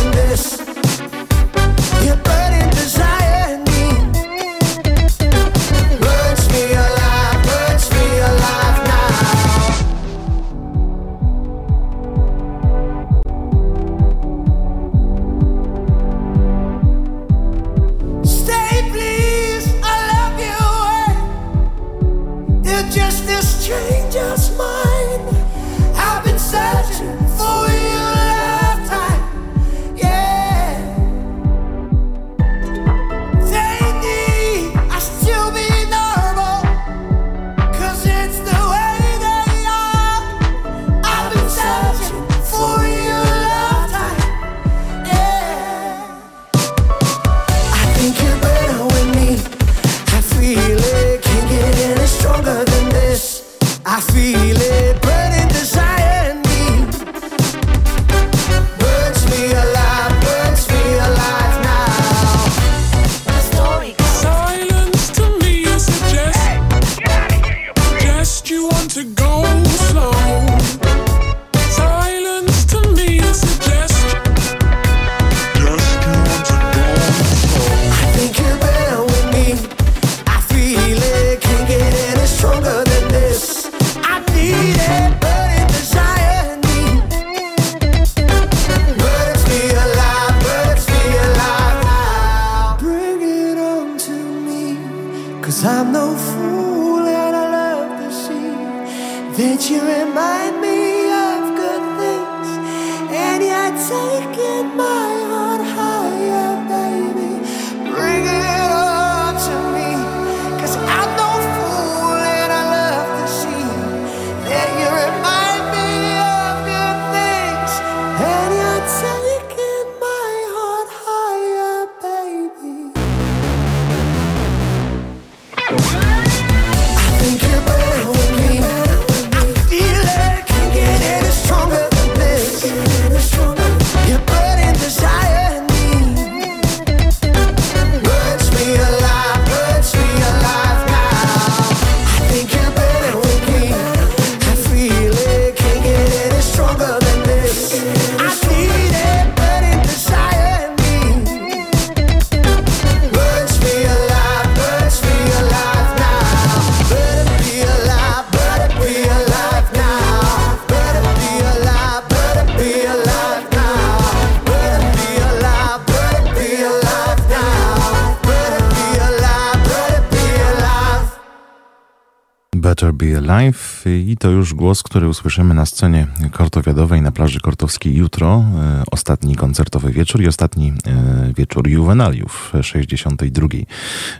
[174.52, 178.44] już głos, który usłyszymy na scenie kortowiadowej na plaży kortowskiej jutro.
[178.56, 183.48] E, Ostatni koncertowy wieczór i ostatni e, wieczór juwenaliów 62.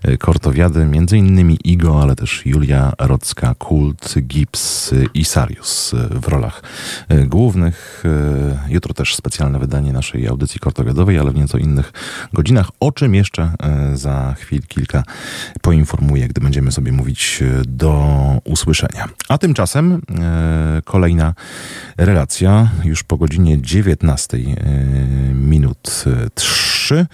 [0.02, 6.62] e, kortowiady, między innymi Igo, ale też Julia Rocka, Kult, Gibbs i Sarius w rolach
[7.26, 8.04] głównych.
[8.68, 11.92] Jutro też specjalne wydanie naszej audycji kortowiadowej, ale w nieco innych
[12.32, 13.52] godzinach, o czym jeszcze
[13.94, 15.02] za chwil kilka
[15.72, 17.94] poinformuję, gdy będziemy sobie mówić e, do
[18.44, 19.08] usłyszenia.
[19.28, 21.34] A tymczasem e, kolejna
[21.96, 24.44] relacja już po godzinie 19 e,
[25.34, 27.06] minut e, 3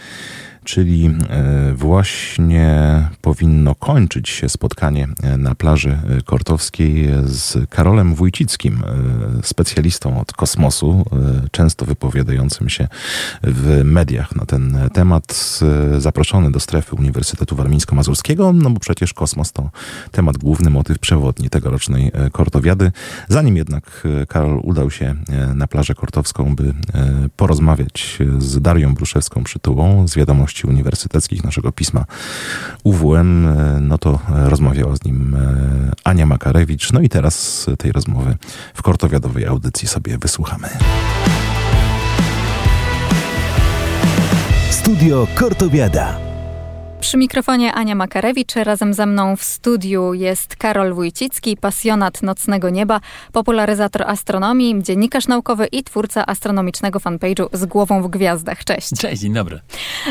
[0.64, 1.10] czyli
[1.74, 2.68] właśnie
[3.22, 8.82] powinno kończyć się spotkanie e, na plaży e, kortowskiej z Karolem Wójcickim,
[9.40, 12.88] e, specjalistą od kosmosu, e, często wypowiadającym się
[13.42, 15.58] w mediach na ten temat,
[15.96, 19.70] e, zaproszony do strefy Uniwersytetu Warmińsko-Mazurskiego, no bo przecież kosmos to
[20.12, 22.92] temat główny, motyw przewodni tegorocznej e, kortowiady.
[23.28, 26.74] Zanim jednak e, Karol udał się e, na plażę kortowską, by e,
[27.36, 32.04] porozmawiać z Darią Bruszewską przytułą z wiadomości uniwersyteckich naszego pisma
[32.84, 36.92] UWM, e, no to e, rozmawiała z nim e, Ania Makarewicz.
[36.92, 38.36] No i teraz tej rozmowy
[38.74, 40.68] w kortowiadowej audycji sobie wysłuchamy.
[44.70, 46.27] Studio Kortowiada.
[47.00, 53.00] Przy mikrofonie Ania Makarewicz, razem ze mną w studiu jest Karol Wójcicki, pasjonat nocnego nieba,
[53.32, 58.64] popularyzator astronomii, dziennikarz naukowy i twórca astronomicznego fanpage'u z głową w gwiazdach.
[58.64, 58.90] Cześć.
[59.00, 59.60] Cześć, dzień dobry.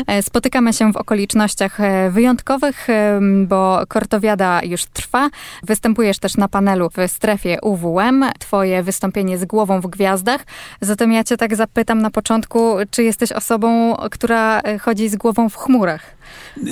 [0.06, 5.30] E, Spotykamy się w okolicznościach e, wyjątkowych, e, bo kortowiada już trwa.
[5.62, 8.24] Występujesz też na panelu w strefie UWM.
[8.38, 10.46] Twoje wystąpienie z głową w gwiazdach.
[10.80, 15.56] Zatem ja cię tak zapytam na początku, czy jesteś osobą, która chodzi z głową w
[15.56, 16.17] chmurach?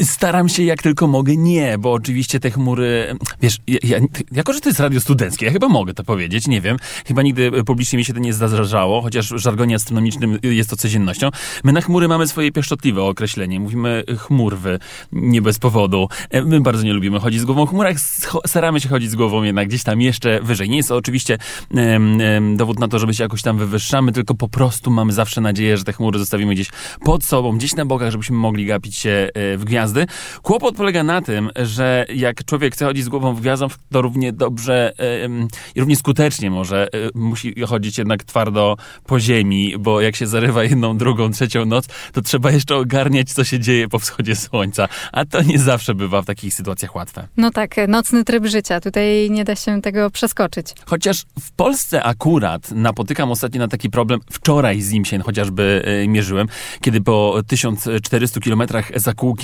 [0.02, 3.98] Staram się jak tylko mogę nie, bo oczywiście te chmury, wiesz, ja, ja,
[4.32, 6.76] jako że to jest radio studenckie, ja chyba mogę to powiedzieć, nie wiem,
[7.06, 11.30] chyba nigdy publicznie mi się to nie zdarzało, chociaż w żargonie astronomicznym jest to codziennością.
[11.64, 14.78] My na chmury mamy swoje pieszczotliwe określenie, mówimy chmurwy,
[15.12, 16.08] nie bez powodu.
[16.30, 17.96] E, My bardzo nie lubimy chodzić z głową w chmurach,
[18.46, 20.70] staramy się chodzić z głową jednak gdzieś tam jeszcze wyżej.
[20.70, 21.38] Nie jest to oczywiście
[21.74, 25.40] em, em, dowód na to, żeby się jakoś tam wywyższamy, tylko po prostu mamy zawsze
[25.40, 26.70] nadzieję, że te chmury zostawimy gdzieś
[27.04, 30.06] pod sobą, gdzieś na bokach, żebyśmy mogli gapić się e, w gwiazdy.
[30.42, 34.32] Kłopot polega na tym, że jak człowiek chce chodzić z głową w gwiazdą, to równie
[34.32, 34.92] dobrze
[35.74, 40.64] i równie skutecznie może e, musi chodzić jednak twardo po ziemi, bo jak się zarywa
[40.64, 44.88] jedną, drugą, trzecią noc, to trzeba jeszcze ogarniać, co się dzieje po wschodzie słońca.
[45.12, 47.28] A to nie zawsze bywa w takich sytuacjach łatwe.
[47.36, 48.80] No tak, nocny tryb życia.
[48.80, 50.66] Tutaj nie da się tego przeskoczyć.
[50.86, 54.20] Chociaż w Polsce akurat napotykam ostatnio na taki problem.
[54.30, 56.48] Wczoraj z nim się chociażby e, mierzyłem,
[56.80, 59.35] kiedy po 1400 kilometrach za kółkiem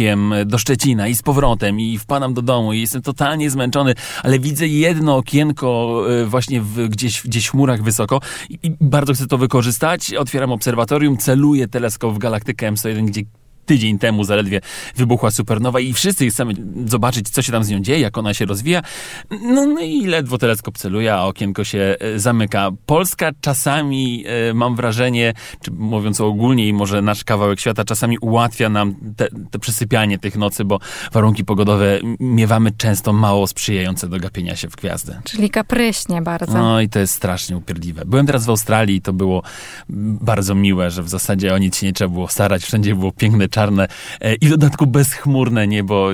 [0.47, 4.67] do Szczecina i z powrotem i wpadam do domu i jestem totalnie zmęczony, ale widzę
[4.67, 8.21] jedno okienko e, właśnie w, gdzieś, gdzieś w chmurach wysoko
[8.51, 10.15] i, i bardzo chcę to wykorzystać.
[10.15, 13.23] Otwieram obserwatorium, celuję teleskop w galaktykę M101, gdzie
[13.67, 14.61] tydzień temu zaledwie
[14.97, 16.55] wybuchła supernowa i wszyscy chcemy
[16.87, 18.83] zobaczyć, co się tam z nią dzieje, jak ona się rozwija.
[19.31, 22.71] No, no i ledwo teleskop celuje, a okienko się e, zamyka.
[22.87, 28.69] Polska czasami, e, mam wrażenie, czy mówiąc ogólnie i może nasz kawałek świata, czasami ułatwia
[28.69, 30.79] nam te, te przysypianie tych nocy, bo
[31.13, 35.17] warunki pogodowe miewamy często mało sprzyjające do gapienia się w gwiazdy.
[35.25, 36.53] Czyli kapryśnie bardzo.
[36.53, 38.05] No i to jest strasznie upierdliwe.
[38.07, 39.43] Byłem teraz w Australii i to było
[39.89, 42.63] bardzo miłe, że w zasadzie o nic się nie trzeba było starać.
[42.63, 43.89] Wszędzie było piękne, czarne
[44.21, 46.11] e, i w dodatku bezchmurne niebo.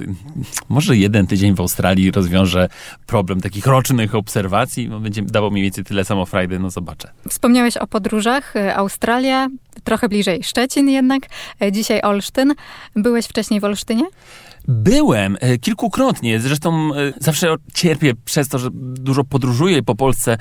[0.69, 2.69] Może jeden tydzień w Australii rozwiąże
[3.07, 4.89] problem takich rocznych obserwacji.
[4.89, 7.11] No, będzie dało mniej więcej tyle samo frajdy, no zobaczę.
[7.29, 8.57] Wspomniałeś o podróżach.
[8.57, 9.49] E, Australia,
[9.85, 11.23] trochę bliżej Szczecin jednak.
[11.63, 12.55] E, Dzisiaj Olsztyn.
[12.97, 14.05] Byłeś wcześniej w Olsztynie?
[14.71, 20.37] Byłem e, kilkukrotnie, zresztą e, zawsze cierpię przez to, że dużo podróżuję po Polsce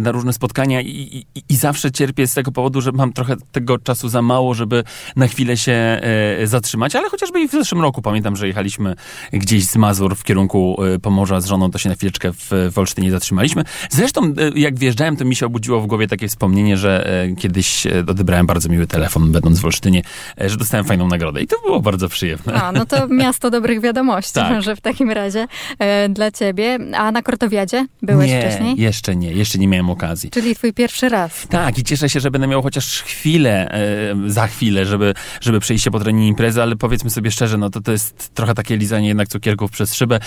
[0.00, 3.78] na różne spotkania i, i, i zawsze cierpię z tego powodu, że mam trochę tego
[3.78, 4.84] czasu za mało, żeby
[5.16, 8.94] na chwilę się e, zatrzymać, ale chociażby i w zeszłym roku pamiętam, że jechaliśmy
[9.32, 13.10] gdzieś z Mazur w kierunku Pomorza z żoną, to się na chwileczkę w, w Olsztynie
[13.10, 13.64] zatrzymaliśmy.
[13.90, 17.06] Zresztą jak wjeżdżałem, to mi się obudziło w głowie takie wspomnienie, że
[17.38, 20.02] kiedyś odebrałem bardzo miły telefon, będąc w Olsztynie,
[20.38, 22.52] że dostałem fajną nagrodę i to było bardzo przyjemne.
[22.54, 24.62] A, no to miasto dobrych wiadomości, Tak.
[24.62, 25.46] że w takim razie
[25.78, 26.78] e, dla ciebie.
[26.94, 28.80] A na Kortowiadzie byłeś nie, wcześniej?
[28.80, 30.30] jeszcze nie, jeszcze nie miałem okazji.
[30.30, 31.46] Czyli twój pierwszy raz.
[31.48, 35.84] Tak, i cieszę się, że będę miał chociaż chwilę, e, za chwilę, żeby, żeby przejść
[35.84, 39.08] się po terenie imprezy, ale powiedzmy sobie szczerze, no to to jest trochę takie lizanie
[39.08, 40.20] jednak cukierków przez szybę.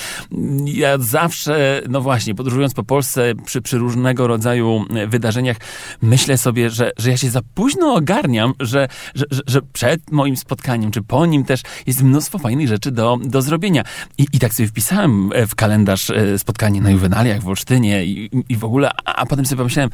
[0.66, 5.58] Ja zawsze, no właśnie, podróżując po Polsce przy, przy różnego rodzaju wydarzeniach,
[6.02, 10.38] myślę sobie, że, że ja się za późno ogarniam, że, że, że, że przed moim
[10.38, 13.84] spotkaniem, czy po nim też jest mnóstwo fajnych rzeczy, do, do zrobienia.
[14.18, 18.30] I, I tak sobie wpisałem e, w kalendarz e, spotkanie na juwenaliach w Olsztynie i,
[18.50, 19.90] i w ogóle, a, a potem sobie pomyślałem,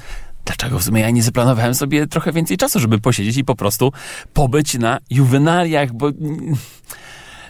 [0.46, 3.92] dlaczego w sumie ja nie zaplanowałem sobie trochę więcej czasu, żeby posiedzieć i po prostu
[4.34, 6.12] pobyć na juwenaliach, bo...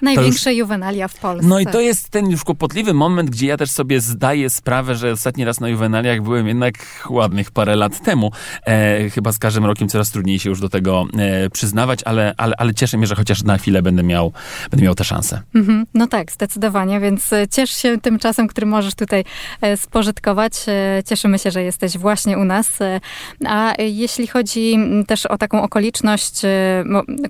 [0.01, 0.59] Największe już...
[0.59, 1.47] juwenalia w Polsce.
[1.47, 5.11] No i to jest ten już kłopotliwy moment, gdzie ja też sobie zdaję sprawę, że
[5.11, 6.75] ostatni raz na juwenaliach byłem jednak
[7.09, 8.31] ładnych parę lat temu.
[8.65, 12.55] E, chyba z każdym rokiem coraz trudniej się już do tego e, przyznawać, ale, ale,
[12.57, 14.31] ale cieszę mnie, że chociaż na chwilę będę miał,
[14.71, 15.41] będę miał tę szansę.
[15.55, 15.85] Mhm.
[15.93, 19.23] No tak, zdecydowanie, więc e, ciesz się tym czasem, który możesz tutaj
[19.61, 20.53] e, spożytkować.
[20.67, 22.81] E, cieszymy się, że jesteś właśnie u nas.
[22.81, 22.99] E,
[23.45, 26.41] a jeśli chodzi też o taką okoliczność,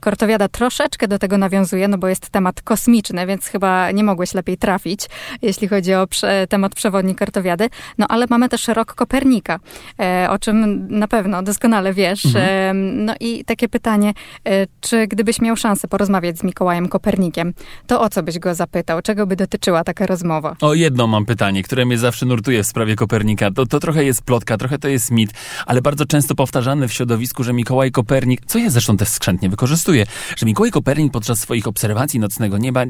[0.01, 4.33] Kortowiada troszeczkę do tego nawiązuje, no bo jest temat temat kosmiczny, więc chyba nie mogłeś
[4.33, 5.01] lepiej trafić,
[5.41, 7.69] jeśli chodzi o prze, temat przewodnik kartowiady.
[7.97, 9.59] No ale mamy też rok Kopernika,
[9.99, 12.25] e, o czym na pewno doskonale wiesz.
[12.25, 13.05] Mhm.
[13.05, 14.13] No i takie pytanie,
[14.45, 17.53] e, czy gdybyś miał szansę porozmawiać z Mikołajem Kopernikiem,
[17.87, 19.01] to o co byś go zapytał?
[19.01, 20.55] Czego by dotyczyła taka rozmowa?
[20.61, 23.51] O jedno mam pytanie, które mnie zawsze nurtuje w sprawie Kopernika.
[23.51, 25.31] To, to trochę jest plotka, trochę to jest mit,
[25.65, 30.05] ale bardzo często powtarzany w środowisku, że Mikołaj Kopernik, co ja zresztą też skrzętnie wykorzystuję,
[30.37, 32.83] że Mikołaj Kopernik podczas swoich obserwacji nocnego nieba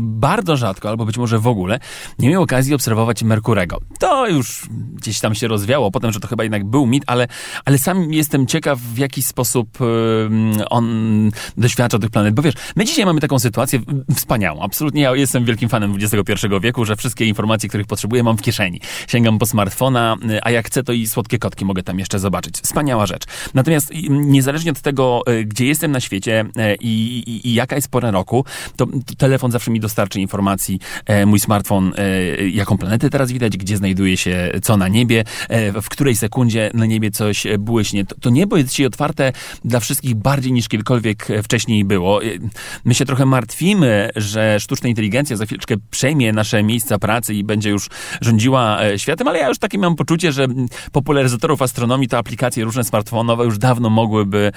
[0.00, 1.78] bardzo rzadko, albo być może w ogóle,
[2.18, 3.78] nie miał okazji obserwować Merkurego.
[4.00, 7.26] To już gdzieś tam się rozwiało, potem, że to chyba jednak był mit, ale,
[7.64, 9.78] ale sam jestem ciekaw, w jaki sposób
[10.70, 10.88] on
[11.56, 12.34] doświadcza tych planet.
[12.34, 13.80] Bo wiesz, my dzisiaj mamy taką sytuację
[14.14, 14.62] wspaniałą.
[14.62, 18.80] Absolutnie ja jestem wielkim fanem XXI wieku, że wszystkie informacje, których potrzebuję, mam w kieszeni.
[19.08, 22.58] Sięgam po smartfona, a jak chcę, to i słodkie kotki mogę tam jeszcze zobaczyć.
[22.58, 23.24] Wspaniała rzecz.
[23.54, 27.90] Natomiast niezależnie od tego, e, gdzie jestem na świecie e, i, i, i jaka jest
[27.90, 28.44] pora roku,
[28.76, 28.86] to
[29.18, 34.16] telefon zawsze mi dostarczy informacji, e, mój smartfon, e, jaką planetę teraz widać, gdzie znajduje
[34.16, 38.04] się co na niebie, e, w której sekundzie na niebie coś błyśnie.
[38.04, 39.32] To, to niebo jest dzisiaj otwarte
[39.64, 42.20] dla wszystkich bardziej niż kiedykolwiek wcześniej było.
[42.84, 47.70] My się trochę martwimy, że sztuczna inteligencja za chwileczkę przejmie nasze miejsca pracy i będzie
[47.70, 47.88] już
[48.20, 50.46] rządziła światem, ale ja już takie mam poczucie, że
[50.92, 54.52] popularyzatorów astronomii to aplikacje różne smartfonowe już dawno mogłyby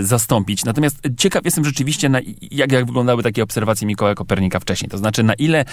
[0.00, 0.64] zastąpić.
[0.64, 2.20] Natomiast ciekaw jestem rzeczywiście, na,
[2.50, 4.90] jak, jak wyglądały takie obserwacje Mikołaja Kopernika wcześniej.
[4.90, 5.64] To znaczy, na ile e,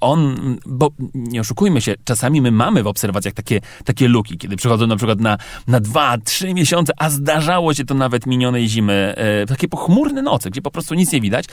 [0.00, 0.36] on,
[0.66, 4.96] bo nie oszukujmy się, czasami my mamy w obserwacjach takie, takie luki, kiedy przychodzą na
[4.96, 9.68] przykład na, na dwa, trzy miesiące, a zdarzało się to nawet minionej zimy, e, takie
[9.68, 11.44] pochmurne noce, gdzie po prostu nic nie widać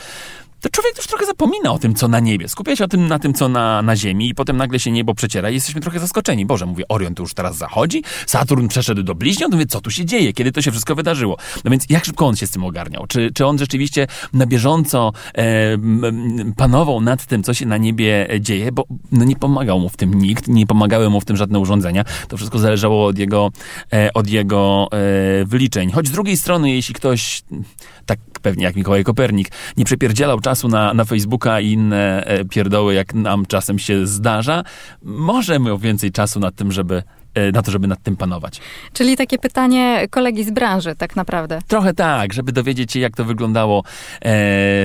[0.66, 2.48] to człowiek już trochę zapomina o tym, co na niebie.
[2.48, 5.14] Skupia się o tym, na tym, co na, na Ziemi i potem nagle się niebo
[5.14, 6.46] przeciera i jesteśmy trochę zaskoczeni.
[6.46, 10.06] Boże, mówię, Orion to już teraz zachodzi, Saturn przeszedł do bliźniąt, mówię, co tu się
[10.06, 11.38] dzieje, kiedy to się wszystko wydarzyło.
[11.64, 13.08] No więc jak szybko on się z tym ogarniał?
[13.08, 15.78] Czy, czy on rzeczywiście na bieżąco e,
[16.58, 18.72] panował nad tym, co się na niebie dzieje?
[18.72, 22.04] Bo no, nie pomagał mu w tym nikt, nie pomagały mu w tym żadne urządzenia.
[22.28, 23.52] To wszystko zależało od jego,
[23.94, 25.92] e, od jego e, wyliczeń.
[25.92, 27.42] Choć z drugiej strony, jeśli ktoś
[28.06, 32.94] tak pewnie jak Mikołaj Kopernik, nie przepierdzielał czasu na, na Facebooka i inne e, pierdoły,
[32.94, 34.64] jak nam czasem się zdarza,
[35.02, 37.04] może miał więcej czasu nad tym, żeby
[37.54, 38.62] na to, żeby nad tym panować.
[38.94, 41.62] Czyli takie pytanie kolegi z branży, tak naprawdę.
[41.68, 44.22] Trochę tak, żeby dowiedzieć się, jak to wyglądało e,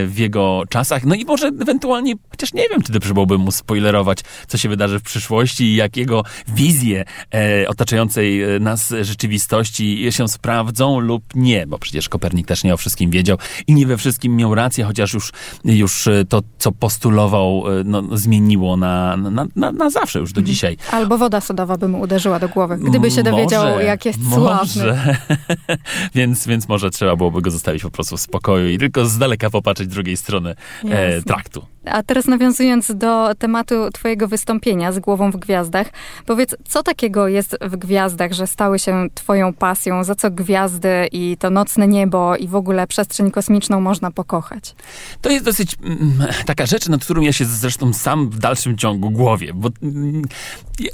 [0.07, 1.05] w jego czasach.
[1.05, 4.99] No i może ewentualnie, chociaż nie wiem, czy dobrze byłoby mu spoilerować, co się wydarzy
[4.99, 7.05] w przyszłości i jak jego wizje
[7.35, 12.77] e, otaczającej e, nas rzeczywistości się sprawdzą lub nie, bo przecież Kopernik też nie o
[12.77, 15.33] wszystkim wiedział i nie we wszystkim miał rację, chociaż już,
[15.65, 20.55] już to, co postulował, no, zmieniło na, na, na, na zawsze, już do mhm.
[20.55, 20.77] dzisiaj.
[20.91, 24.37] Albo woda sodowa by mu uderzyła do głowy, gdyby się dowiedział, może, jak jest może.
[24.37, 25.17] sławny.
[26.15, 29.51] więc, więc może trzeba byłoby go zostawić po prostu w spokoju i tylko z daleka
[29.51, 30.55] popatrzeć drugiej strony
[30.85, 31.67] e, traktu.
[31.91, 35.87] A teraz nawiązując do tematu twojego wystąpienia z głową w gwiazdach,
[36.27, 40.05] powiedz, co takiego jest w gwiazdach, że stały się twoją pasją?
[40.05, 44.75] Za co gwiazdy i to nocne niebo i w ogóle przestrzeń kosmiczną można pokochać?
[45.21, 46.13] To jest dosyć mm,
[46.47, 50.23] taka rzecz, nad którą ja się zresztą sam w dalszym ciągu głowie, bo mm,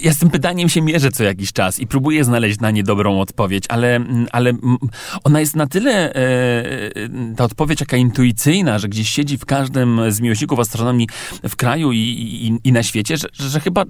[0.01, 3.21] ja z tym pytaniem się mierzę co jakiś czas i próbuję znaleźć na nie dobrą
[3.21, 4.53] odpowiedź, ale, mm, ale
[5.25, 6.21] ona jest na tyle, e,
[7.37, 11.09] ta odpowiedź jaka intuicyjna, że gdzieś siedzi w każdym z miłośników astronomii
[11.49, 13.85] w kraju i, i, i na świecie, że, że, chyba,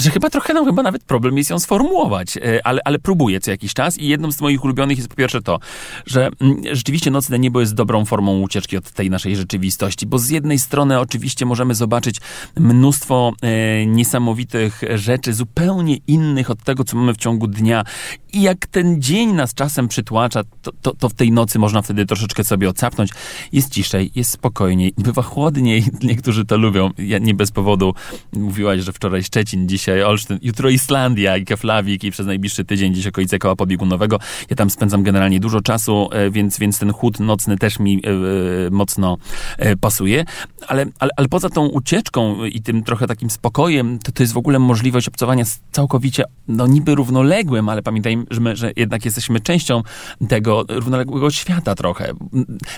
[0.00, 3.50] że chyba trochę nam chyba nawet problem jest ją sformułować, e, ale, ale próbuję co
[3.50, 5.58] jakiś czas i jedną z moich ulubionych jest po pierwsze to,
[6.06, 10.28] że mm, rzeczywiście nocne niebo jest dobrą formą ucieczki od tej naszej rzeczywistości, bo z
[10.28, 12.16] jednej strony oczywiście możemy zobaczyć
[12.56, 17.84] mnóstwo e, niesamowitych rzeczy, zupełnie innych od tego, co mamy w ciągu dnia.
[18.32, 22.06] I jak ten dzień nas czasem przytłacza, to, to, to w tej nocy można wtedy
[22.06, 23.10] troszeczkę sobie ocapnąć.
[23.52, 26.90] Jest ciszej, jest spokojniej, bywa chłodniej, niektórzy to lubią.
[26.98, 27.94] Ja nie bez powodu
[28.32, 33.06] mówiłaś, że wczoraj Szczecin, dzisiaj Olsztyn, jutro Islandia i Keflawik i przez najbliższy tydzień gdzieś
[33.06, 34.18] okolice koła pobiegunowego.
[34.50, 38.70] Ja tam spędzam generalnie dużo czasu, e, więc, więc ten chód nocny też mi e,
[38.70, 39.16] mocno
[39.58, 40.24] e, pasuje.
[40.68, 44.36] Ale, ale, ale poza tą ucieczką i tym trochę takim spokojem, to to jest w
[44.36, 49.82] ogóle możliwość obcowania z całkowicie, no niby równoległym, ale pamiętajmy, że, że jednak jesteśmy częścią
[50.28, 52.12] tego równoległego świata trochę.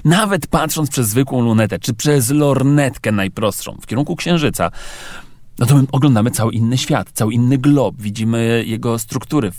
[0.05, 2.31] Nawet patrząc przez zwykłą lunetę, czy przez
[2.95, 4.71] lornetkę najprostszą w kierunku Księżyca,
[5.59, 7.95] no to my oglądamy cały inny świat, cały inny glob.
[7.99, 9.53] Widzimy jego struktury,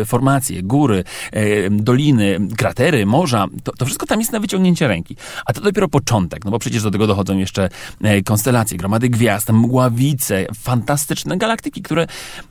[0.00, 3.46] e, formacje, góry, e, doliny, kratery, morza.
[3.64, 5.16] To, to, wszystko tam jest na wyciągnięcie ręki.
[5.46, 7.68] A to dopiero początek, no bo przecież do tego dochodzą jeszcze
[8.02, 12.06] e, konstelacje, gromady gwiazd, mgławice, fantastyczne galaktyki, które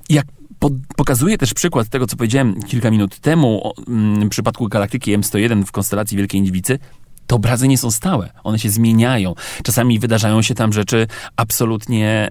[0.10, 0.26] jak
[0.60, 5.18] po, pokazuje też przykład tego, co powiedziałem kilka minut temu o, mm, w przypadku galaktyki
[5.18, 6.80] M101 w konstelacji Wielkiej Niedźwicy,
[7.28, 9.34] te obrazy nie są stałe, one się zmieniają.
[9.64, 12.30] Czasami wydarzają się tam rzeczy absolutnie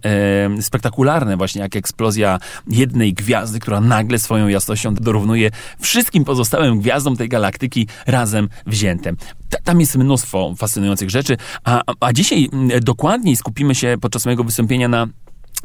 [0.59, 5.51] e, spektakularne, właśnie jak eksplozja jednej gwiazdy, która nagle swoją jasnością dorównuje
[5.81, 9.17] wszystkim pozostałym gwiazdom tej galaktyki razem wziętym.
[9.65, 12.49] Tam jest mnóstwo fascynujących rzeczy, a, a dzisiaj
[12.83, 15.07] dokładniej skupimy się podczas mojego wystąpienia na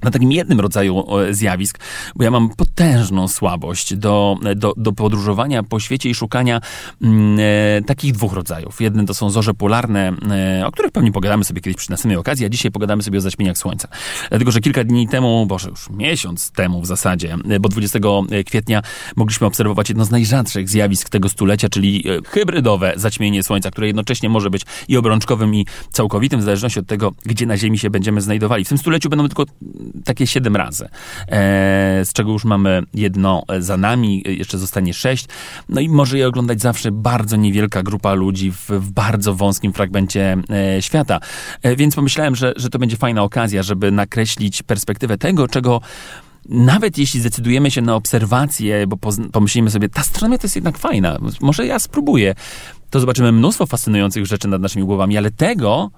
[0.04, 1.80] na takim jednym rodzaju zjawisk,
[2.16, 6.62] bo ja mam potężną słabość do, do, do podróżowania po świecie i szukania
[7.02, 8.82] mm, e, takich dwóch rodzajów.
[8.82, 10.14] Jeden to są zorze polarne,
[10.60, 13.22] e, o których pewnie pogadamy sobie kiedyś przy następnej okazji, a dzisiaj pogadamy sobie o
[13.22, 13.88] zaćmieniach słońca.
[14.30, 18.00] Dlatego, że kilka dni temu, boże już miesiąc temu w zasadzie, e, bo 20
[18.46, 18.82] kwietnia
[19.16, 24.30] mogliśmy obserwować jedno z najrzadszych zjawisk tego stulecia, czyli e, hybrydowe zaćmienie słońca, które jednocześnie
[24.30, 28.22] może być i obrączkowym, i całkowitym, w zależności od tego, gdzie na Ziemi się będziemy
[28.22, 28.66] znajdowali.
[28.66, 29.46] W tym stuleciu będą tylko
[30.06, 30.90] takie siedem razy, e,
[32.06, 35.26] z czego już mamy jedno za nami, jeszcze zostanie sześć.
[35.70, 40.38] No i może je oglądać zawsze bardzo niewielka grupa ludzi w, w bardzo wąskim fragmencie
[40.50, 41.20] e, świata.
[41.62, 45.82] E, więc pomyślałem, że, że to będzie fajna okazja, żeby nakreślić perspektywę tego, czego
[46.50, 48.98] nawet jeśli zdecydujemy się na obserwację, bo
[49.32, 52.36] pomyślimy sobie, ta astronomia to jest jednak fajna, może ja spróbuję,
[52.90, 55.92] to zobaczymy mnóstwo fascynujących rzeczy nad naszymi głowami, ale tego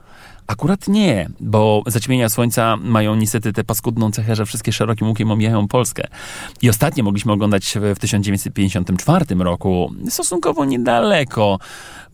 [0.47, 5.67] Akurat nie, bo zaćmienia Słońca mają niestety tę paskudną cechę, że wszystkie szerokim łukiem omijają
[5.67, 6.07] Polskę.
[6.61, 11.59] I ostatnio mogliśmy oglądać w 1954 roku, stosunkowo niedaleko,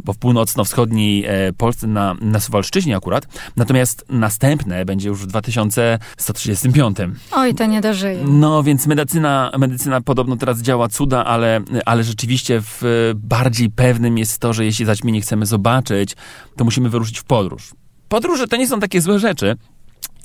[0.04, 3.28] bo w północno-wschodniej e, Polsce, na, na Suwalszczyźnie akurat.
[3.56, 6.98] Natomiast następne będzie już w 2135.
[7.32, 8.24] Oj, to nie dożyje.
[8.24, 14.40] No, więc medycyna, medycyna podobno teraz działa cuda, ale, ale rzeczywiście w bardziej pewnym jest
[14.40, 16.16] to, że jeśli zaćmienie chcemy zobaczyć,
[16.56, 17.72] to musimy wyruszyć w podróż
[18.10, 19.56] podróże to nie są takie złe rzeczy.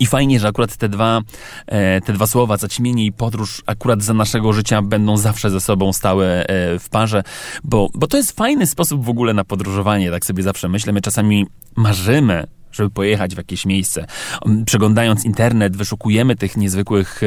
[0.01, 1.21] I fajnie, że akurat te dwa,
[1.67, 5.93] e, te dwa słowa, zaćmienie i podróż, akurat za naszego życia będą zawsze ze sobą
[5.93, 7.23] stałe e, w parze,
[7.65, 10.93] bo, bo to jest fajny sposób w ogóle na podróżowanie, tak sobie zawsze myślę.
[10.93, 11.47] My czasami
[11.77, 14.07] marzymy żeby pojechać w jakieś miejsce.
[14.47, 17.21] Um, przeglądając internet, wyszukujemy tych niezwykłych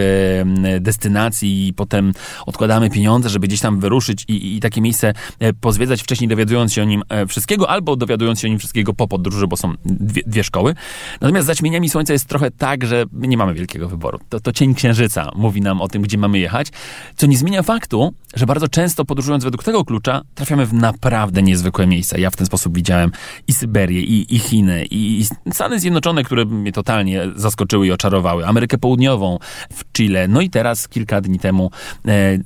[0.79, 2.13] destynacji i potem
[2.45, 6.81] odkładamy pieniądze, żeby gdzieś tam wyruszyć i, i takie miejsce e, pozwiedzać wcześniej, dowiadując się
[6.81, 10.21] o nim e, wszystkiego, albo dowiadując się o nim wszystkiego po podróży, bo są dwie,
[10.25, 10.75] dwie szkoły.
[11.21, 14.19] Natomiast zaćmieniami Słońca jest trochę tak, że nie mamy wielkiego wyboru.
[14.29, 16.67] To, to cień księżyca mówi nam o tym, gdzie mamy jechać,
[17.15, 21.87] co nie zmienia faktu, że bardzo często podróżując według tego klucza, trafiamy w naprawdę niezwykłe
[21.87, 22.17] miejsca.
[22.17, 23.11] Ja w ten sposób widziałem
[23.47, 28.45] i Syberię, i, i Chiny, i, i Stany Zjednoczone, które mnie totalnie zaskoczyły i oczarowały,
[28.45, 29.39] Amerykę Południową,
[29.73, 31.71] w Chile, no i teraz kilka dni temu
[32.07, 32.37] e,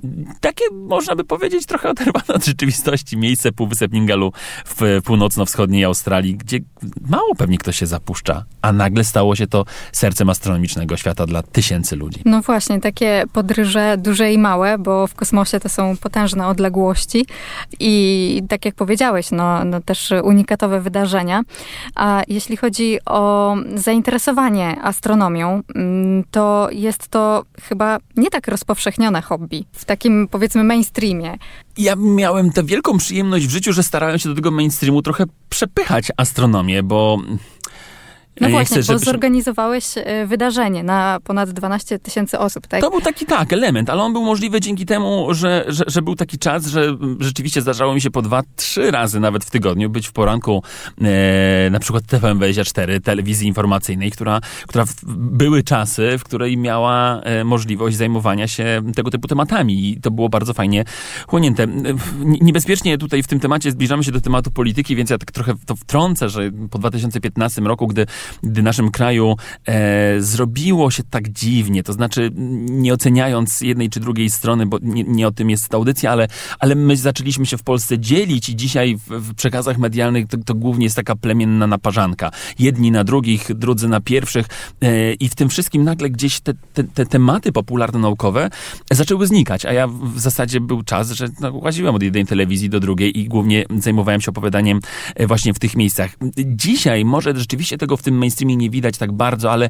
[0.41, 4.34] takie, można by powiedzieć, trochę oderwane od rzeczywistości miejsce Półwysep Ningalu
[4.65, 6.59] w północno-wschodniej Australii, gdzie
[7.09, 11.95] mało pewnie ktoś się zapuszcza, a nagle stało się to sercem astronomicznego świata dla tysięcy
[11.95, 12.22] ludzi.
[12.26, 17.26] No właśnie, takie podryże duże i małe, bo w kosmosie to są potężne odległości
[17.80, 21.41] i tak jak powiedziałeś, no, no też unikatowe wydarzenia.
[21.95, 29.66] A jeśli chodzi o zainteresowanie astronomią, mm, to jest to chyba nie tak rozpowszechnione hobby
[29.72, 31.38] w takim powiedzmy mainstreamie.
[31.78, 36.12] Ja miałem tę wielką przyjemność w życiu, że starałem się do tego mainstreamu trochę przepychać
[36.18, 37.20] astronomię, bo
[38.41, 42.82] no właśnie, chcę, bo zorganizowałeś e, wydarzenie na ponad 12 tysięcy osób, tak?
[42.82, 46.16] To był taki, tak, element, ale on był możliwy dzięki temu, że, że, że był
[46.16, 50.08] taki czas, że rzeczywiście zdarzało mi się po dwa, trzy razy nawet w tygodniu być
[50.08, 50.64] w poranku
[51.02, 57.44] e, na przykład TVN24, telewizji informacyjnej, która, która w, były czasy, w której miała e,
[57.44, 60.86] możliwość zajmowania się tego typu tematami i to było bardzo fajnie
[61.28, 61.68] chłonięte.
[62.41, 65.76] Niebezpiecznie tutaj w tym temacie zbliżamy się do tematu polityki, więc ja tak trochę to
[65.76, 68.06] wtrącę, że po 2015 roku, gdy
[68.44, 69.36] gdy naszym kraju
[69.68, 72.32] e, zrobiło się tak dziwnie, to znaczy
[72.70, 76.28] nie oceniając jednej czy drugiej strony, bo nie, nie o tym jest ta audycja, ale,
[76.60, 80.56] ale my zaczęliśmy się w Polsce dzielić i dzisiaj w, w przekazach medialnych to, to
[80.56, 82.32] głównie jest taka plemienna naparzanka.
[82.60, 84.45] Jedni na drugich, drudzy na pierwszych
[84.82, 88.49] e, i w tym wszystkim nagle gdzieś te, te, te tematy popularno-naukowe
[88.91, 92.80] zaczęły znikać, a ja w zasadzie był czas, że no, łaziłem od jednej telewizji do
[92.80, 94.80] drugiej i głównie zajmowałem się opowiadaniem
[95.16, 96.16] e, właśnie w tych miejscach.
[96.45, 99.69] Dzisiaj może rzeczywiście tego w tym mainstreamie nie widać tak bardzo, ale,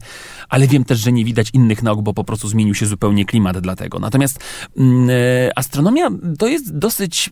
[0.49, 3.59] ale wiem też, że nie widać innych nauk, bo po prostu zmienił się zupełnie klimat
[3.59, 3.99] dla tego.
[3.99, 4.39] Natomiast
[4.77, 5.13] mm, e,
[5.55, 6.09] astronomia
[6.39, 7.31] to jest dosyć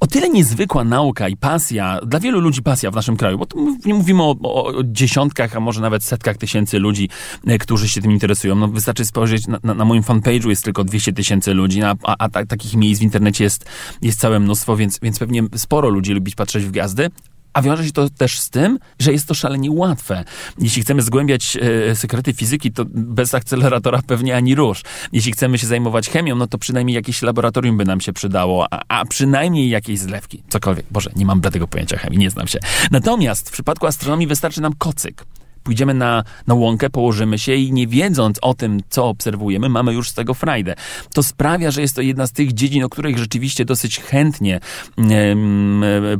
[0.00, 3.46] o tyle niezwykła nauka i pasja, dla wielu ludzi pasja w naszym kraju, bo
[3.84, 7.08] nie mówimy o, o, o dziesiątkach, a może nawet setkach tysięcy ludzi,
[7.46, 8.54] e, którzy się tym interesują.
[8.54, 12.16] No, wystarczy spojrzeć, na, na, na moim fanpage'u jest tylko 200 tysięcy ludzi, a, a,
[12.18, 13.64] a takich miejsc w internecie jest,
[14.02, 17.10] jest całe mnóstwo, więc, więc pewnie sporo ludzi lubi patrzeć w gwiazdy,
[17.56, 20.24] a wiąże się to też z tym, że jest to szalenie łatwe.
[20.58, 21.56] Jeśli chcemy zgłębiać
[21.90, 24.82] e, sekrety fizyki, to bez akceleratora pewnie ani rusz.
[25.12, 28.82] Jeśli chcemy się zajmować chemią, no to przynajmniej jakieś laboratorium by nam się przydało, a,
[28.88, 30.42] a przynajmniej jakieś zlewki.
[30.48, 30.86] Cokolwiek.
[30.90, 32.58] Boże, nie mam bladego pojęcia chemii, nie znam się.
[32.90, 35.24] Natomiast w przypadku astronomii wystarczy nam kocyk
[35.66, 40.10] pójdziemy na, na łąkę, położymy się i nie wiedząc o tym, co obserwujemy, mamy już
[40.10, 40.74] z tego frajdę.
[41.14, 44.60] To sprawia, że jest to jedna z tych dziedzin, o których rzeczywiście dosyć chętnie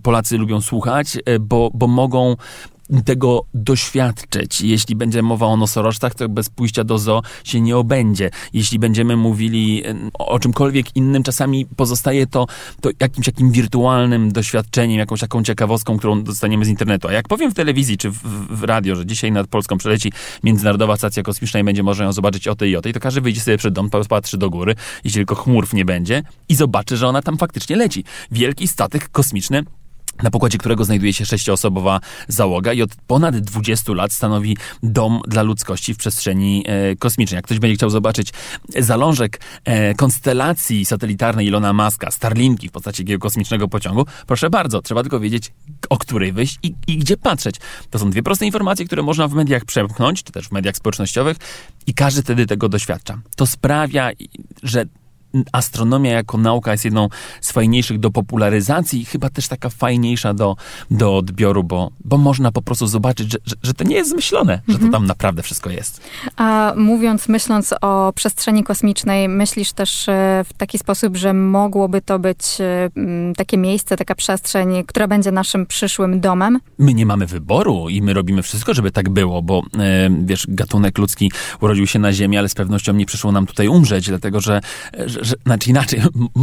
[0.03, 2.37] Polacy lubią słuchać, e, bo, bo mogą
[3.05, 4.61] tego doświadczyć.
[4.61, 8.31] Jeśli będzie mowa o nosorożcach, to bez pójścia do zoo się nie obędzie.
[8.53, 9.83] Jeśli będziemy mówili
[10.19, 12.47] o czymkolwiek innym, czasami pozostaje to,
[12.81, 17.09] to jakimś takim wirtualnym doświadczeniem, jakąś taką ciekawostką, którą dostaniemy z internetu.
[17.09, 18.19] A jak powiem w telewizji czy w,
[18.51, 22.49] w radio, że dzisiaj nad Polską przeleci Międzynarodowa Stacja Kosmiczna i będzie można ją zobaczyć
[22.49, 25.19] o tej i o tej, to każdy wyjdzie sobie przed dom, patrzy do góry, jeśli
[25.19, 28.05] tylko chmurów nie będzie i zobaczy, że ona tam faktycznie leci.
[28.31, 29.65] Wielki statek kosmiczny
[30.23, 35.43] na pokładzie którego znajduje się sześcioosobowa załoga i od ponad 20 lat stanowi dom dla
[35.43, 37.37] ludzkości w przestrzeni e, kosmicznej.
[37.37, 38.33] Jak ktoś będzie chciał zobaczyć
[38.79, 45.03] zalążek e, konstelacji satelitarnej Ilona Maska, Starlinki w postaci takiego kosmicznego pociągu, proszę bardzo, trzeba
[45.03, 45.53] tylko wiedzieć,
[45.89, 47.57] o której wyjść i, i gdzie patrzeć.
[47.91, 51.37] To są dwie proste informacje, które można w mediach przepchnąć, czy też w mediach społecznościowych
[51.87, 53.19] i każdy wtedy tego doświadcza.
[53.37, 54.11] To sprawia,
[54.63, 54.85] że
[55.53, 57.09] astronomia jako nauka jest jedną
[57.41, 60.57] z fajniejszych do popularyzacji i chyba też taka fajniejsza do,
[60.91, 64.53] do odbioru, bo, bo można po prostu zobaczyć, że, że, że to nie jest zmyślone,
[64.53, 64.73] mhm.
[64.73, 64.93] że to mhm.
[64.93, 66.01] tam naprawdę wszystko jest.
[66.37, 72.19] A mówiąc, myśląc o przestrzeni kosmicznej, myślisz też e, w taki sposób, że mogłoby to
[72.19, 72.91] być e,
[73.37, 76.59] takie miejsce, taka przestrzeń, która będzie naszym przyszłym domem?
[76.79, 80.99] My nie mamy wyboru i my robimy wszystko, żeby tak było, bo e, wiesz, gatunek
[80.99, 84.61] ludzki urodził się na Ziemi, ale z pewnością nie przyszło nam tutaj umrzeć, dlatego że,
[85.07, 86.01] że że, znaczy inaczej,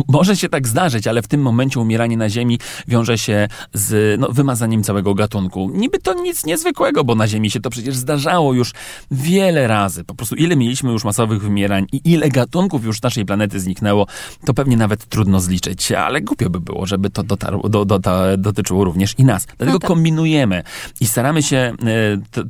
[0.07, 4.27] może się tak zdarzyć, ale w tym momencie umieranie na Ziemi wiąże się z no,
[4.31, 5.71] wymazaniem całego gatunku.
[5.73, 8.71] Niby to nic niezwykłego, bo na Ziemi się to przecież zdarzało już
[9.11, 10.03] wiele razy.
[10.03, 14.07] Po prostu ile mieliśmy już masowych wymierań i ile gatunków już naszej planety zniknęło,
[14.45, 18.37] to pewnie nawet trudno zliczyć, ale głupio by było, żeby to dotarło, do, do, do,
[18.37, 19.45] dotyczyło również i nas.
[19.45, 19.87] Dlatego no tak.
[19.87, 20.63] kombinujemy
[21.01, 21.75] i staramy się e,
[22.31, 22.41] to,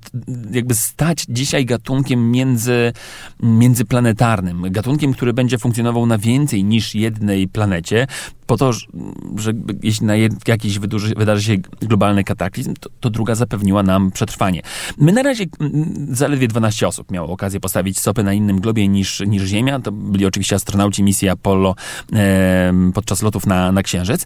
[0.52, 2.94] jakby stać dzisiaj gatunkiem między,
[3.40, 8.08] międzyplanetarnym, gatunkiem, który będzie funkcjonował na więcej niż jednej planecie,
[8.46, 8.74] po to,
[9.38, 9.54] że
[9.84, 10.14] jeśli na
[10.48, 14.62] jakiś wydarzy, wydarzy się globalny kataklizm, to, to, druga zapewniła nam przetrwanie.
[14.98, 15.46] My na razie
[16.10, 19.80] zaledwie 12 osób miało okazję postawić stopy na innym globie niż, niż Ziemia.
[19.80, 21.76] To byli oczywiście astronauci misji Apollo
[22.14, 24.26] e, podczas lotów na, na Księżyc.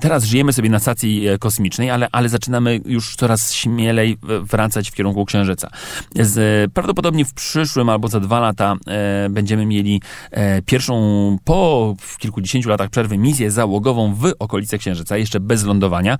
[0.00, 4.94] Teraz żyjemy sobie na stacji e, kosmicznej, ale, ale zaczynamy już coraz śmielej wracać w
[4.94, 5.70] kierunku Księżyca.
[6.14, 10.92] Z, prawdopodobnie w przyszłym albo za dwa lata e, będziemy mieli e, pierwszą
[11.44, 16.18] po kilkudziesięciu latach przerwy misję misję załogową w okolice Księżyca, jeszcze bez lądowania,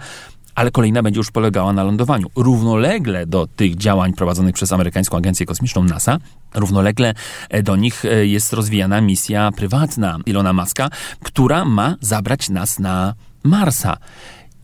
[0.55, 2.27] ale kolejna będzie już polegała na lądowaniu.
[2.37, 6.19] Równolegle do tych działań prowadzonych przez amerykańską agencję kosmiczną NASA,
[6.55, 7.15] równolegle
[7.51, 10.91] e, do nich e, jest rozwijana misja prywatna Ilona Maska,
[11.23, 13.97] która ma zabrać nas na Marsa.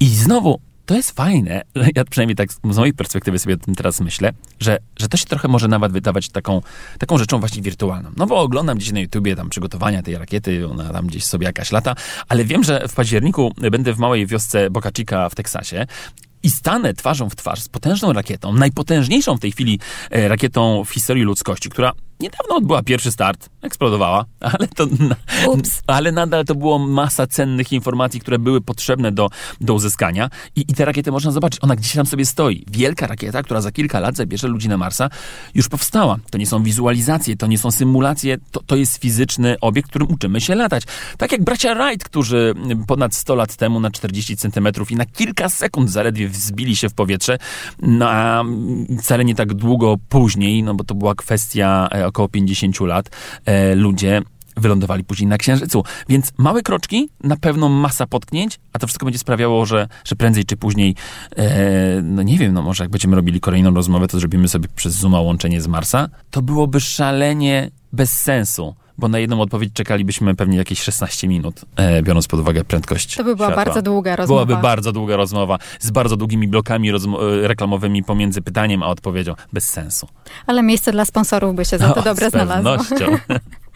[0.01, 1.63] I znowu to jest fajne,
[1.97, 5.25] ja przynajmniej tak z mojej perspektywy sobie o tym teraz myślę, że, że to się
[5.27, 6.63] trochę może nawet wydawać taką,
[6.99, 8.11] taką rzeczą właśnie wirtualną.
[8.17, 11.73] No bo oglądam gdzieś na YouTubie tam przygotowania tej rakiety, ona tam gdzieś sobie jakaś
[11.73, 11.95] lata,
[12.29, 15.87] ale wiem, że w październiku będę w małej wiosce Boca Chica w Teksasie
[16.43, 20.91] i stanę twarzą w twarz z potężną rakietą, najpotężniejszą w tej chwili e, rakietą w
[20.91, 24.87] historii ludzkości, która niedawno odbyła pierwszy start, eksplodowała, ale to,
[25.47, 25.83] Ups.
[25.87, 29.29] ale nadal to było masa cennych informacji, które były potrzebne do,
[29.61, 32.65] do uzyskania I, i te rakiety można zobaczyć, ona gdzieś tam sobie stoi.
[32.71, 35.11] Wielka rakieta, która za kilka lat zabierze ludzi na Marsa,
[35.55, 36.17] już powstała.
[36.31, 40.41] To nie są wizualizacje, to nie są symulacje, to, to jest fizyczny obiekt, którym uczymy
[40.41, 40.83] się latać.
[41.19, 42.55] Tak jak bracia Wright, którzy
[42.87, 46.95] ponad 100 lat temu na 40 centymetrów i na kilka sekund zaledwie wzbili się w
[46.95, 47.39] powietrze,
[47.83, 48.45] no a
[49.03, 53.11] wcale nie tak długo później, no bo to była kwestia e, około 50 lat,
[53.45, 54.23] e, ludzie
[54.57, 55.85] wylądowali później na Księżycu.
[56.09, 60.45] Więc małe kroczki, na pewno masa potknięć, a to wszystko będzie sprawiało, że, że prędzej
[60.45, 60.95] czy później,
[61.37, 64.95] e, no nie wiem, no może jak będziemy robili kolejną rozmowę, to zrobimy sobie przez
[64.95, 66.09] Zooma łączenie z Marsa.
[66.31, 72.03] To byłoby szalenie bez sensu bo na jedną odpowiedź czekalibyśmy pewnie jakieś 16 minut, e,
[72.03, 73.17] biorąc pod uwagę prędkość.
[73.17, 73.65] To by była światła.
[73.65, 74.47] bardzo długa rozmowa.
[74.47, 76.95] Byłaby bardzo długa rozmowa z bardzo długimi blokami e,
[77.49, 79.35] reklamowymi pomiędzy pytaniem a odpowiedzią.
[79.53, 80.09] Bez sensu.
[80.47, 82.77] Ale miejsce dla sponsorów by się za to No, dobre z znalazło.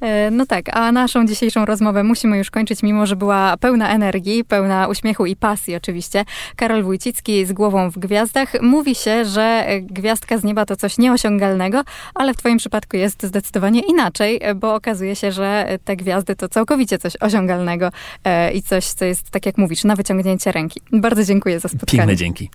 [0.00, 4.44] E, No tak, a naszą dzisiejszą rozmowę musimy już kończyć, mimo że była pełna energii,
[4.44, 6.24] pełna uśmiechu i pasji oczywiście.
[6.56, 8.62] Karol Wójcicki z głową w gwiazdach.
[8.62, 11.82] Mówi się, że gwiazdka z nieba to coś nieosiągalnego,
[12.14, 16.98] ale w twoim przypadku jest zdecydowanie inaczej, bo okazuje się, że te gwiazdy to całkowicie
[16.98, 17.90] coś osiągalnego
[18.24, 20.80] e, i coś, co jest, tak jak mówisz, na wyciągnięcie ręki.
[20.92, 21.98] Bardzo dziękuję za spotkanie.
[21.98, 22.50] Piękne dzięki.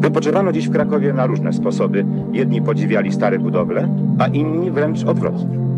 [0.00, 2.04] Wypoczywano dziś w Krakowie na różne sposoby.
[2.32, 5.77] Jedni podziwiali stare budowle, a inni wręcz odwrotnie.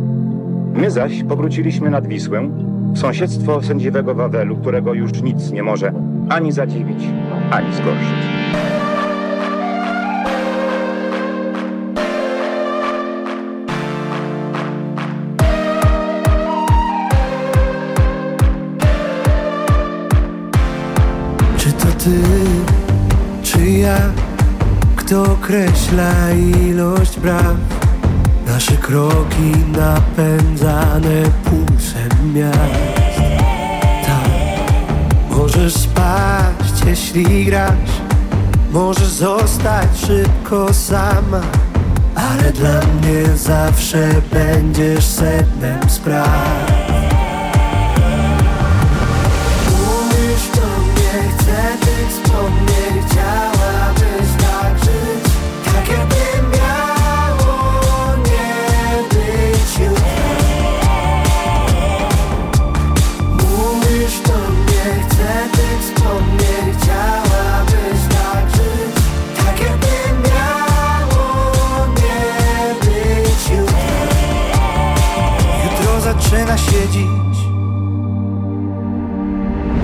[0.74, 2.49] My zaś powróciliśmy nad Wisłę,
[2.92, 5.92] w sąsiedztwo sędziwego Wawelu, którego już nic nie może
[6.28, 7.05] ani zadziwić,
[7.50, 8.31] ani zgorszyć.
[21.57, 22.20] Czy to ty,
[23.42, 23.99] czy ja,
[24.97, 26.12] kto określa
[26.68, 27.57] ilość braw?
[28.50, 33.20] Nasze kroki napędzane pulsem miast.
[34.06, 34.30] Tak,
[35.30, 37.90] możesz spaść, jeśli grasz,
[38.72, 41.40] możesz zostać szybko sama,
[42.14, 46.80] ale dla mnie zawsze będziesz sednem spraw.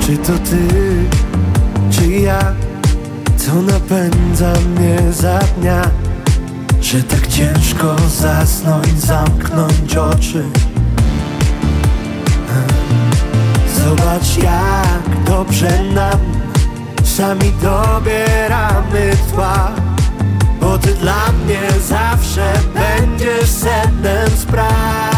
[0.06, 0.68] Czy to ty,
[1.90, 2.38] czy ja,
[3.36, 5.82] co napędza mnie za dnia?
[6.80, 10.44] Że tak ciężko zasnąć, zamknąć oczy.
[13.76, 16.18] Zobacz jak dobrze nam
[17.04, 19.70] Sami dobieramy tła.
[20.60, 25.15] Bo ty dla mnie zawsze będziesz sednem spraw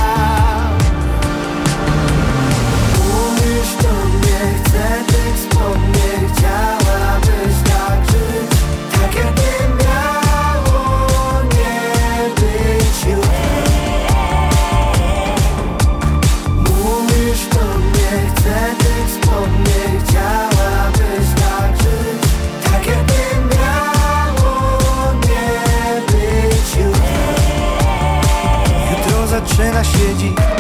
[29.85, 30.58] zaczyna się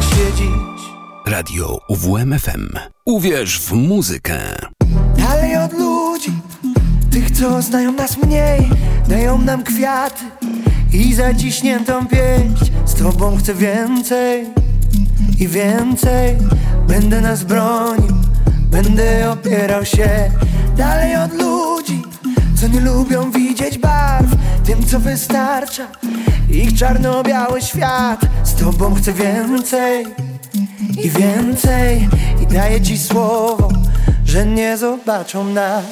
[0.00, 0.82] zaczyna się dziś
[1.26, 2.68] Radio UWMFM.
[3.04, 4.38] Uwierz w muzykę.
[5.18, 6.32] Dalej od ludzi,
[7.10, 8.70] tych co znają nas mniej
[9.08, 10.24] Dają nam kwiaty
[10.92, 14.46] i zaciśniętą pięść Z tobą chcę więcej
[15.40, 16.36] i więcej
[16.88, 18.14] Będę nas bronił,
[18.70, 20.30] Będę opierał się
[20.76, 22.02] dalej od ludzi
[22.60, 24.30] Co nie lubią widzieć barw.
[24.64, 25.86] Tym co wystarcza.
[26.50, 28.20] Ich czarno-biały świat.
[28.44, 30.06] Z tobą chcę więcej
[31.04, 32.08] I więcej.
[32.42, 33.68] I daję ci słowo
[34.24, 35.84] Że nie zobaczą nas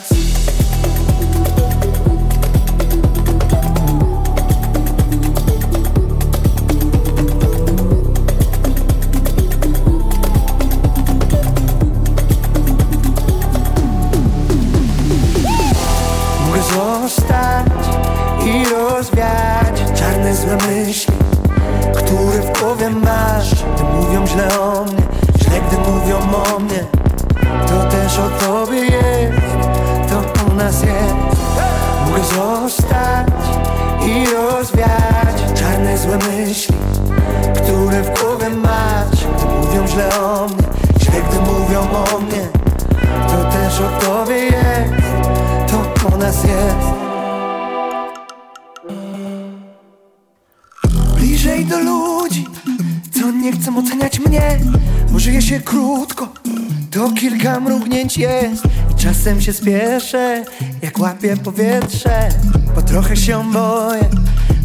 [59.29, 60.45] czasem się spieszę,
[60.83, 62.29] jak łapię powietrze
[62.75, 64.05] Bo trochę się boję,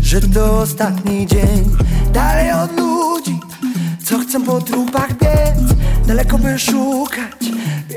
[0.02, 1.78] że to ostatni dzień.
[2.14, 3.40] Dalej od ludzi,
[4.04, 5.74] co chcą po trupach biec
[6.08, 7.42] Daleko by szukać,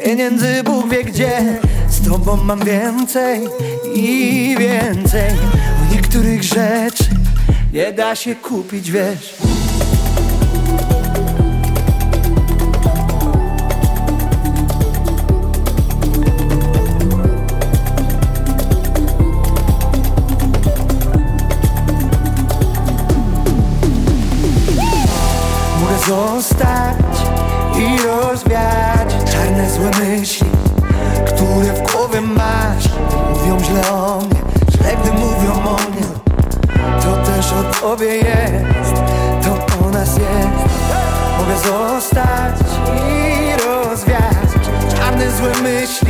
[0.05, 1.59] pieniędzy Bóg wie gdzie.
[1.89, 3.41] Z tobą mam więcej
[3.95, 5.31] i więcej.
[5.83, 7.05] O niektórych rzeczy
[7.73, 9.46] nie da się kupić, wiesz
[26.07, 27.17] zostać
[27.77, 30.51] i rozwiać czarne złe myśli
[31.27, 32.89] Które w głowie masz.
[33.31, 36.07] Mówią źle o mnie, źle gdy mówią o mnie.
[37.03, 38.95] To też o tobie jest,
[39.43, 40.77] to o nas jest.
[41.39, 42.57] Mogę zostać
[42.97, 44.49] i rozwiać
[44.97, 46.06] czarne złe myśli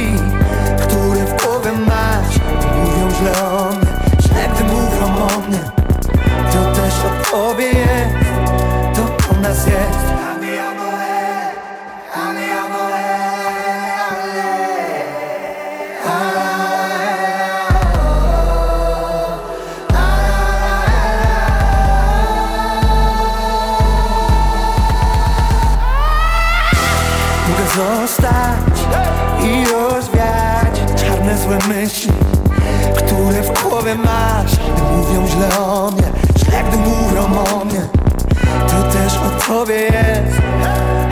[39.46, 40.36] tobie jest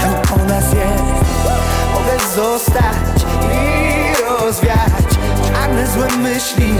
[0.01, 1.05] To o nas jest.
[1.95, 5.05] Mogę zostać i rozwiać
[5.53, 6.75] czarne złe myśli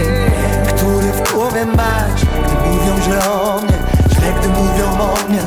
[0.67, 2.21] Które w głowie masz.
[2.25, 3.77] Gdy mówią źle o mnie
[4.09, 5.41] Źle gdy mówią o mnie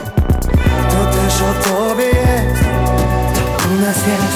[0.90, 2.64] To też o tobie jest.
[3.34, 4.27] To u nas jest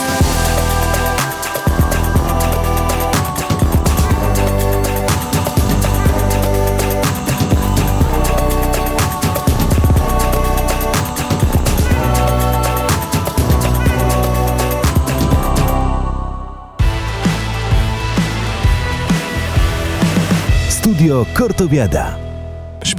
[21.02, 22.31] Studio Kortowiada.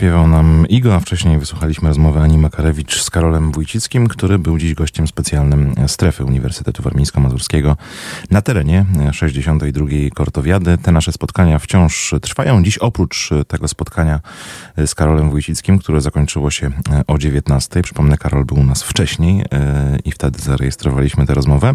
[0.03, 4.73] Śpiewał nam Igo, a wcześniej wysłuchaliśmy rozmowy Ani Makarewicz z Karolem Wójcickim, który był dziś
[4.73, 7.75] gościem specjalnym strefy Uniwersytetu Warmińsko-Mazurskiego
[8.31, 9.85] na terenie 62.
[10.15, 10.77] Kortowiady.
[10.77, 12.63] Te nasze spotkania wciąż trwają.
[12.63, 14.19] Dziś oprócz tego spotkania
[14.85, 16.71] z Karolem Wójcickim, które zakończyło się
[17.07, 17.81] o 19.
[17.81, 21.73] Przypomnę, Karol był u nas wcześniej e, i wtedy zarejestrowaliśmy tę rozmowę.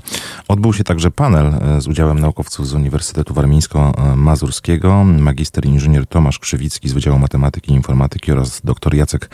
[0.49, 6.89] Odbył się także panel e, z udziałem naukowców z Uniwersytetu Warmińsko-Mazurskiego, magister inżynier Tomasz Krzywicki
[6.89, 9.31] z Wydziału Matematyki i Informatyki oraz dr Jacek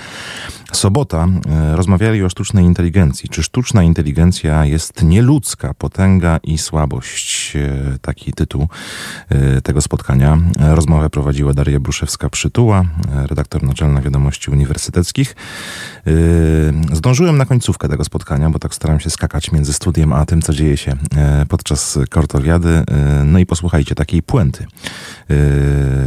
[0.74, 1.28] Sobota.
[1.48, 3.28] E, Rozmawiali o sztucznej inteligencji.
[3.28, 7.56] Czy sztuczna inteligencja jest nieludzka, potęga i słabość?
[7.56, 8.68] E, Taki tytuł
[9.28, 10.38] e, tego spotkania.
[10.58, 12.84] Rozmowę prowadziła Daria Bruszewska-Przytuła,
[13.28, 15.36] redaktor naczelna Wiadomości Uniwersyteckich.
[16.92, 20.52] Zdążyłem na końcówkę tego spotkania, bo tak staram się skakać między studiem a tym, co
[20.52, 20.96] dzieje się
[21.48, 22.82] podczas kortowiady.
[23.24, 24.66] No i posłuchajcie takiej puenty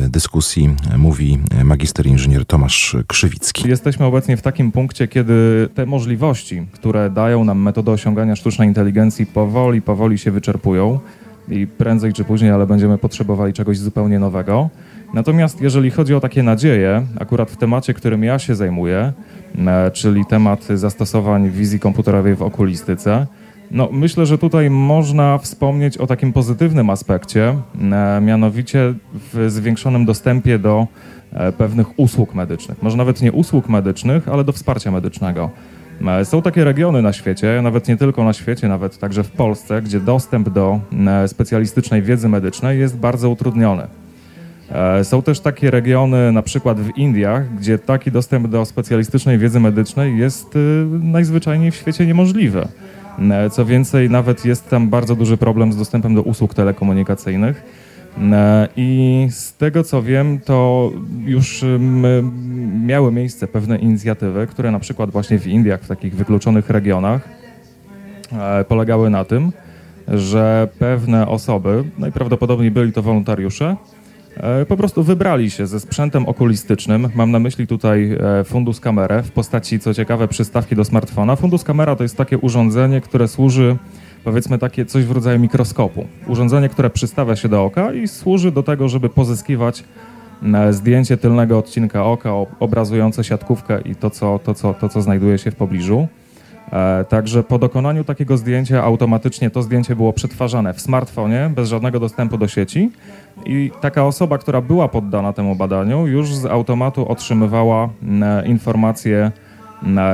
[0.09, 3.69] dyskusji mówi magister inżynier Tomasz Krzywicki.
[3.69, 9.25] Jesteśmy obecnie w takim punkcie, kiedy te możliwości, które dają nam metody osiągania sztucznej inteligencji,
[9.25, 10.99] powoli, powoli się wyczerpują
[11.49, 14.69] i prędzej czy później, ale będziemy potrzebowali czegoś zupełnie nowego.
[15.13, 19.13] Natomiast jeżeli chodzi o takie nadzieje, akurat w temacie, którym ja się zajmuję,
[19.57, 23.27] e, czyli temat zastosowań wizji komputerowej w okulistyce,
[23.71, 27.55] No, myślę, że tutaj można wspomnieć o takim pozytywnym aspekcie,
[27.91, 28.93] e, mianowicie
[29.33, 30.87] w zwiększonym dostępie do
[31.57, 32.83] pewnych usług medycznych.
[32.83, 35.49] Może nawet nie usług medycznych, ale do wsparcia medycznego.
[36.07, 39.81] E, Są takie regiony na świecie, nawet nie tylko na świecie, nawet także w Polsce,
[39.81, 43.87] gdzie dostęp do e, specjalistycznej wiedzy medycznej jest bardzo utrudniony.
[44.71, 49.59] E, Są też takie regiony, na przykład w Indiach, gdzie taki dostęp do specjalistycznej wiedzy
[49.59, 50.57] medycznej jest
[51.01, 52.67] najzwyczajniej w świecie niemożliwy.
[53.31, 57.86] E, Co więcej, nawet jest tam bardzo duży problem z dostępem do usług telekomunikacyjnych.
[58.21, 60.91] E, I z tego co wiem, to
[61.25, 61.65] już
[62.85, 67.29] miały miejsce pewne inicjatywy, które na przykład właśnie w Indiach, w takich wykluczonych regionach,
[68.31, 69.51] e, polegały na tym,
[70.07, 73.75] że pewne osoby, najprawdopodobniej byli to wolontariusze,
[74.37, 77.09] e, po prostu wybrali się ze sprzętem okulistycznym.
[77.15, 81.35] Mam na myśli tutaj Fundus Kamerę w postaci, co ciekawe, przystawki do smartfona.
[81.35, 83.77] Fundus Kamera to jest takie urządzenie, które służy,
[84.27, 86.05] powiedzmy, takie coś w rodzaju mikroskopu.
[86.27, 89.83] Urządzenie, które przystawia się do oka i służy do tego, żeby pozyskiwać
[90.71, 95.51] zdjęcie tylnego odcinka oka obrazujące siatkówkę i to, co, to, co, to, co znajduje się
[95.51, 96.07] w pobliżu.
[96.71, 101.99] E, Także po dokonaniu takiego zdjęcia automatycznie to zdjęcie było przetwarzane w smartfonie bez żadnego
[101.99, 102.91] dostępu do sieci
[103.45, 107.89] i taka osoba, która była poddana temu badaniu, już z automatu otrzymywała
[108.45, 109.31] informacje,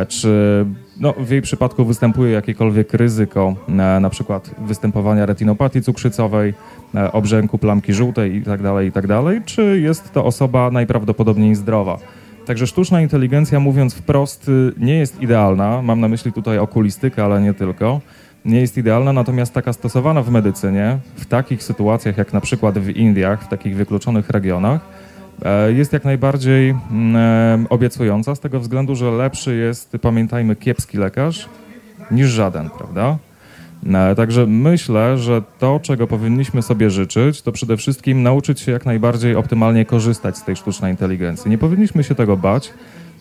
[0.07, 0.65] czy
[1.03, 6.53] no, w jej przypadku występuje jakiekolwiek ryzyko, m, na przykład występowania retinopatii cukrzycowej,
[6.95, 11.97] e, obrzęku plamki żółtej itd., itd., czy jest to osoba najprawdopodobniej zdrowa.
[12.45, 15.81] Także sztuczna inteligencja, mówiąc wprost, y, nie jest idealna.
[15.81, 18.01] Mam na myśli tutaj okulistykę, ale nie tylko.
[18.45, 22.89] Nie jest idealna, natomiast taka stosowana w medycynie, w takich sytuacjach jak na przykład w
[22.89, 25.02] Indiach, w takich wykluczonych regionach, e,
[25.67, 31.49] jest jak najbardziej mm, e, obiecująca z tego względu, że lepszy jest, pamiętajmy, kiepski lekarz
[32.11, 33.17] niż żaden, prawda?
[33.93, 38.85] E, Także myślę, że to, czego powinniśmy sobie życzyć, to przede wszystkim nauczyć się jak
[38.85, 41.51] najbardziej optymalnie korzystać z tej sztucznej inteligencji.
[41.51, 42.73] Nie powinniśmy się tego bać.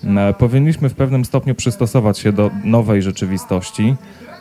[0.04, 3.94] E, Powinniśmy w pewnym stopniu przystosować się do nowej rzeczywistości.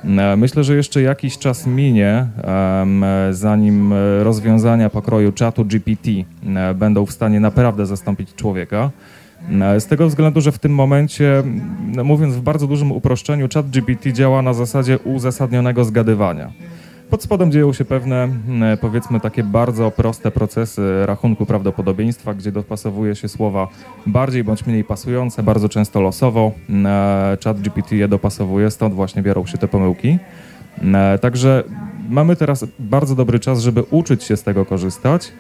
[0.04, 2.86] E, Myślę, że jeszcze jakiś czas minie, e,
[3.32, 6.12] zanim rozwiązania pokroju czatu GPT
[6.76, 8.90] będą w stanie naprawdę zastąpić człowieka.
[9.62, 11.44] E, Z tego względu, że w tym momencie,
[11.96, 16.52] no mówiąc w bardzo dużym uproszczeniu, chat GPT działa na zasadzie uzasadnionego zgadywania.
[17.12, 23.16] Pod spodem dzieją się pewne, m, powiedzmy, takie bardzo proste procesy rachunku prawdopodobieństwa, gdzie dopasowuje
[23.16, 23.68] się słowa
[24.06, 26.52] bardziej bądź mniej pasujące, bardzo często losowo.
[26.70, 30.18] M, e, Chat GPT je dopasowuje, stąd właśnie biorą się te pomyłki.
[30.82, 31.64] M, e, Także
[32.10, 35.32] mamy teraz bardzo dobry czas, żeby uczyć się z tego korzystać,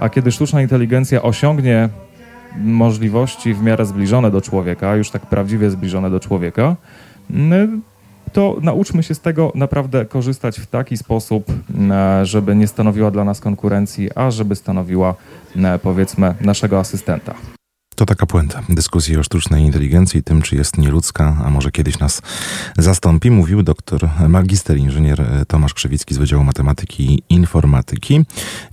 [0.00, 1.88] a kiedy sztuczna inteligencja osiągnie
[2.56, 6.76] możliwości w miarę zbliżone do człowieka, już tak prawdziwie zbliżone do człowieka,
[8.32, 11.92] to nauczmy się z tego naprawdę korzystać w taki sposób, m,
[12.22, 15.14] żeby nie stanowiła dla nas konkurencji, a żeby stanowiła,
[15.56, 17.34] m, powiedzmy, naszego asystenta.
[17.98, 22.22] To taka puenta dyskusji o sztucznej inteligencji, tym czy jest nieludzka, a może kiedyś nas
[22.78, 28.24] zastąpi, mówił doktor, magister inżynier e, Tomasz Krzewicki z Wydziału Matematyki i Informatyki.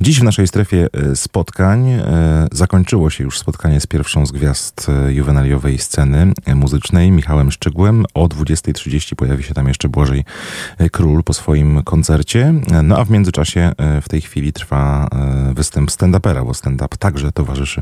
[0.01, 4.87] Dziś w naszej strefie e, spotkań e, zakończyło się już spotkanie z pierwszą z gwiazd
[5.07, 8.05] juwenaliowej sceny muzycznej, Michałem Szczegółem.
[8.13, 10.25] O 20.30 pojawi się tam jeszcze Błażej
[10.91, 12.53] Król po swoim koncercie.
[12.83, 13.71] No a w międzyczasie
[14.01, 15.07] w tej chwili trwa
[15.53, 17.81] występ stand-upera, bo stand-up także towarzyszy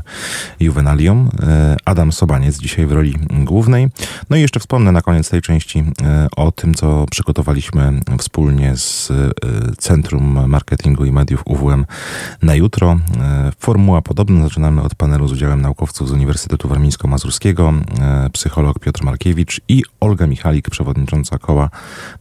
[0.60, 1.30] juwenaliom.
[1.42, 3.88] E, Adam Sobaniec dzisiaj w roli głównej.
[4.30, 9.10] No i jeszcze wspomnę na koniec tej części e, o tym, co przygotowaliśmy wspólnie z
[9.10, 9.14] e,
[9.78, 11.86] Centrum Marketingu i Mediów UWM
[12.42, 12.98] na jutro.
[13.58, 14.42] Formuła podobna.
[14.42, 17.72] Zaczynamy od panelu z udziałem naukowców z Uniwersytetu Warmińsko-Mazurskiego,
[18.32, 21.70] psycholog Piotr Markiewicz i Olga Michalik, przewodnicząca koła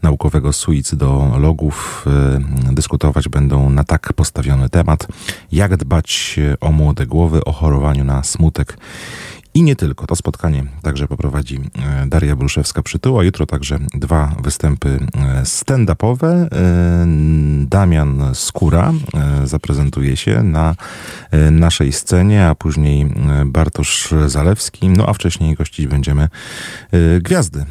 [0.04, 2.06] naukowego Suicydologów.
[2.08, 5.08] E, Dyskutować będą na tak postawiony temat,
[5.52, 8.78] jak dbać o młode głowy, o chorowaniu na smutek
[9.54, 10.08] i nie tylko.
[10.08, 11.60] To spotkanie także poprowadzi
[12.04, 13.24] e, Daria Bruszewska-Przytuła.
[13.24, 16.26] Jutro także dwa występy e, stand-upowe.
[16.26, 16.48] E,
[17.68, 18.94] Damian Skóra
[19.44, 20.76] zaprezentuje się na
[21.52, 23.14] naszej scenie, a później
[23.46, 24.90] Bartosz Zalewski.
[24.90, 26.30] No a wcześniej gościć będziemy
[27.22, 27.66] gwiazdy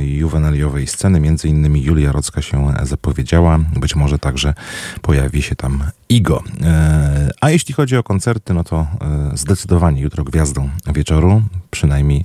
[0.00, 1.20] juwenaliowej sceny.
[1.20, 3.58] Między innymi Julia Rocka się zapowiedziała.
[3.58, 4.54] Być może także
[5.02, 6.42] pojawi się tam Igo.
[6.62, 8.86] E, A jeśli chodzi o koncerty, no to e,
[9.34, 12.24] zdecydowanie jutro gwiazdą wieczoru, przynajmniej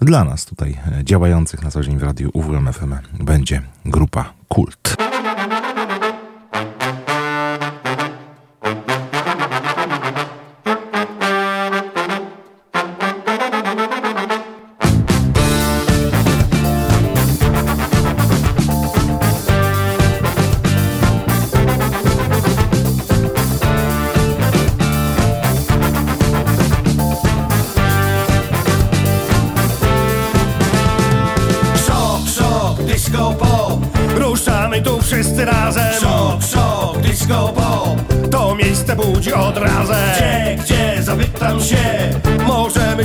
[0.00, 5.09] dla nas tutaj e, działających na co dzień w radiu UWM FM będzie grupa Kult.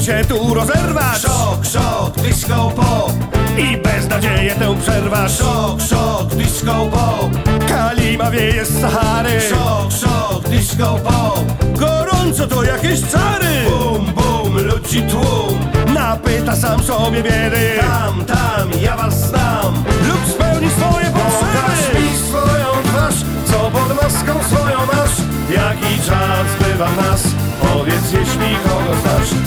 [0.06, 3.14] Się tu rozerwać Szok, szok, disco pop.
[3.58, 7.30] I beznadzieję tę przerwać Szok, szok, disco pop.
[7.68, 9.42] Kalima wieje z Sahary.
[9.42, 11.44] Szok, szok, disco pop.
[11.80, 13.66] Gorąco to jakieś czary.
[13.70, 15.60] Bum, bum, ludzi tłum.
[15.94, 17.80] Napyta sam sobie biedy.
[17.80, 19.84] Tam, tam, ja was znam.
[20.08, 21.52] Lub spełni swoje potrzeby.
[21.54, 25.16] Pokaż mi swoją twarz Co pod maską swoją masz.
[25.50, 27.24] Jaki czas bywa nas?
[27.62, 29.45] Powiedz jeśli kogo znasz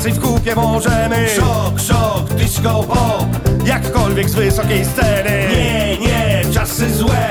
[0.00, 1.28] Najwięcej w kupie możemy.
[1.28, 3.26] Szok, szok, disco pop
[3.64, 5.48] Jakkolwiek z wysokiej sceny.
[5.50, 7.28] Nie, nie, czasy złe.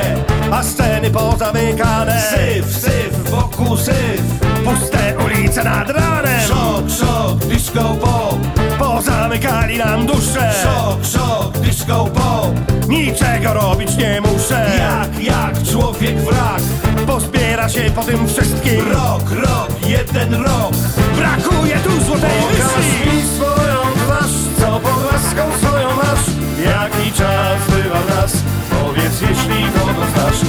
[0.51, 2.21] A sceny pozamykane.
[2.21, 4.21] Syf, syf, wokół syf.
[4.65, 6.41] Puste ulice nad ranem.
[6.47, 8.39] Szok, szok, disco pop
[8.79, 10.53] Pozamykali nam dusze.
[10.63, 12.53] Szok, szok, disco pop
[12.87, 14.71] Niczego robić nie muszę.
[14.77, 16.61] Jak, jak człowiek wrak
[17.59, 18.91] Pozbiera się po tym wszystkim.
[18.91, 20.73] Rok, rok, jeden rok.
[21.15, 26.25] Brakuje tu złotej Pokaż mi swoją twarz Co pod łaską swoją masz.
[26.65, 28.33] Jaki czas bywa w nas?
[28.69, 30.41] Powiedz jeśli kogo znasz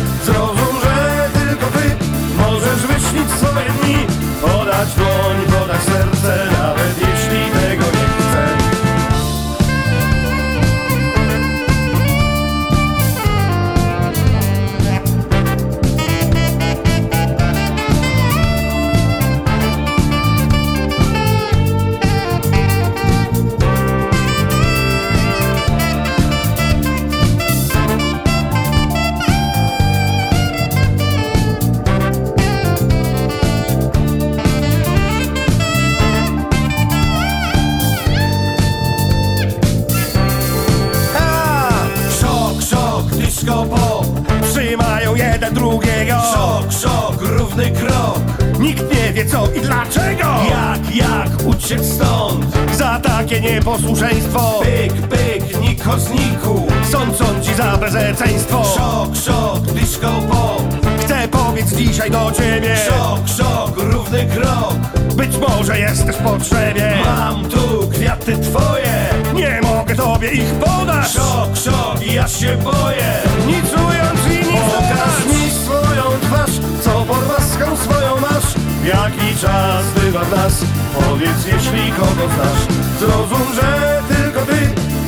[50.95, 52.47] Jak, uciec stąd?
[52.73, 54.61] Za takie nieposłuszeństwo.
[54.63, 56.67] Pyk, pyk, niko zniku.
[56.91, 58.65] Sąd sądzi za bezeceństwo.
[58.65, 60.63] Szok, szok, disco pop
[61.01, 62.77] Chcę powiedzieć dzisiaj do ciebie.
[62.77, 64.75] Szok, szok, równy krok.
[65.17, 66.93] Być może jesteś w potrzebie.
[67.05, 69.09] Mam tu kwiaty twoje.
[69.35, 71.09] Nie mogę tobie ich podać.
[71.13, 73.13] Szok, szok, ja się boję.
[73.47, 79.85] Nic czując i nic Pokaż mi swoją twarz Co pod maską swoją masz Jaki czas
[79.95, 80.65] bywa w nas?
[80.95, 82.63] Powiedz jeśli kogo znasz.
[83.01, 84.59] Zrozum, że tylko ty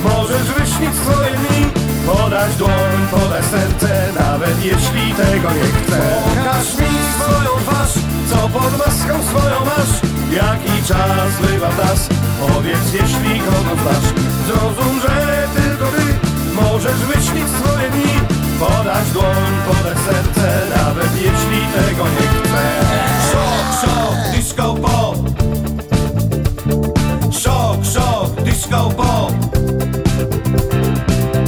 [0.05, 1.83] Możesz wyśnić swoje dni.
[2.07, 7.95] Podać dłoń, podać serce Nawet jeśli tego nie chcę Pokaż mi swoją twarz
[8.31, 9.93] Co pod maską swoją masz.
[10.33, 12.09] Jaki czas bywa w nas?
[12.41, 14.09] Powiedz jeśli kogo znasz.
[14.47, 16.05] Zrozum, że tylko ty
[16.55, 18.32] Możesz wyśnić swoje dni
[18.63, 22.81] Podać dłoń, podać serce Nawet jeśli tego nie chcę.
[23.33, 25.17] Szok, szok, disco pop.
[27.33, 29.33] Szok, szok, disco pop.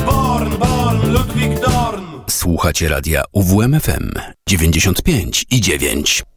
[0.06, 2.04] Born, born, Ludwik Dorn.
[2.30, 4.10] Słuchacie radia UWMFM
[4.48, 6.33] 95 i 9.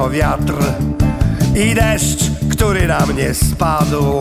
[0.00, 0.54] tylko wiatr
[1.56, 4.20] I deszcz, który na mnie spadł.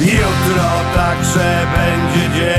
[0.00, 2.55] Jutro także będzie dzień,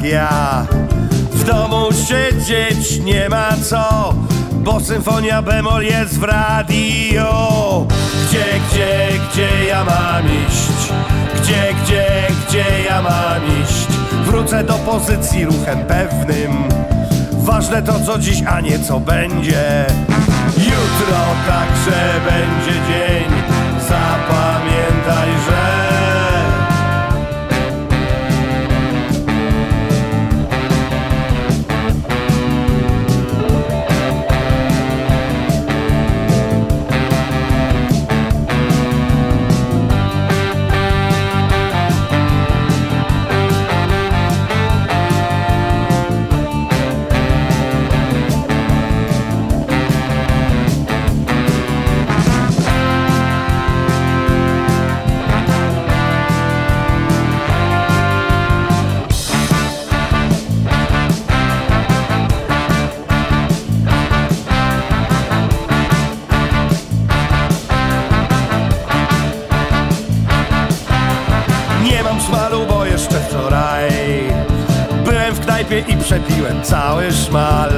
[0.00, 0.66] jak ja.
[1.32, 4.14] W domu siedzieć nie ma co
[4.52, 7.86] Bo symfonia bemol jest w radio.
[8.28, 10.92] Gdzie, gdzie, gdzie ja mam iść?
[11.34, 12.06] Gdzie, gdzie,
[12.48, 13.86] gdzie ja mam iść?
[14.24, 16.52] Wrócę do pozycji ruchem pewnym.
[17.32, 19.86] Ważne to co dziś, a nie co będzie.
[20.56, 23.09] Jutro także będzie dzień
[75.78, 77.70] I przepiłem cały szmal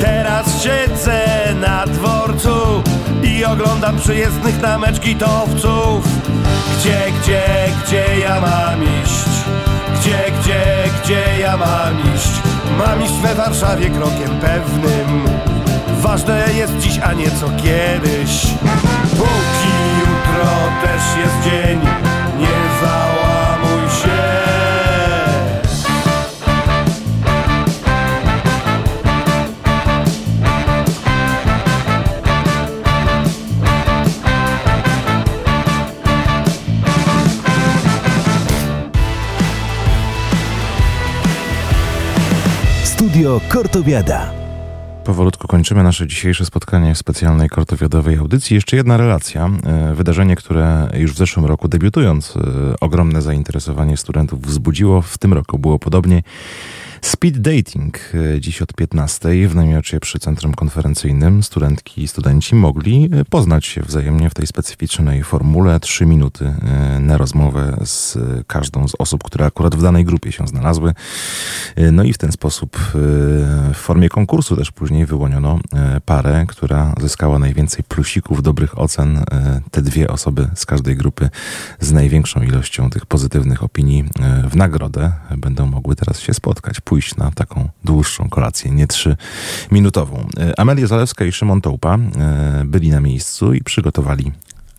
[0.00, 1.24] Teraz siedzę
[1.60, 2.82] na dworcu
[3.22, 6.04] I oglądam przyjezdnych na mecz gitowców
[6.78, 7.42] Gdzie, gdzie,
[7.84, 9.28] gdzie ja mam iść?
[9.94, 10.64] Gdzie, gdzie,
[11.02, 12.30] gdzie ja mam iść?
[12.78, 15.24] Mam iść we Warszawie krokiem pewnym
[16.00, 18.46] Ważne jest dziś, a nie co kiedyś
[19.10, 20.50] Póki jutro
[20.82, 21.80] też jest dzień
[22.38, 23.15] Nie załamuj
[43.26, 44.32] Studio Kortowiada.
[45.04, 48.54] Powolutku kończymy nasze dzisiejsze spotkanie w specjalnej kortowiadowej audycji.
[48.54, 49.50] Jeszcze jedna relacja.
[49.64, 52.40] E, Wydarzenie, które już w zeszłym roku debiutując e,
[52.80, 55.02] ogromne zainteresowanie studentów wzbudziło.
[55.02, 56.22] W tym roku było podobnie.
[57.00, 61.42] Speed Dating e, dziś od 15 w namiocie przy Centrum Konferencyjnym.
[61.42, 65.80] Studentki i studenci mogli e, poznać się wzajemnie w tej specyficznej formule.
[65.80, 70.46] Trzy minuty e, na rozmowę z każdą z osób, które akurat w danej grupie się
[70.46, 70.94] znalazły.
[71.92, 72.78] No i w ten sposób
[73.74, 75.58] w formie konkursu też później wyłoniono
[76.04, 79.24] parę, która zyskała najwięcej plusików, dobrych ocen.
[79.70, 81.30] Te dwie osoby z każdej grupy
[81.80, 84.04] z największą ilością tych pozytywnych opinii
[84.50, 90.16] w nagrodę będą mogły teraz się spotkać, pójść na taką dłuższą kolację, nie trzyminutową.
[90.40, 91.98] E, Amelia Zalewska i Szymon Tołpa e,
[92.64, 94.32] byli na miejscu i przygotowali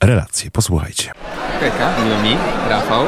[0.04, 0.52] relację.
[0.52, 1.12] Posłuchajcie.
[1.60, 2.38] Hejka, miło mi,
[2.70, 3.04] Rafał.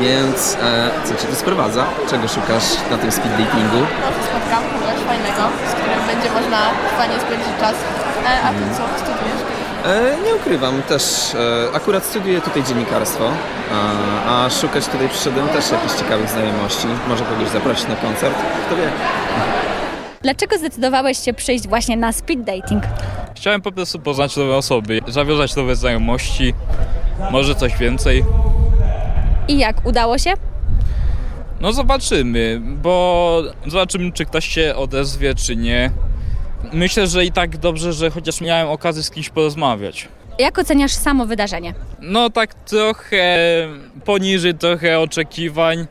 [0.00, 1.84] Więc e, co cię tu sprowadza?
[2.10, 3.80] Czego szukasz na tym speed datingu?
[4.04, 6.60] Może spotkam kogoś fajnego, z którym będzie można
[6.98, 7.74] fajnie spędzić czas.
[8.26, 9.49] E, a ty co, studiujesz?
[9.84, 13.30] E, nie ukrywam, też e, akurat studiuję tutaj dziennikarstwo,
[13.72, 16.86] a, a szukać tutaj przyszedłem też jakichś ciekawych znajomości.
[17.08, 18.34] Może kogoś zaprosić na koncert,
[18.66, 18.90] kto wie.
[20.22, 22.82] Dlaczego zdecydowałeś się przyjść właśnie na speed dating?
[23.36, 26.54] Chciałem po prostu poznać nowe osoby, zawiązać nowe znajomości,
[27.30, 28.24] może coś więcej.
[29.48, 30.32] I jak, udało się?
[31.60, 35.90] No zobaczymy, bo zobaczymy, czy ktoś się odezwie, czy nie.
[36.72, 40.08] Myślę, że i tak dobrze, że chociaż miałem okazję z kimś porozmawiać.
[40.38, 41.74] Jak oceniasz samo wydarzenie?
[42.00, 43.38] No tak trochę
[44.04, 45.86] poniżej trochę oczekiwań,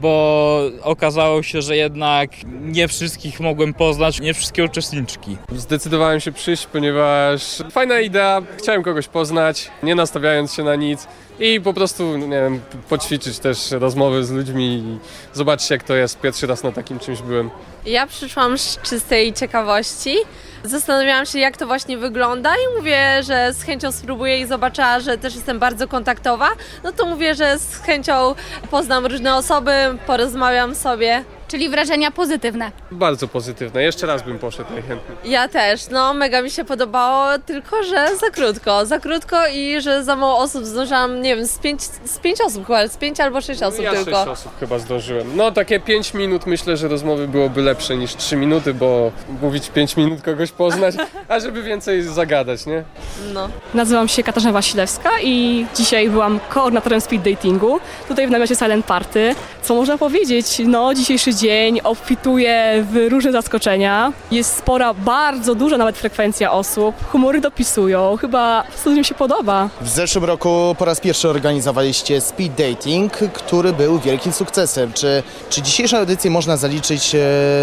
[0.00, 5.36] bo okazało się, że jednak nie wszystkich mogłem poznać, nie wszystkie uczestniczki.
[5.56, 11.06] Zdecydowałem się przyjść, ponieważ fajna idea, chciałem kogoś poznać, nie nastawiając się na nic
[11.40, 14.98] i po prostu, nie wiem, poćwiczyć też rozmowy z ludźmi i
[15.36, 16.20] zobaczyć jak to jest.
[16.20, 17.50] Pierwszy raz na takim czymś byłem.
[17.86, 20.16] Ja przyszłam z czystej ciekawości.
[20.64, 25.18] Zastanawiałam się, jak to właśnie wygląda i mówię, że z chęcią spróbuję i zobaczyła, że
[25.18, 26.48] też jestem bardzo kontaktowa.
[26.84, 28.34] No to mówię, że z chęcią
[28.70, 29.72] poznam różne osoby,
[30.06, 32.70] porozmawiam sobie Czyli wrażenia pozytywne.
[32.90, 33.82] Bardzo pozytywne.
[33.82, 35.18] Jeszcze raz bym poszedł najchętniej.
[35.24, 40.04] Ja też, no mega mi się podobało, tylko że za krótko, za krótko i że
[40.04, 43.40] za mało osób zdążyłam, nie wiem, z pięć, z pięć osób chyba, z pięć albo
[43.40, 44.10] sześć osób Ja tylko.
[44.10, 45.36] sześć osób chyba zdążyłem.
[45.36, 49.12] No takie 5 minut myślę, że rozmowy byłoby lepsze niż 3 minuty, bo
[49.42, 50.94] mówić 5 minut kogoś poznać,
[51.28, 52.84] a żeby więcej zagadać, nie?
[53.32, 53.48] No.
[53.74, 59.34] Nazywam się Katarzyna Wasilewska i dzisiaj byłam koordynatorem speed datingu tutaj w namiocie Silent Party.
[59.62, 60.46] Co można powiedzieć?
[60.66, 64.12] No, dzisiejszy dzień obfituje w różne zaskoczenia.
[64.30, 66.94] Jest spora, bardzo duża nawet frekwencja osób.
[67.12, 68.16] Humory dopisują.
[68.20, 69.68] Chyba mi się podoba.
[69.80, 74.92] W zeszłym roku po raz pierwszy organizowaliście speed dating, który był wielkim sukcesem.
[74.92, 77.18] Czy, czy dzisiejszą edycję można zaliczyć e,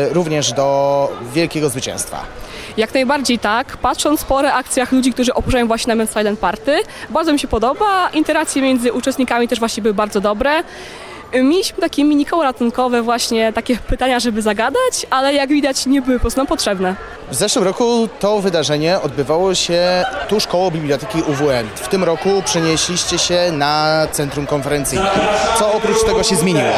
[0.10, 2.24] również do wielkiego zwycięstwa?
[2.78, 3.78] Jak najbardziej tak.
[3.78, 8.10] Patrząc po reakcjach ludzi, którzy opuszczają właśnie namiot Silent Party, bardzo mi się podoba.
[8.10, 10.64] Interakcje między uczestnikami też właśnie były bardzo dobre.
[11.34, 16.18] Mieliśmy takie mini koło ratunkowe, właśnie takie pytania, żeby zagadać, ale jak widać nie były
[16.18, 16.96] po prostu nam potrzebne.
[17.32, 21.68] W zeszłym roku to wydarzenie odbywało się tuż koło Biblioteki UWM.
[21.76, 25.10] W tym roku przenieśliście się na centrum konferencyjne.
[25.60, 26.70] Co oprócz tego się zmieniło?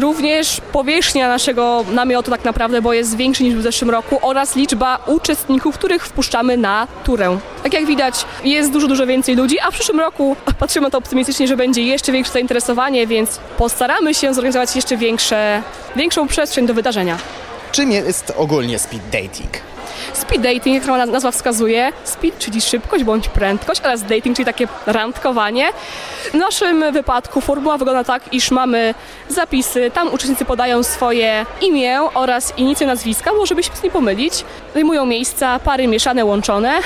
[0.00, 4.98] Również powierzchnia naszego namiotu tak naprawdę, bo jest większy niż w zeszłym roku oraz liczba
[5.06, 7.38] uczestników, których wpuszczamy na turę.
[7.62, 10.98] Tak jak widać jest dużo, dużo więcej ludzi, a w przyszłym roku patrzymy na to
[10.98, 15.62] optymistycznie, że będzie jeszcze większe zainteresowanie, więc postaramy się zorganizować jeszcze większe,
[15.96, 17.18] większą przestrzeń do wydarzenia.
[17.72, 19.50] Czym jest ogólnie speed dating?
[20.12, 24.68] Speed dating, jak sama nazwa wskazuje, speed, czyli szybkość bądź prędkość, oraz dating, czyli takie
[24.86, 25.68] randkowanie.
[26.32, 28.94] W naszym wypadku formuła wygląda tak, iż mamy
[29.28, 34.44] zapisy, tam uczestnicy podają swoje imię oraz inicję nazwiska, bo żeby się z nie pomylić.
[34.74, 36.80] Zajmują miejsca, pary mieszane, łączone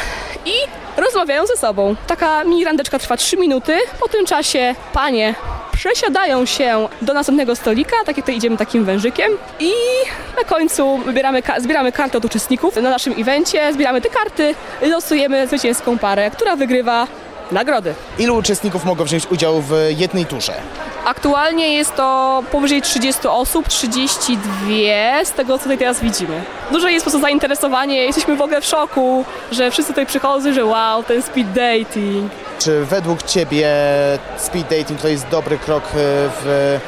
[0.44, 0.52] i
[0.96, 1.96] rozmawiają ze sobą.
[2.06, 5.34] Taka mini randeczka trwa 3 minuty, po tym czasie panie
[5.72, 9.32] przesiadają się do następnego stolika, tak jak tutaj idziemy takim wężykiem.
[9.60, 9.72] I
[10.36, 15.98] na końcu wybieramy, zbieramy karty od uczestników na naszym evencie, zbieramy te karty, losujemy zwycięską
[15.98, 17.06] parę, która wygrywa
[17.52, 17.94] nagrody.
[18.18, 20.52] Ilu uczestników mogło wziąć udział w jednej turze?
[21.04, 26.42] Aktualnie jest to powyżej 30 osób, 32 z tego co tutaj teraz widzimy.
[26.70, 30.64] Duże jest po prostu zainteresowanie, jesteśmy w ogóle w szoku, że wszyscy tutaj przychodzą, że
[30.64, 32.32] wow, ten speed dating.
[32.58, 33.68] Czy według Ciebie
[34.36, 35.88] speed dating to jest dobry krok e,
[36.42, 36.78] w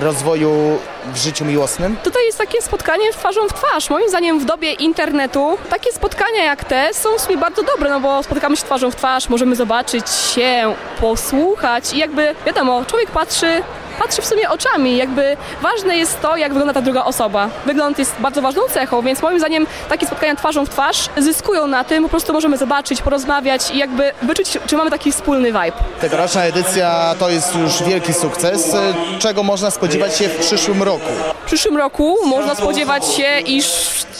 [0.00, 0.78] rozwoju
[1.12, 1.96] w życiu miłosnym?
[2.04, 3.90] Tutaj jest takie spotkanie twarzą w twarz.
[3.90, 8.00] Moim zdaniem w dobie internetu takie spotkania jak te są w sumie bardzo dobre, no
[8.00, 13.62] bo spotykamy się twarzą w twarz, możemy zobaczyć się, posłuchać i jakby wiadomo, człowiek patrzy
[13.98, 17.48] patrzy w sumie oczami, jakby ważne jest to, jak wygląda ta druga osoba.
[17.66, 21.84] Wygląd jest bardzo ważną cechą, więc moim zdaniem takie spotkania twarzą w twarz zyskują na
[21.84, 25.72] tym, po prostu możemy zobaczyć, porozmawiać i jakby wyczuć, czy mamy taki wspólny vibe.
[26.00, 28.76] Tegoroczna edycja to jest już wielki sukces.
[29.18, 31.10] Czego można spodziewać się w przyszłym roku?
[31.42, 33.66] W przyszłym roku można spodziewać się, iż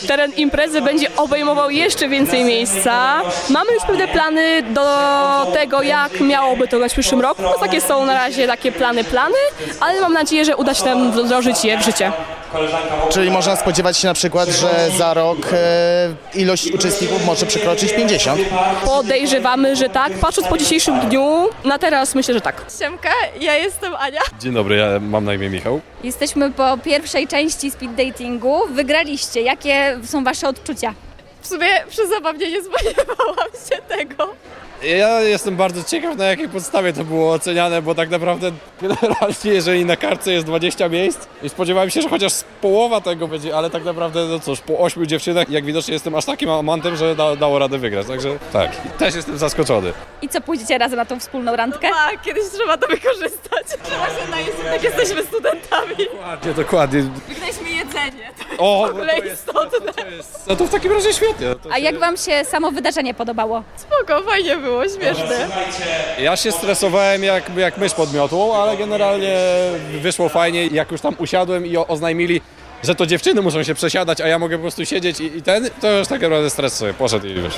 [0.08, 3.20] teren imprezy będzie obejmował jeszcze więcej miejsca.
[3.50, 4.86] Mamy już pewne plany do
[5.52, 7.42] tego, jak miałoby to wyglądać w przyszłym roku.
[7.42, 9.34] No, takie są na razie takie plany, plany,
[9.80, 12.12] ale mam nadzieję, że uda się nam wdrożyć je w życie.
[13.10, 18.40] Czyli można spodziewać się na przykład, że za rok e, ilość uczestników może przekroczyć 50?
[18.84, 20.12] Podejrzewamy, że tak.
[20.12, 22.64] Patrząc po dzisiejszym dniu, na teraz myślę, że tak.
[22.78, 24.20] Siemka, ja jestem Ania.
[24.40, 25.80] Dzień dobry, ja mam na imię Michał.
[26.05, 28.60] Jesteśmy po pierwszej części speed datingu.
[28.70, 29.40] Wygraliście.
[29.42, 30.94] Jakie są wasze odczucia?
[31.40, 34.28] W sumie przy zabawie nie spodziewałam się tego.
[34.82, 38.50] Ja jestem bardzo ciekaw, na jakiej podstawie to było oceniane, bo tak naprawdę
[38.82, 43.57] generalnie, jeżeli na kartce jest 20 miejsc i spodziewałem się, że chociaż połowa tego będzie,
[43.57, 47.15] ale tak naprawdę, no cóż, po 8 dziewczynach, jak widocznie jestem aż takim amantem, że
[47.16, 49.92] da, dało radę wygrać, także tak, też jestem zaskoczony.
[50.23, 51.89] I co, pójdziecie razem na tą wspólną randkę?
[51.90, 53.66] Tak, kiedyś trzeba to wykorzystać.
[53.84, 55.94] Trzeba się najeść, jak jesteśmy studentami.
[56.12, 57.02] Dokładnie, dokładnie.
[57.28, 58.31] Wygraliśmy jedzenie.
[58.39, 59.92] To jest O, w ogóle to jest- istotne.
[60.47, 61.55] No to w takim razie świetnie.
[61.62, 63.62] To A się- jak wam się samo wydarzenie podobało?
[63.76, 65.48] Spoko, fajnie było, śmieszne.
[66.18, 67.92] Ja się stresowałem jak, jak mysz
[68.56, 69.36] ale generalnie
[70.00, 70.66] wyszło fajnie.
[70.66, 72.40] Jak już tam usiadłem i oznajmili,
[72.82, 75.70] że to dziewczyny muszą się przesiadać, a ja mogę po prostu siedzieć i, i ten,
[75.80, 77.55] to już tak naprawdę stres sobie poszedł i już.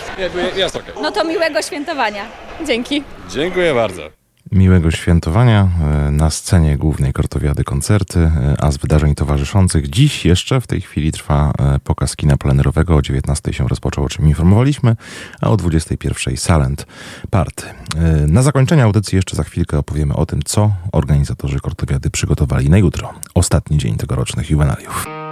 [0.57, 0.95] Jest okej.
[1.03, 2.27] No to miłego świętowania.
[2.67, 3.03] Dzięki.
[3.31, 4.20] Dziękuję bardzo.
[4.53, 10.61] Miłego świętowania e, na scenie głównej Kortowiady koncerty, e, a z wydarzeń towarzyszących dziś jeszcze
[10.61, 12.97] w tej chwili trwa e, pokaz kina plenerowego.
[12.97, 14.97] O 19 się rozpoczął, o czym informowaliśmy,
[15.41, 16.87] a o 21 Silent
[17.31, 17.65] Party.
[18.27, 23.13] Na zakończenie audycji jeszcze za chwilkę opowiemy o tym, co organizatorzy Kortowiady przygotowali na jutro.
[23.35, 25.30] Ostatni dzień tegorocznych juwenaliów.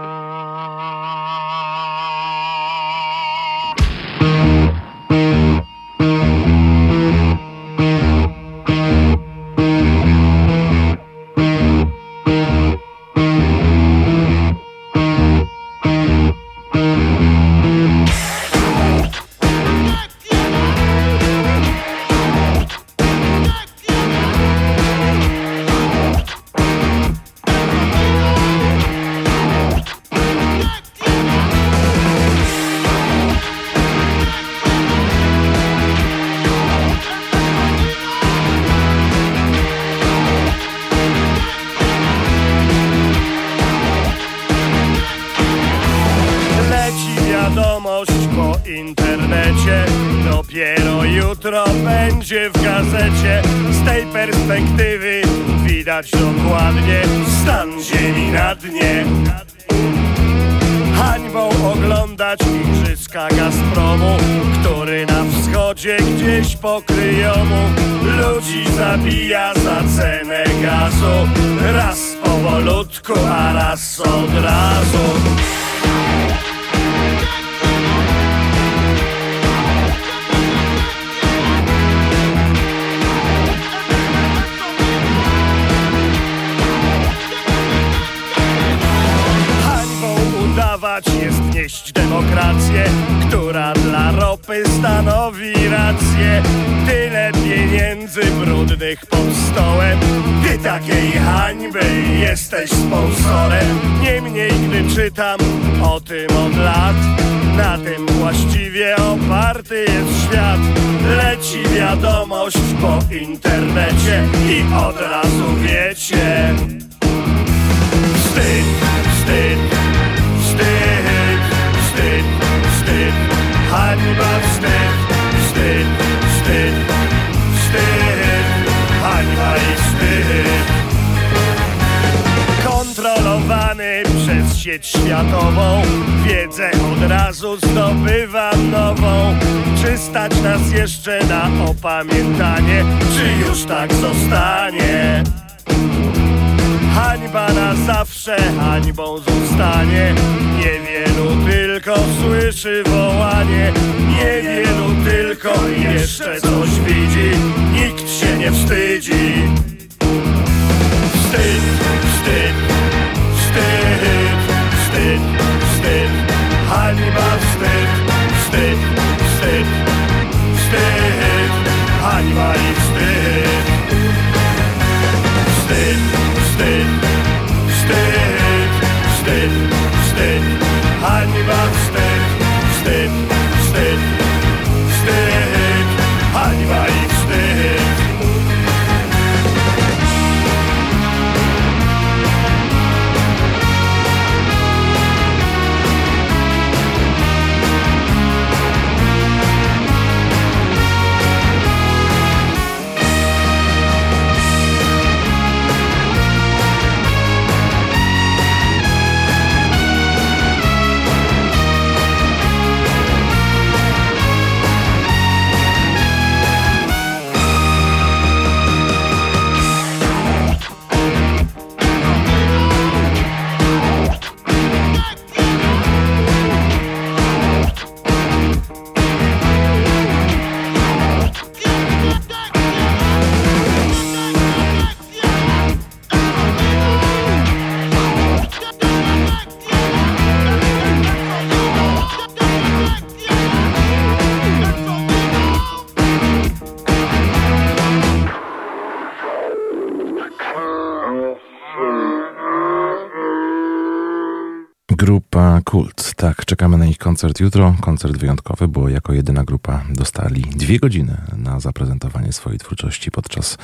[256.49, 257.75] Czekamy na ich koncert jutro.
[257.81, 263.59] Koncert wyjątkowy, bo jako jedyna grupa dostali dwie godziny na zaprezentowanie swojej twórczości podczas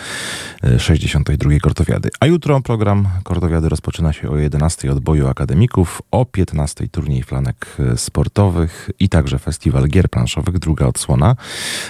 [0.64, 1.50] e, 62.
[1.62, 2.08] Kortowiady.
[2.20, 7.76] A jutro program Kortowiady rozpoczyna się o 11 od boju akademików, o 15 turniej flanek
[7.78, 11.36] e, sportowych i także festiwal gier planszowych, druga odsłona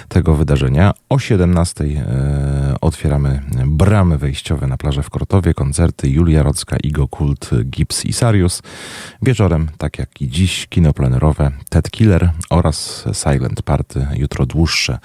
[0.07, 0.93] tego wydarzenia.
[1.09, 7.49] O 17 e, otwieramy bramy wejściowe na plażę w Kortowie, koncerty Julia Rocka, Igo Kult,
[7.65, 8.61] Gips i Sarius.
[9.21, 14.99] Wieczorem, tak jak i dziś, kino plenerowe Ted Killer oraz Silent Party, jutro dłuższe,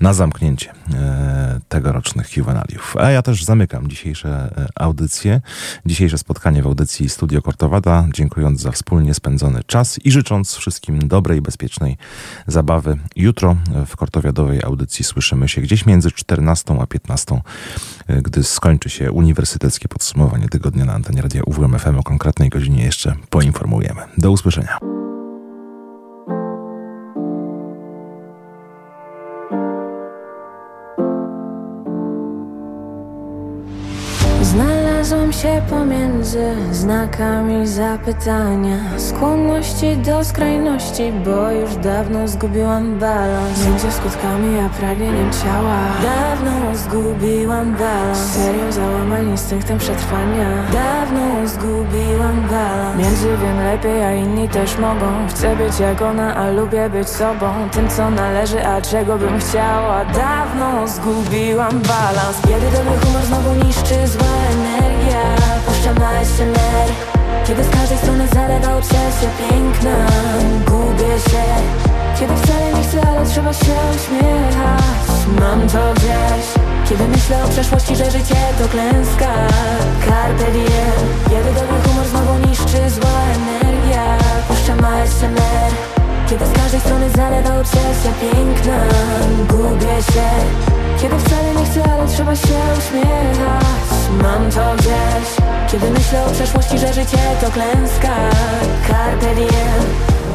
[0.00, 2.96] na zamknięcie e, tegorocznych juwenaliów.
[2.96, 5.40] A ja też zamykam dzisiejsze e, audycje,
[5.86, 11.42] dzisiejsze spotkanie w audycji Studio Kortowada, dziękując za wspólnie spędzony czas i życząc wszystkim dobrej,
[11.42, 11.96] bezpiecznej
[12.46, 12.98] zabawy.
[13.16, 13.56] Jutro
[13.86, 17.40] w kortowiadowej audycji słyszymy się gdzieś między 14 a 15,
[18.06, 22.84] e, gdy skończy się uniwersyteckie podsumowanie tygodnia na antenie Radia UWM FM o konkretnej godzinie
[22.84, 24.02] jeszcze poinformujemy.
[24.18, 25.03] Do usłyszenia.
[35.44, 43.66] Się pomiędzy znakami zapytania Skłonności do skrajności, bo już dawno zgubiłam balans.
[43.66, 45.78] Między skutkami a pragnieniem ciała.
[46.02, 48.18] Dawno zgubiłam balans.
[48.18, 50.48] Serio załamań instynktem przetrwania.
[50.72, 52.98] Dawno zgubiłam balans.
[52.98, 55.06] Między wiem lepiej, a inni też mogą.
[55.28, 57.46] Chcę być jak ona, a lubię być sobą.
[57.72, 60.04] Tym co należy, a czego bym chciała.
[60.04, 62.40] Dawno zgubiłam balans.
[62.42, 65.33] Kiedy dobry humor znowu niszczy zła energia
[65.66, 66.88] Puszczam na SMR
[67.46, 69.96] Kiedy z każdej strony zalewa obsesja piękna
[70.66, 71.44] Gubię się.
[72.20, 75.18] Kiedy wcale nie chcę, ale trzeba się uśmiechać.
[75.40, 76.46] Mam to gdzieś.
[76.88, 79.32] Kiedy myślę o przeszłości, że życie to klęska.
[80.04, 84.18] Carpe diem Kiedy dobry humor znowu niszczy zła energia.
[84.48, 85.72] Puszczam ASMR
[86.30, 88.78] Kiedy z każdej strony zalewa obsesja piękna
[89.48, 90.28] Gubię się
[91.00, 93.64] Kiedy wcale nie chcę, ale trzeba się uśmiechać.
[94.22, 98.16] Mam to gdzieś Kiedy myślę o przeszłości, że życie to klęska.
[98.86, 99.84] Carpe diem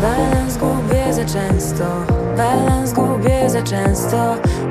[0.02, 1.86] Balans gubię za często
[2.40, 4.18] Balans gubię za często.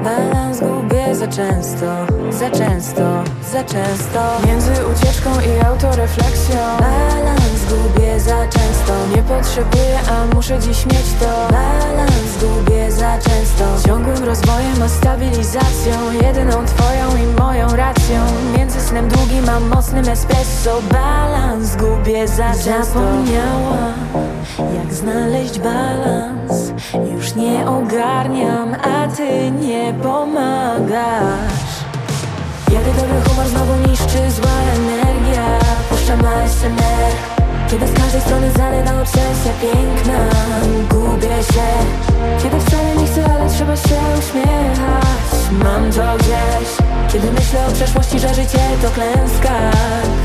[0.05, 1.87] Balans gubię za często.
[2.31, 4.21] Za często, za często.
[4.47, 6.57] Między ucieczką i autorefleksją.
[6.81, 8.93] Balans gubię za często.
[9.17, 11.53] Nie potrzebuję, a muszę dziś mieć to.
[11.53, 13.89] Balans gubię za często.
[13.89, 16.13] Ciągłym rozwojem, a stabilizacją.
[16.23, 18.21] Jedyną twoją i moją racją.
[18.57, 20.83] Między snem długim, a mocnym espresso.
[20.93, 22.83] Balans gubię za często.
[22.85, 23.95] Zapomniałam
[24.59, 26.73] jak znaleźć balans.
[27.15, 31.69] Już nie ogarniam, a ty nie pomagasz.
[32.71, 35.59] Kiedy dobry humor znowu niszczy zła energia
[35.91, 37.13] Puszczam ASMR
[37.71, 40.19] Kiedy z każdej strony zalewa obsesja piękna
[40.91, 41.69] Gubię się.
[42.43, 45.39] Kiedy wcale nie chcę, ale trzeba się uśmiechać.
[45.65, 46.69] Mam to gdzieś.
[47.13, 49.55] Kiedy myślę o przeszłości, że życie to klęska.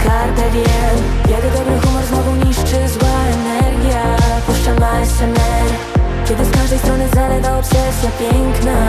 [0.04, 4.04] Carpe diem Kiedy dobry humor znowu niszczy zła energia
[4.48, 8.88] Puszczam ASMR Kiedy z każdej strony zalewa obsesja piękna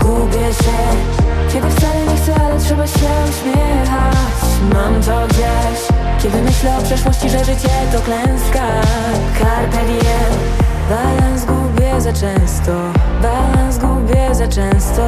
[0.00, 0.78] Gubię się.
[1.52, 4.16] Kiedy wcale nie chcę, ale trzeba się uśmiechać.
[4.74, 5.80] Mam to gdzieś.
[6.22, 8.66] Kiedy myślę o przeszłości, że życie to klęska.
[9.38, 10.56] Carpe diem
[10.90, 12.72] Balans gubię za często.
[13.22, 15.02] Balans gubię za często.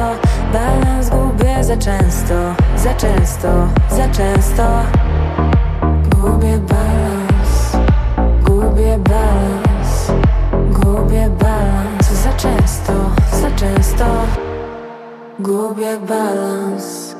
[0.53, 2.55] Balans gubię za często.
[2.77, 4.63] Za często, za często.
[6.09, 7.77] Gubię balans.
[8.43, 9.58] Gubię balans
[12.41, 12.93] często,
[13.41, 14.27] za często
[15.39, 17.15] Gubię balans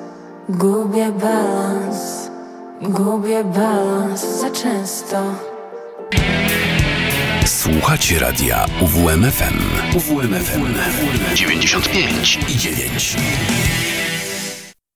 [0.49, 2.29] Gubię balans
[2.81, 5.23] Gubię balans Za często
[7.45, 9.59] Słuchacie radia UWMFM.
[9.97, 10.73] UWMFM
[11.35, 13.15] 95 i 9.